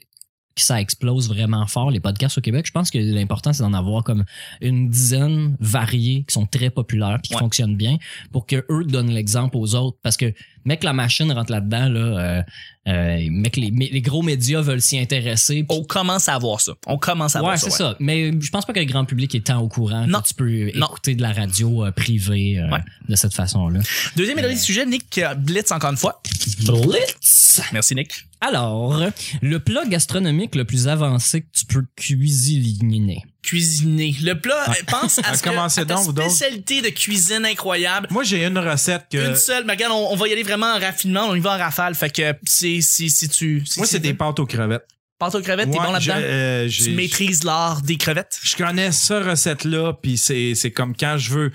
que 0.55 0.61
ça 0.61 0.79
explose 0.79 1.29
vraiment 1.29 1.65
fort, 1.67 1.89
les 1.89 1.99
podcasts 1.99 2.37
au 2.37 2.41
Québec, 2.41 2.65
je 2.67 2.71
pense 2.71 2.91
que 2.91 2.97
l'important, 2.99 3.53
c'est 3.53 3.63
d'en 3.63 3.73
avoir 3.73 4.03
comme 4.03 4.23
une 4.61 4.87
dizaine 4.89 5.57
variés 5.59 6.25
qui 6.27 6.33
sont 6.33 6.45
très 6.45 6.69
populaires 6.69 7.17
puis 7.21 7.29
qui 7.29 7.33
Ouais. 7.35 7.39
fonctionnent 7.39 7.75
bien 7.75 7.97
pour 8.31 8.45
que 8.45 8.63
eux 8.69 8.83
donnent 8.83 9.09
l'exemple 9.11 9.57
aux 9.57 9.73
autres. 9.75 9.97
Parce 10.03 10.15
que, 10.17 10.31
mec, 10.65 10.83
la 10.83 10.93
machine 10.93 11.31
rentre 11.31 11.51
là-dedans, 11.51 11.89
là, 11.89 11.99
euh, 11.99 12.41
euh, 12.87 13.27
mec, 13.31 13.55
les, 13.57 13.71
les 13.71 14.01
gros 14.01 14.21
médias 14.21 14.61
veulent 14.61 14.81
s'y 14.81 14.99
intéresser. 14.99 15.65
On 15.69 15.83
commence 15.83 16.29
à 16.29 16.37
voir 16.37 16.61
ça. 16.61 16.73
On 16.85 16.97
commence 16.99 17.35
à 17.35 17.39
ouais, 17.39 17.45
voir 17.45 17.57
c'est 17.57 17.69
ça. 17.71 17.77
ça. 17.77 17.95
Mais 17.99 18.31
je 18.39 18.51
pense 18.51 18.65
pas 18.65 18.73
que 18.73 18.79
le 18.79 18.85
grand 18.85 19.05
public 19.05 19.33
est 19.33 19.45
tant 19.47 19.59
au 19.59 19.67
courant 19.69 20.05
Non. 20.05 20.21
que 20.21 20.27
tu 20.27 20.33
peux 20.35 20.71
Non. 20.75 20.85
écouter 20.87 21.15
de 21.15 21.21
la 21.23 21.31
radio 21.33 21.85
euh, 21.85 21.91
privée 21.91 22.59
euh, 22.59 22.69
Ouais. 22.69 22.79
de 23.09 23.15
cette 23.15 23.33
façon-là. 23.33 23.79
Deuxième 24.15 24.37
et 24.37 24.41
dernier 24.41 24.57
sujet, 24.57 24.85
Nick 24.85 25.17
euh, 25.17 25.33
Blitz 25.33 25.71
encore 25.71 25.91
une 25.91 25.97
fois. 25.97 26.21
Blitz! 26.65 27.61
Merci 27.71 27.95
Nick. 27.95 28.25
Alors, 28.45 28.99
le 29.41 29.59
plat 29.59 29.85
gastronomique 29.85 30.55
le 30.55 30.65
plus 30.65 30.89
avancé 30.89 31.43
que 31.43 31.47
tu 31.53 31.65
peux 31.65 31.85
cuisiner? 31.95 33.23
Cuisiner. 33.41 34.13
Le 34.21 34.33
plat, 34.33 34.65
euh, 34.69 34.73
pense 34.87 35.19
à, 35.19 35.21
Ah, 35.25 35.37
ce 35.37 35.43
que, 35.43 35.49
à 35.49 35.85
ta 35.85 35.95
donc, 35.95 36.11
spécialité 36.11 36.81
de 36.81 36.89
cuisine 36.89 37.45
incroyable. 37.45 38.07
Moi, 38.11 38.23
j'ai 38.23 38.45
une 38.45 38.57
recette 38.57 39.05
que. 39.09 39.29
Une 39.29 39.37
seule, 39.37 39.63
mais 39.65 39.73
regarde, 39.73 39.93
on, 39.93 40.11
on 40.11 40.15
va 40.17 40.27
y 40.27 40.33
aller 40.33 40.43
vraiment 40.43 40.73
en 40.73 40.79
raffinement, 40.79 41.27
on 41.29 41.35
y 41.35 41.39
va 41.39 41.55
en 41.55 41.57
rafale. 41.57 41.95
Fait 41.95 42.09
que 42.09 42.33
si, 42.45 42.83
si, 42.83 43.09
si 43.09 43.29
tu. 43.29 43.63
Si 43.65 43.79
Moi, 43.79 43.87
c'est 43.87 43.99
des 43.99 44.13
pâtes 44.13 44.39
aux 44.39 44.45
crevettes. 44.45 44.87
Pâtes 45.25 45.35
aux 45.35 45.41
crevettes, 45.41 45.71
t'es 45.71 45.79
Ouais, 45.79 45.85
bon 45.85 45.91
là-dedans? 45.91 46.15
je- 46.17 46.21
euh, 46.23 46.69
Tu 46.69 46.91
maîtrises 46.91 47.43
l'art 47.43 47.81
des 47.81 47.97
crevettes? 47.97 48.39
je 48.43 48.55
connais 48.55 48.91
cette 48.91 49.23
recette-là, 49.25 49.93
puis 50.01 50.17
c'est, 50.17 50.53
c'est 50.55 50.71
comme 50.71 50.95
quand 50.95 51.17
je 51.17 51.31
veux. 51.31 51.51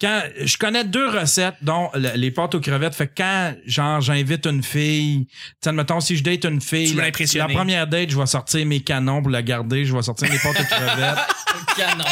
Quand 0.00 0.22
je 0.42 0.58
connais 0.58 0.84
deux 0.84 1.08
recettes, 1.08 1.54
dont 1.62 1.88
le- 1.94 2.16
les 2.16 2.30
pâtes 2.32 2.54
aux 2.56 2.60
crevettes. 2.60 2.94
Fait 2.94 3.06
que 3.06 3.12
quand 3.18 3.54
genre 3.64 4.00
j'invite 4.00 4.44
une 4.44 4.62
fille, 4.62 5.26
tu 5.26 5.32
sais, 5.62 5.70
admettons 5.70 6.00
si 6.00 6.16
je 6.16 6.22
date 6.24 6.44
une 6.44 6.60
fille, 6.60 6.88
Tu 6.88 6.92
veux 6.94 6.98
la, 6.98 7.06
l'impressionner. 7.06 7.48
la 7.48 7.54
première 7.58 7.86
date, 7.86 8.10
je 8.10 8.18
vais 8.18 8.26
sortir 8.26 8.66
mes 8.66 8.80
canons 8.80 9.22
pour 9.22 9.30
la 9.30 9.40
garder, 9.42 9.84
je 9.84 9.94
vais 9.94 10.02
sortir 10.02 10.28
mes 10.30 10.38
pâtes 10.38 10.60
aux 10.60 10.64
crevettes. 10.64 11.18
Canon. 11.76 12.04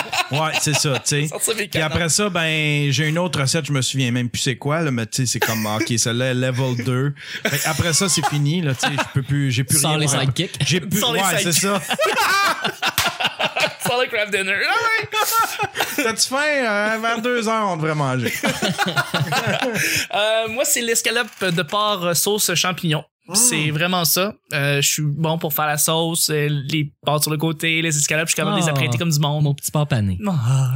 Ouais, 0.42 0.52
c'est 0.60 0.74
ça, 0.74 0.94
tu 0.94 1.00
sais. 1.04 1.26
Sortir 1.28 1.54
mes 1.54 1.60
Puis 1.62 1.68
canons. 1.70 1.86
après 1.86 2.08
ça, 2.08 2.28
ben 2.30 2.90
j'ai 2.90 3.08
une 3.08 3.18
autre 3.18 3.40
recette, 3.40 3.66
je 3.66 3.72
me 3.72 3.82
souviens 3.82 4.10
même 4.10 4.28
plus 4.30 4.40
c'est 4.40 4.56
quoi, 4.56 4.80
là, 4.80 4.90
mais 4.90 5.06
tu 5.06 5.18
sais, 5.18 5.26
c'est 5.26 5.40
comme 5.40 5.66
ok, 5.66 5.92
celle-là 5.98 6.26
est 6.30 6.34
level 6.34 6.84
2. 6.84 7.14
Fait 7.46 7.58
que 7.58 7.68
après 7.68 7.92
ça, 7.92 8.08
c'est 8.08 8.26
fini, 8.28 8.62
là, 8.62 8.74
tu 8.74 8.86
sais, 8.86 8.92
je 8.92 9.02
peux 9.14 9.22
plus, 9.22 9.50
j'ai 9.52 9.64
plus 9.64 9.78
Sans 9.80 9.90
rien. 9.90 9.98
les 9.98 10.08
sidekicks. 10.08 10.56
J'ai 10.66 10.80
plus, 10.92 11.00
Sans 11.00 11.12
les 11.12 11.20
ouais, 11.20 11.42
c'est 11.42 11.52
ça. 11.52 11.80
Sans 13.86 14.00
le 14.00 14.06
craft 14.08 14.30
dinner. 14.32 14.54
Ah. 14.68 15.66
T'as-tu 15.96 16.28
faim? 16.28 16.36
Euh, 16.38 16.98
vers 17.00 17.20
deux 17.20 17.48
heures, 17.48 17.68
on 17.68 17.76
devrait 17.76 17.94
manger. 17.94 18.32
Euh, 20.14 20.48
moi, 20.48 20.64
c'est 20.64 20.82
l'escalope 20.82 21.28
de 21.44 21.62
porc 21.62 22.04
euh, 22.04 22.14
sauce 22.14 22.54
champignon. 22.54 23.04
C'est 23.34 23.70
vraiment 23.70 24.04
ça. 24.04 24.34
Euh, 24.52 24.82
je 24.82 24.88
suis 24.88 25.02
bon 25.02 25.38
pour 25.38 25.54
faire 25.54 25.66
la 25.66 25.78
sauce, 25.78 26.28
les 26.28 26.92
pâtes 27.06 27.22
sur 27.22 27.30
le 27.30 27.38
côté, 27.38 27.80
les 27.80 27.96
escalopes, 27.96 28.26
je 28.28 28.32
suis 28.32 28.36
capable 28.36 28.56
de 28.56 28.60
les 28.62 28.68
Ah. 28.68 28.72
apprêter 28.72 28.98
comme 28.98 29.10
du 29.10 29.18
monde. 29.20 29.44
Mon 29.44 29.54
petit 29.54 29.70
porc 29.70 29.86
pané. 29.88 30.18
Ah. 30.28 30.72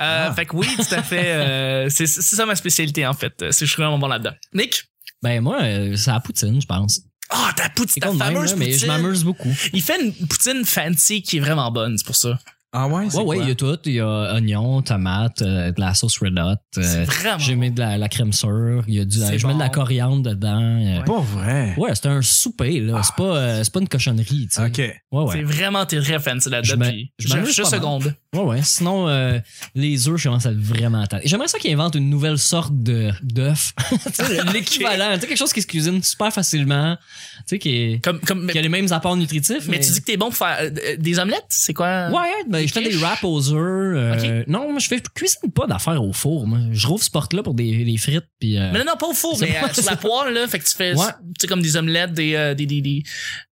Euh, 0.00 0.32
Fait 0.34 0.46
que 0.46 0.54
oui, 0.54 0.68
tout 0.76 0.94
à 0.94 1.02
fait. 1.02 1.26
euh, 1.26 1.88
c'est 1.88 2.06
ça 2.06 2.46
ma 2.46 2.54
spécialité 2.54 3.06
en 3.06 3.14
fait. 3.14 3.34
C'est 3.50 3.66
je 3.66 3.72
suis 3.72 3.82
vraiment 3.82 3.98
bon 3.98 4.06
là-dedans. 4.08 4.34
Nick? 4.52 4.84
Ben 5.22 5.40
moi, 5.40 5.58
c'est 5.96 6.10
la 6.10 6.20
poutine, 6.20 6.60
je 6.60 6.66
pense. 6.66 7.00
Ah, 7.30 7.50
ta 7.56 7.68
poutine, 7.70 7.92
C'est 7.94 8.00
ta 8.00 8.08
même, 8.10 8.18
fameuse 8.18 8.50
là, 8.52 8.56
mais 8.58 8.66
je 8.66 8.72
poutine. 8.72 8.88
m'amuse 8.88 9.24
beaucoup. 9.24 9.52
Il 9.72 9.82
fait 9.82 10.00
une 10.02 10.12
poutine 10.12 10.64
fancy 10.64 11.22
qui 11.22 11.38
est 11.38 11.40
vraiment 11.40 11.70
bonne, 11.70 11.96
c'est 11.98 12.06
pour 12.06 12.16
ça. 12.16 12.38
Ah 12.78 12.88
ouais, 12.88 13.06
c'est 13.08 13.16
Ouais, 13.18 13.24
ouais, 13.24 13.38
il 13.40 13.48
y 13.48 13.50
a 13.52 13.54
tout. 13.54 13.78
Il 13.86 13.92
y 13.94 14.00
a 14.00 14.34
oignons, 14.34 14.82
tomates, 14.82 15.40
euh, 15.40 15.72
de 15.72 15.80
la 15.80 15.94
sauce 15.94 16.18
red 16.18 16.38
hot. 16.38 16.56
C'est 16.74 16.84
euh, 16.84 17.04
vraiment 17.04 17.38
J'ai 17.38 17.54
mis 17.54 17.70
de 17.70 17.80
la, 17.80 17.96
la 17.96 18.08
crème 18.10 18.34
sûre. 18.34 18.84
Il 18.86 18.94
y 18.94 19.00
a 19.00 19.04
du, 19.06 19.16
C'est 19.16 19.38
je 19.38 19.46
mets 19.46 19.54
de 19.54 19.58
la 19.58 19.70
coriandre 19.70 20.22
dedans. 20.22 20.60
euh. 20.60 21.00
Pas 21.02 21.20
vrai. 21.20 21.74
Ouais, 21.78 21.94
c'est 21.94 22.06
un 22.06 22.20
souper, 22.20 22.80
là. 22.80 23.00
C'est 23.02 23.14
pas, 23.14 23.36
euh, 23.36 23.64
c'est 23.64 23.72
pas 23.72 23.80
une 23.80 23.88
cochonnerie, 23.88 24.48
tu 24.48 24.56
sais. 24.56 24.66
OK. 24.66 24.78
Ouais, 24.78 24.92
C'est 25.32 25.38
ouais. 25.38 25.42
vraiment 25.44 25.86
t'es 25.86 26.00
très 26.02 26.18
fancy 26.20 26.46
Je 26.46 26.50
là-dedans. 26.50 26.90
je 27.18 27.28
Je 27.28 27.34
m'amuse 27.34 27.54
je 27.56 27.62
mal. 27.62 27.70
seconde. 27.70 28.14
Ouais, 28.36 28.42
ouais. 28.56 28.60
Sinon, 28.62 29.08
euh, 29.08 29.38
les 29.74 30.08
œufs, 30.08 30.16
je 30.18 30.24
commence 30.28 30.46
à 30.46 30.50
être 30.50 30.58
vraiment 30.60 31.06
tanné. 31.06 31.22
J'aimerais 31.26 31.48
ça 31.48 31.58
qu'ils 31.58 31.72
inventent 31.72 31.94
une 31.94 32.10
nouvelle 32.10 32.38
sorte 32.38 32.72
de 32.82 33.10
d'œuf. 33.22 33.72
Sais, 34.12 34.42
L'équivalent. 34.52 35.14
Tu 35.14 35.20
sais, 35.22 35.26
quelque 35.28 35.38
chose 35.38 35.52
qui 35.52 35.62
se 35.62 35.66
cuisine 35.66 36.02
super 36.02 36.32
facilement. 36.32 36.96
Tu 37.38 37.42
sais, 37.46 37.58
qui, 37.58 37.70
est- 37.76 38.04
Comme, 38.04 38.20
comme, 38.20 38.50
qui 38.50 38.58
a 38.58 38.62
les 38.62 38.68
mêmes 38.68 38.92
apports 38.92 39.16
nutritifs. 39.16 39.66
mais 39.68 39.80
tu 39.80 39.90
dis 39.92 40.00
que 40.00 40.06
t'es 40.06 40.16
bon 40.16 40.26
pour 40.26 40.36
faire 40.36 40.58
euh, 40.60 40.96
des 40.98 41.18
omelettes? 41.18 41.44
C'est 41.48 41.74
quoi? 41.74 42.08
Ouais, 42.10 42.32
ben, 42.48 42.66
je 42.66 42.72
fais 42.72 42.82
des 42.82 42.96
wraps 42.96 43.24
aux 43.24 43.52
œufs. 43.52 43.56
euh, 43.96 44.44
Non, 44.46 44.70
moi, 44.70 44.78
je 44.78 44.88
fais 44.88 44.96
je 44.98 45.02
cuisine 45.14 45.50
pas 45.52 45.66
d'affaires 45.66 46.02
au 46.02 46.12
four. 46.12 46.46
Moi. 46.46 46.58
Je 46.72 46.86
rouvre 46.86 47.02
ce 47.02 47.10
porte-là 47.10 47.42
pour 47.42 47.54
des, 47.54 47.84
des 47.84 47.96
frites. 47.96 48.24
Puis, 48.40 48.54
Mais 48.58 48.72
non, 48.78 48.84
non, 48.86 48.96
pas 48.98 49.06
au 49.06 49.14
four, 49.14 49.36
C'est 49.38 49.46
mais 49.48 49.72
sur 49.74 49.84
la 49.90 49.96
poêle, 49.96 50.34
là. 50.34 50.46
Fait 50.48 50.58
que 50.58 50.64
tu 50.64 50.74
fais, 50.74 50.94
Ouais. 50.94 51.46
comme 51.48 51.62
des 51.62 51.76
omelettes, 51.76 52.12
des, 52.12 52.54
des, 52.56 52.66
des, 52.66 52.80
des- 52.80 53.02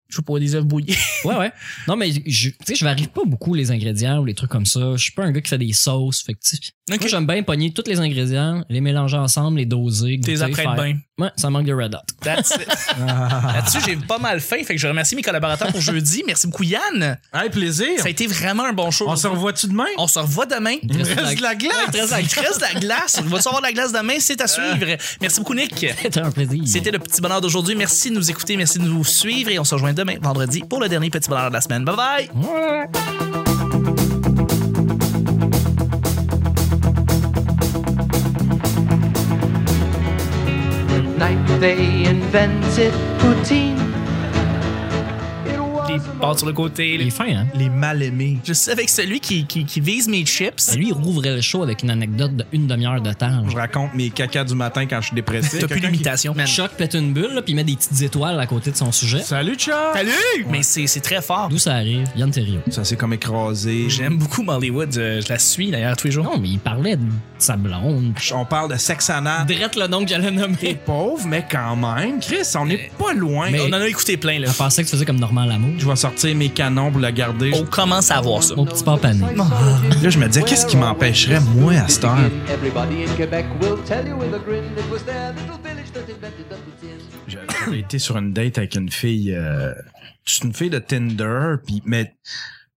je 0.08 0.16
sais 0.16 0.22
pas, 0.22 0.38
des 0.38 0.54
œufs 0.54 0.64
bouillis. 0.64 0.96
Ouais, 1.24 1.36
ouais. 1.36 1.52
Non, 1.88 1.96
mais 1.96 2.12
je, 2.12 2.50
tu 2.50 2.56
sais, 2.64 2.74
je 2.74 2.84
varie 2.84 3.06
pas 3.06 3.22
beaucoup 3.24 3.54
les 3.54 3.70
ingrédients 3.70 4.18
ou 4.20 4.24
les 4.24 4.34
trucs 4.34 4.50
comme 4.50 4.66
ça. 4.66 4.96
Je 4.96 5.02
suis 5.02 5.12
pas 5.12 5.24
un 5.24 5.32
gars 5.32 5.40
qui 5.40 5.48
fait 5.48 5.58
des 5.58 5.72
sauces. 5.72 6.22
Fait 6.22 6.34
que, 6.34 6.40
tu 6.40 6.56
sais, 6.56 6.72
Ok. 6.90 7.00
moi, 7.00 7.08
j'aime 7.08 7.26
bien 7.26 7.42
pogner 7.42 7.72
tous 7.72 7.84
les 7.86 7.98
ingrédients, 7.98 8.62
les 8.68 8.82
mélanger 8.82 9.16
ensemble, 9.16 9.56
les 9.58 9.64
doser. 9.64 10.20
T'es 10.22 10.42
après 10.42 10.64
bien. 10.64 10.98
Ouais, 11.16 11.30
ça 11.36 11.48
manque 11.48 11.64
de 11.64 11.72
red 11.72 11.94
hot. 11.94 12.00
That's 12.20 12.50
it. 12.56 12.66
Là-dessus, 12.98 13.78
j'ai 13.86 13.96
pas 13.96 14.18
mal 14.18 14.40
faim. 14.40 14.58
Fait 14.64 14.74
que 14.74 14.80
je 14.80 14.86
remercie 14.86 15.16
mes 15.16 15.22
collaborateurs 15.22 15.68
pour 15.68 15.80
jeudi. 15.80 16.22
Merci 16.26 16.46
beaucoup, 16.46 16.64
Yann. 16.64 17.18
Hey, 17.32 17.48
plaisir. 17.50 17.98
Ça 17.98 18.06
a 18.06 18.08
été 18.10 18.26
vraiment 18.26 18.64
un 18.64 18.72
bon 18.72 18.90
show. 18.90 19.06
On 19.08 19.16
se 19.16 19.26
revoit-tu 19.26 19.68
demain? 19.68 19.86
On 19.96 20.08
se 20.08 20.18
revoit 20.18 20.46
demain. 20.46 20.76
Il 20.82 20.98
me 20.98 21.04
reste 21.04 21.38
de 21.38 21.42
la 21.42 21.54
glace. 21.54 21.72
Il 21.86 21.92
te 21.92 21.98
reste, 21.98 22.14
il 22.20 22.28
te 22.28 22.40
reste 22.40 22.56
de 22.56 22.74
la 22.74 22.80
glace. 22.80 23.20
On 23.20 23.28
va 23.28 23.38
avoir 23.38 23.58
de 23.58 23.66
la 23.66 23.72
glace 23.72 23.92
demain? 23.92 24.16
C'est 24.18 24.40
à 24.40 24.46
suivre. 24.46 24.96
Merci 25.20 25.38
beaucoup, 25.40 25.54
Nick. 25.54 25.86
C'était 26.02 26.20
un 26.20 26.30
plaisir. 26.30 26.62
C'était 26.66 26.90
le 26.90 26.98
petit 26.98 27.22
bonheur 27.22 27.40
d'aujourd'hui. 27.40 27.76
Merci 27.76 28.10
de 28.10 28.16
nous 28.16 28.30
écouter. 28.30 28.56
Merci 28.56 28.78
de 28.78 28.84
nous 28.84 29.04
suivre. 29.04 29.50
Et 29.50 29.58
on 29.58 29.64
se 29.64 29.74
rejoint 29.74 29.94
demain, 29.94 30.16
vendredi, 30.20 30.62
pour 30.68 30.80
le 30.80 30.88
dernier 30.88 31.08
petit 31.08 31.30
bonheur 31.30 31.48
de 31.48 31.54
la 31.54 31.60
semaine. 31.60 31.84
Bye 31.84 31.96
bye. 31.96 32.30
Ouais. 32.34 33.43
They 41.64 42.05
invented 42.05 42.92
poutine. 43.18 43.93
Was 45.98 46.26
pâtes 46.28 46.38
sur 46.38 46.46
le 46.46 46.52
côté. 46.52 46.94
Il 46.94 47.00
est 47.00 47.04
les- 47.04 47.11
fin, 47.11 47.26
hein? 47.28 47.46
Les 47.54 47.68
mal-aimés. 47.68 48.38
Je 48.44 48.52
suis 48.52 48.70
avec 48.70 48.88
celui 48.88 49.20
qui, 49.20 49.44
qui, 49.46 49.64
qui 49.64 49.80
vise 49.80 50.09
mes 50.09 50.24
chips. 50.24 50.74
Lui, 50.76 50.88
il 50.88 50.92
rouvrait 50.92 51.35
le 51.37 51.40
show 51.40 51.62
avec 51.62 51.83
une 51.83 51.90
anecdote 51.90 52.37
de 52.37 52.44
une 52.52 52.66
demi-heure 52.66 53.00
de 53.00 53.12
temps. 53.12 53.44
Je 53.48 53.57
raconte 53.57 53.94
mes 53.94 54.11
cacas 54.11 54.44
du 54.44 54.54
matin 54.54 54.87
quand 54.87 55.00
je 55.00 55.07
suis 55.07 55.14
dépressé. 55.14 55.59
T'as 55.59 55.66
plus 55.68 55.80
qui- 55.80 55.87
d'imitation. 55.88 56.35
man. 56.35 56.46
Choc 56.46 56.70
pète 56.76 56.94
une 56.94 57.12
bulle, 57.12 57.33
là, 57.35 57.42
puis 57.42 57.52
il 57.52 57.57
met 57.57 57.64
des 57.64 57.76
petites 57.76 58.00
étoiles 58.02 58.38
à 58.40 58.46
côté 58.46 58.70
de 58.70 58.76
son 58.76 58.92
sujet. 58.92 59.20
Salut, 59.20 59.54
Chuck! 59.57 59.74
Salut! 59.94 60.46
Mais 60.50 60.62
c'est 60.62 60.87
très 61.00 61.22
fort. 61.22 61.48
D'où 61.48 61.59
ça 61.59 61.74
arrive? 61.74 62.07
Yann 62.16 62.30
Terriot. 62.30 62.61
Ça 62.70 62.85
s'est 62.85 62.96
comme 62.96 63.12
écrasé. 63.12 63.87
J'aime 63.88 64.16
beaucoup 64.18 64.42
Mollywood. 64.42 64.96
euh, 64.96 65.20
Je 65.20 65.28
la 65.28 65.38
suis 65.38 65.70
d'ailleurs 65.70 65.96
tous 65.96 66.07
les 66.09 66.12
jours. 66.12 66.24
Non, 66.24 66.38
mais 66.38 66.48
il 66.48 66.59
parlait 66.59 66.96
de 66.96 67.02
sa 67.38 67.57
blonde. 67.57 68.14
On 68.35 68.44
parle 68.44 68.72
de 68.72 68.76
sexe 68.76 69.11
anal. 69.11 69.46
Drette 69.46 69.76
le 69.76 69.87
nom 69.87 70.02
que 70.04 70.09
j'allais 70.11 70.30
nommer. 70.30 70.76
Pauvre, 70.85 71.26
mais 71.26 71.44
quand 71.50 71.76
même. 71.76 72.20
Chris, 72.20 72.38
on 72.59 72.66
n'est 72.66 72.90
pas 72.98 73.12
loin. 73.14 73.50
Mais- 73.50 73.61
On 73.61 73.68
en 73.68 73.72
a 73.80 73.87
écouté 73.88 74.16
plein 74.16 74.38
là. 74.38 74.46
Elle 74.48 74.54
pensait 74.54 74.83
que 74.83 74.88
tu 74.88 74.92
faisais 74.92 75.04
comme 75.04 75.18
Normand 75.18 75.44
Lamour. 75.44 75.72
Je 75.84 75.88
vais 75.90 75.96
sortir 75.96 76.34
mes 76.34 76.48
canons 76.48 76.90
pour 76.90 77.00
la 77.02 77.12
garder. 77.12 77.52
On 77.54 77.66
commence 77.66 78.10
à 78.10 78.18
voir 78.22 78.42
ça. 78.42 78.54
Mon 78.54 78.64
petit 78.64 78.82
pané. 78.82 79.20
Là, 79.36 80.08
je 80.08 80.18
me 80.18 80.26
disais, 80.28 80.42
qu'est-ce 80.42 80.64
qui 80.64 80.78
m'empêcherait, 80.78 81.40
moi, 81.40 81.74
à 81.74 81.88
cette 81.88 82.04
heure? 82.04 82.16
J'avais 87.28 87.78
été 87.80 87.98
sur 87.98 88.16
une 88.16 88.32
date 88.32 88.56
avec 88.56 88.76
une 88.76 88.90
fille, 88.90 89.34
euh, 89.34 89.74
c'est 90.24 90.44
une 90.44 90.54
fille 90.54 90.70
de 90.70 90.78
Tinder, 90.78 91.56
puis 91.66 91.82
mais 91.84 92.14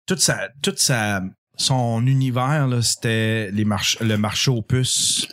toute 0.06 0.18
sa, 0.18 0.48
toute 0.60 0.80
sa, 0.80 1.22
son 1.56 2.06
univers 2.06 2.66
là, 2.68 2.82
c'était 2.82 3.50
les 3.50 3.64
marches, 3.64 3.96
le 4.00 4.16
marché 4.18 4.50
aux 4.50 4.62
puces, 4.62 5.26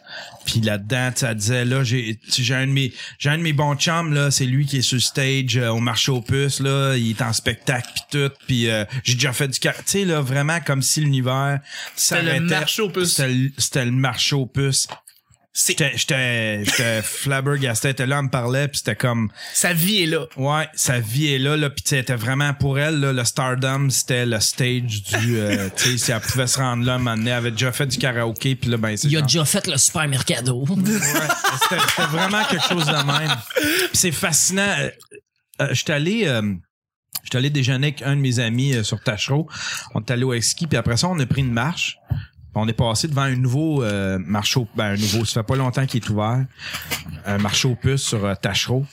puis 0.46 0.60
là-dedans, 0.62 1.12
elle 1.22 1.36
disait, 1.36 1.66
là, 1.66 1.84
j'ai 1.84 2.20
j'ai 2.38 2.54
un, 2.56 2.68
de 2.68 2.72
mes- 2.72 2.92
j'ai 3.18 3.30
un 3.30 3.38
de 3.38 3.44
mes 3.44 3.54
bons 3.54 3.76
chums, 3.76 4.14
là, 4.14 4.30
c'est 4.32 4.46
lui 4.46 4.66
qui 4.66 4.78
est 4.78 4.82
sur 4.82 4.96
le 4.96 5.02
stage 5.02 5.58
euh, 5.58 5.70
au 5.70 5.80
marché 5.80 6.12
aux 6.12 6.22
puces, 6.22 6.60
là. 6.60 6.96
Il 6.98 7.12
est 7.12 7.22
en 7.22 7.32
spectacle, 7.34 7.90
puis 7.94 8.04
tout. 8.12 8.32
Puis 8.48 8.70
euh, 8.70 8.84
j'ai 9.04 9.14
déjà 9.16 9.32
fait 9.34 9.48
du... 9.48 9.58
Tu 9.60 9.70
sais, 9.86 10.04
là, 10.06 10.20
vraiment 10.22 10.60
comme 10.60 10.82
si 10.82 11.00
l'univers 11.02 11.60
C'était 11.96 12.22
le 12.40 12.46
marché 12.60 12.82
aux 12.82 12.90
puces. 12.90 13.16
C'était 13.16 13.30
le- 13.30 13.52
C'était 13.58 13.86
le 13.86 13.92
marché 13.92 14.36
aux 14.36 14.46
puces. 14.46 14.88
J'étais 15.56 15.92
j'étais- 15.96 16.66
j'étais 16.66 17.02
flabbergasté. 17.04 17.94
Là, 18.06 18.18
elle 18.18 18.26
me 18.26 18.30
parlait, 18.30 18.68
puis 18.68 18.80
c'était 18.80 18.96
comme... 18.96 19.30
Sa 19.54 19.72
vie 19.72 20.02
est 20.02 20.06
là. 20.08 20.26
Ouais, 20.36 20.68
sa 20.74 21.00
vie 21.00 21.28
est 21.34 21.38
là, 21.38 21.56
là, 21.56 21.70
puis 21.70 21.84
tu 21.84 21.90
sais, 21.90 21.98
elle 21.98 22.02
était 22.02 22.16
vraiment 22.16 22.54
pour 22.56 22.80
elle, 22.80 23.00
là, 23.00 23.14
le 23.14 23.24
stardom, 23.24 23.90
c'était 23.92 24.26
le 24.26 24.40
stage 24.40 25.04
du, 25.04 25.38
euh, 25.38 25.70
tu 25.76 25.92
sais, 25.92 25.98
si 25.98 26.12
elle 26.12 26.22
pouvait 26.22 26.48
se 26.48 26.58
rendre 26.58 26.84
là, 26.86 26.96
un 26.96 26.98
moment 26.98 27.16
donné, 27.16 27.30
elle 27.30 27.38
avait 27.38 27.52
déjà 27.52 27.72
fait 27.72 27.86
du 27.86 28.00
karaoké, 28.00 28.56
puis 28.56 28.70
là, 28.72 28.78
ben, 28.78 28.98
c'est 28.98 29.08
Il 29.08 29.16
a 29.18 29.22
déjà 29.22 29.46
fait 29.46 29.68
le 29.68 29.78
super 29.78 30.08
mercado. 30.08 30.66
Ouais, 30.68 30.76
c'était 31.70 31.82
c'était 31.88 32.08
vraiment 32.08 32.44
quelque 32.46 32.68
chose 32.68 32.86
de 32.88 33.06
même. 33.06 33.38
C'est 33.94 34.12
fascinant. 34.12 34.74
Euh, 34.80 34.90
euh, 35.62 35.68
J'étais 35.72 35.94
allé, 35.94 36.24
euh, 36.26 36.52
j'étais 37.24 37.38
allé 37.38 37.52
déjeuner 37.52 37.88
avec 37.90 38.02
un 38.02 38.16
de 38.16 38.22
mes 38.22 38.40
amis 38.40 38.74
euh, 38.74 38.82
sur 38.84 39.00
Tachereau. 39.02 39.48
On 39.94 40.00
est 40.00 40.10
allé 40.10 40.24
au 40.24 40.42
ski, 40.42 40.66
puis 40.66 40.78
après 40.78 40.98
ça, 40.98 41.08
on 41.10 41.20
a 41.20 41.26
pris 41.28 41.42
une 41.42 41.54
marche. 41.54 41.98
On 42.56 42.68
est 42.68 42.74
passé 42.74 43.08
devant 43.08 43.24
un 43.24 43.36
nouveau 43.36 43.84
euh, 43.84 44.20
marché 44.20 44.66
ben, 44.76 44.94
un 44.94 44.98
nouveau, 44.98 45.26
ça 45.26 45.42
fait 45.42 45.48
pas 45.48 45.56
longtemps 45.56 45.86
qu'il 45.86 46.04
est 46.04 46.10
ouvert. 46.10 46.46
Un 47.26 47.38
marché 47.40 47.68
aux 47.68 47.76
puces 47.76 48.04
sur 48.04 48.24
euh, 48.24 48.36
Tachereau. 48.36 48.86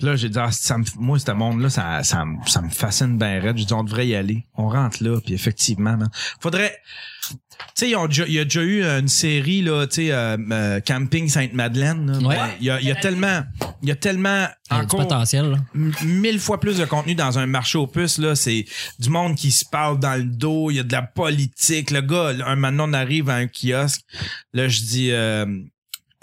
Là, 0.00 0.16
j'ai 0.16 0.28
dit, 0.28 0.38
ah, 0.38 0.50
ça 0.52 0.78
me, 0.78 0.84
moi, 0.98 1.18
ce 1.18 1.30
monde-là, 1.30 1.70
ça, 1.70 2.02
ça, 2.02 2.24
me- 2.24 2.36
ça 2.46 2.60
me 2.62 2.70
fascine 2.70 3.18
bien 3.18 3.40
raide. 3.40 3.56
J'ai 3.58 3.64
dit, 3.64 3.72
on 3.72 3.84
devrait 3.84 4.06
y 4.06 4.14
aller. 4.14 4.46
On 4.54 4.68
rentre 4.68 5.02
là, 5.02 5.20
puis 5.24 5.34
effectivement, 5.34 5.96
man. 5.96 6.08
Faudrait, 6.40 6.76
tu 7.28 7.34
sais, 7.74 7.88
il 7.88 8.32
y 8.32 8.38
a 8.38 8.44
déjà 8.44 8.62
eu 8.62 8.82
une 8.84 9.08
série, 9.08 9.62
là, 9.62 9.86
tu 9.86 9.94
sais, 10.06 10.12
euh, 10.12 10.36
euh, 10.50 10.80
Camping 10.80 11.28
Sainte-Madeleine. 11.28 12.18
Ouais. 12.24 12.36
Ben, 12.36 12.48
Il 12.60 12.66
y, 12.66 12.70
a, 12.70 12.80
il 12.80 12.86
y 12.86 12.90
a 12.90 12.94
tellement, 12.94 13.42
il 13.82 13.88
y 13.88 13.92
a 13.92 13.96
tellement 13.96 14.46
Il 14.70 14.74
y 14.74 14.76
a 14.76 14.80
du 14.80 14.84
encore 14.86 15.00
potentiel. 15.00 15.50
là. 15.50 15.56
mille 16.04 16.38
fois 16.38 16.60
plus 16.60 16.78
de 16.78 16.84
contenu 16.84 17.14
dans 17.14 17.38
un 17.38 17.46
marché 17.46 17.78
aux 17.78 17.86
puces, 17.86 18.18
là. 18.18 18.34
C'est 18.36 18.64
du 18.98 19.08
monde 19.10 19.34
qui 19.34 19.50
se 19.50 19.64
parle 19.64 19.98
dans 19.98 20.14
le 20.16 20.24
dos, 20.24 20.70
il 20.70 20.76
y 20.76 20.80
a 20.80 20.82
de 20.84 20.92
la 20.92 21.02
politique. 21.02 21.90
Le 21.90 22.02
gars, 22.02 22.32
un 22.46 22.56
maintenant, 22.56 22.88
on 22.88 22.92
arrive 22.92 23.28
à 23.30 23.34
un 23.36 23.46
kiosque. 23.46 24.02
Là, 24.52 24.68
je 24.68 24.80
dis, 24.80 25.10
euh, 25.10 25.46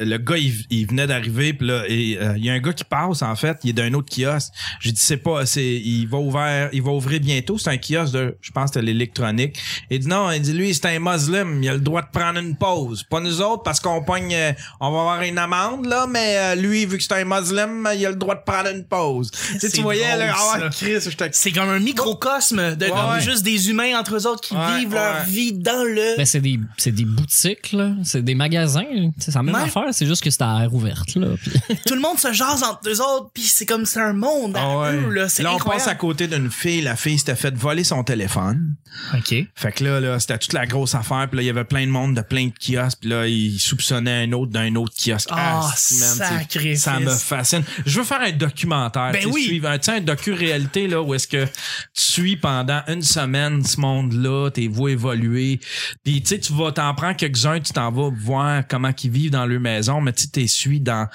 le 0.05 0.17
gars, 0.17 0.37
il, 0.37 0.53
il 0.69 0.87
venait 0.87 1.07
d'arriver, 1.07 1.53
puis 1.53 1.67
là, 1.67 1.83
et, 1.87 2.17
euh, 2.21 2.33
il 2.37 2.45
y 2.45 2.49
a 2.49 2.53
un 2.53 2.59
gars 2.59 2.73
qui 2.73 2.83
passe, 2.83 3.21
en 3.21 3.35
fait, 3.35 3.57
il 3.63 3.71
est 3.71 3.73
d'un 3.73 3.93
autre 3.93 4.13
kiosque. 4.15 4.51
J'ai 4.79 4.91
dit, 4.91 5.01
c'est 5.01 5.17
pas, 5.17 5.45
c'est, 5.45 5.65
il 5.65 6.05
va 6.07 6.17
ouvrir, 6.17 6.69
il 6.73 6.81
va 6.81 6.91
ouvrir 6.91 7.19
bientôt. 7.19 7.57
C'est 7.57 7.69
un 7.69 7.77
kiosque 7.77 8.13
de, 8.13 8.37
je 8.41 8.51
pense, 8.51 8.71
de 8.71 8.79
l'électronique. 8.79 9.57
Il 9.89 9.99
dit 9.99 10.07
non, 10.07 10.31
il 10.31 10.41
dit, 10.41 10.53
lui, 10.53 10.73
c'est 10.73 10.85
un 10.85 10.99
musulman, 10.99 11.61
il 11.61 11.69
a 11.69 11.73
le 11.73 11.79
droit 11.79 12.01
de 12.01 12.09
prendre 12.11 12.39
une 12.39 12.55
pause. 12.55 13.03
Pas 13.03 13.19
nous 13.19 13.41
autres, 13.41 13.63
parce 13.63 13.79
qu'on 13.79 14.03
pogne, 14.03 14.33
euh, 14.33 14.51
on 14.79 14.91
va 14.91 14.99
avoir 14.99 15.21
une 15.23 15.37
amende, 15.37 15.85
là, 15.85 16.05
mais 16.09 16.35
euh, 16.37 16.55
lui, 16.55 16.85
vu 16.85 16.97
que 16.97 17.03
c'est 17.03 17.13
un 17.13 17.25
musulman, 17.25 17.91
il 17.91 18.05
a 18.05 18.09
le 18.09 18.15
droit 18.15 18.35
de 18.35 18.43
prendre 18.45 18.69
une 18.69 18.85
pause. 18.85 19.31
Tu 19.31 19.37
sais, 19.37 19.59
C'est 19.59 19.71
tu 19.71 19.81
voyais, 19.81 20.05
drôle, 20.15 20.19
là, 20.19 20.35
ah. 20.65 20.69
Chris, 20.71 20.95
C'est 21.31 21.51
comme 21.51 21.69
un 21.69 21.79
microcosme 21.79 22.75
de 22.75 22.85
Ouais, 22.93 23.21
juste 23.21 23.43
des 23.43 23.69
humains 23.69 23.97
entre 23.99 24.15
eux 24.15 24.27
autres 24.27 24.41
qui 24.41 24.53
Ouais, 24.53 24.79
vivent 24.79 24.93
leur 24.93 25.23
vie 25.25 25.51
dans 25.53 25.83
le. 25.83 26.15
Ben, 26.17 26.25
c'est 26.25 26.39
des, 26.41 26.59
c'est 26.77 26.91
des 26.91 27.05
boutiques, 27.05 27.71
là. 27.71 27.91
C'est 28.03 28.23
des 28.23 28.35
magasins. 28.35 28.83
C'est 29.17 29.33
la 29.33 29.43
même 29.43 29.55
Ouais. 29.55 29.61
affaire. 29.61 29.92
C'est 29.93 30.05
juste 30.05 30.23
que 30.23 30.29
c'est 30.29 30.41
à 30.41 30.63
air 30.63 30.73
ouverte, 30.73 31.15
là. 31.15 31.27
Puis- 31.41 31.51
Tout 31.85 31.95
le 31.95 32.01
monde 32.01 32.17
se 32.19 32.33
jase 32.33 32.63
entre 32.63 32.89
eux 32.89 32.99
autres, 33.01 33.29
puis 33.33 33.43
c'est 33.43 33.65
comme 33.65 33.85
c'est 33.85 34.01
un 34.01 34.13
monde 34.13 34.55
à 34.57 34.61
Ah 34.63 34.77
ouais. 34.79 34.93
eux, 34.95 35.09
là. 35.09 35.29
C'est 35.29 35.43
Là, 35.43 35.51
on 35.53 35.55
incroyable. 35.55 35.83
passe 35.85 35.91
à 35.91 35.95
côté 35.95 36.27
d'une 36.27 36.49
fille. 36.51 36.81
La 36.81 36.95
fille 36.95 37.17
s'était 37.19 37.35
fait 37.35 37.53
voler 37.55 37.83
son 37.83 38.03
téléphone. 38.03 38.75
OK. 39.15 39.33
Fait 39.55 39.71
que 39.71 39.83
là, 39.83 39.99
là 39.99 40.19
c'était 40.19 40.37
toute 40.37 40.53
la 40.53 40.65
grosse 40.65 40.95
affaire. 40.95 41.27
Puis 41.29 41.37
là, 41.37 41.43
il 41.43 41.45
y 41.45 41.49
avait 41.49 41.63
plein 41.63 41.85
de 41.85 41.91
monde 41.91 42.15
de 42.15 42.21
plein 42.21 42.47
de 42.47 42.53
kiosques. 42.59 42.99
Puis 43.01 43.09
là, 43.09 43.27
il 43.27 43.59
soupçonnait 43.59 44.23
un 44.25 44.31
autre 44.33 44.51
d'un 44.51 44.75
autre 44.75 44.93
kiosque. 44.95 45.29
Ah, 45.31 45.61
man, 45.61 45.71
c'est- 45.75 45.95
sacrifice. 45.95 46.81
Ça 46.83 46.99
me 46.99 47.09
fascine. 47.09 47.63
Je 47.85 47.99
veux 47.99 48.05
faire 48.05 48.21
un 48.21 48.31
documentaire. 48.31 49.11
Ben 49.13 49.25
oui. 49.31 49.43
suivre 49.45 49.69
un, 49.69 49.77
tu 49.77 49.85
sais, 49.85 49.97
un 49.97 50.01
docu-réalité, 50.01 50.87
là, 50.87 51.01
où 51.01 51.13
est-ce 51.13 51.27
que 51.27 51.45
tu 51.45 51.51
suis 51.95 52.35
pendant 52.37 52.81
une 52.87 53.01
semaine 53.01 53.63
ce 53.63 53.79
monde-là, 53.79 54.49
t'es 54.51 54.67
vois 54.67 54.91
évoluer. 54.91 55.59
Puis, 56.03 56.21
tu 56.21 56.27
sais, 56.29 56.39
tu 56.39 56.53
vas 56.53 56.71
t'en 56.71 56.93
prendre 56.93 57.15
quelques-uns, 57.15 57.59
tu 57.59 57.73
t'en 57.73 57.91
vas 57.91 58.09
voir 58.15 58.63
comment 58.67 58.91
ils 59.03 59.09
vivent 59.09 59.31
dans 59.31 59.45
leur 59.45 59.59
maison, 59.59 59.72
mais 60.01 60.13
tu 60.13 60.27
t'es 60.27 60.47
suis 60.47 60.79
dans 60.79 61.07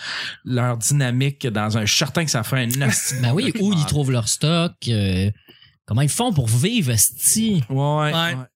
leur 0.44 0.76
dynamique, 0.76 1.46
dans 1.46 1.78
un, 1.78 1.86
certain 1.86 2.24
que 2.24 2.30
ça 2.30 2.42
fait 2.42 2.56
un 2.56 2.68
Ben 3.22 3.32
oui, 3.32 3.52
où 3.60 3.72
ils 3.72 3.86
trouvent 3.86 4.10
leur 4.10 4.28
stock. 4.28 4.72
euh, 4.88 5.30
comment 5.86 6.02
ils 6.02 6.08
font 6.08 6.32
pour 6.32 6.48
vivre? 6.48 6.92
Ouais. 7.70 8.12
Ouais. 8.12 8.36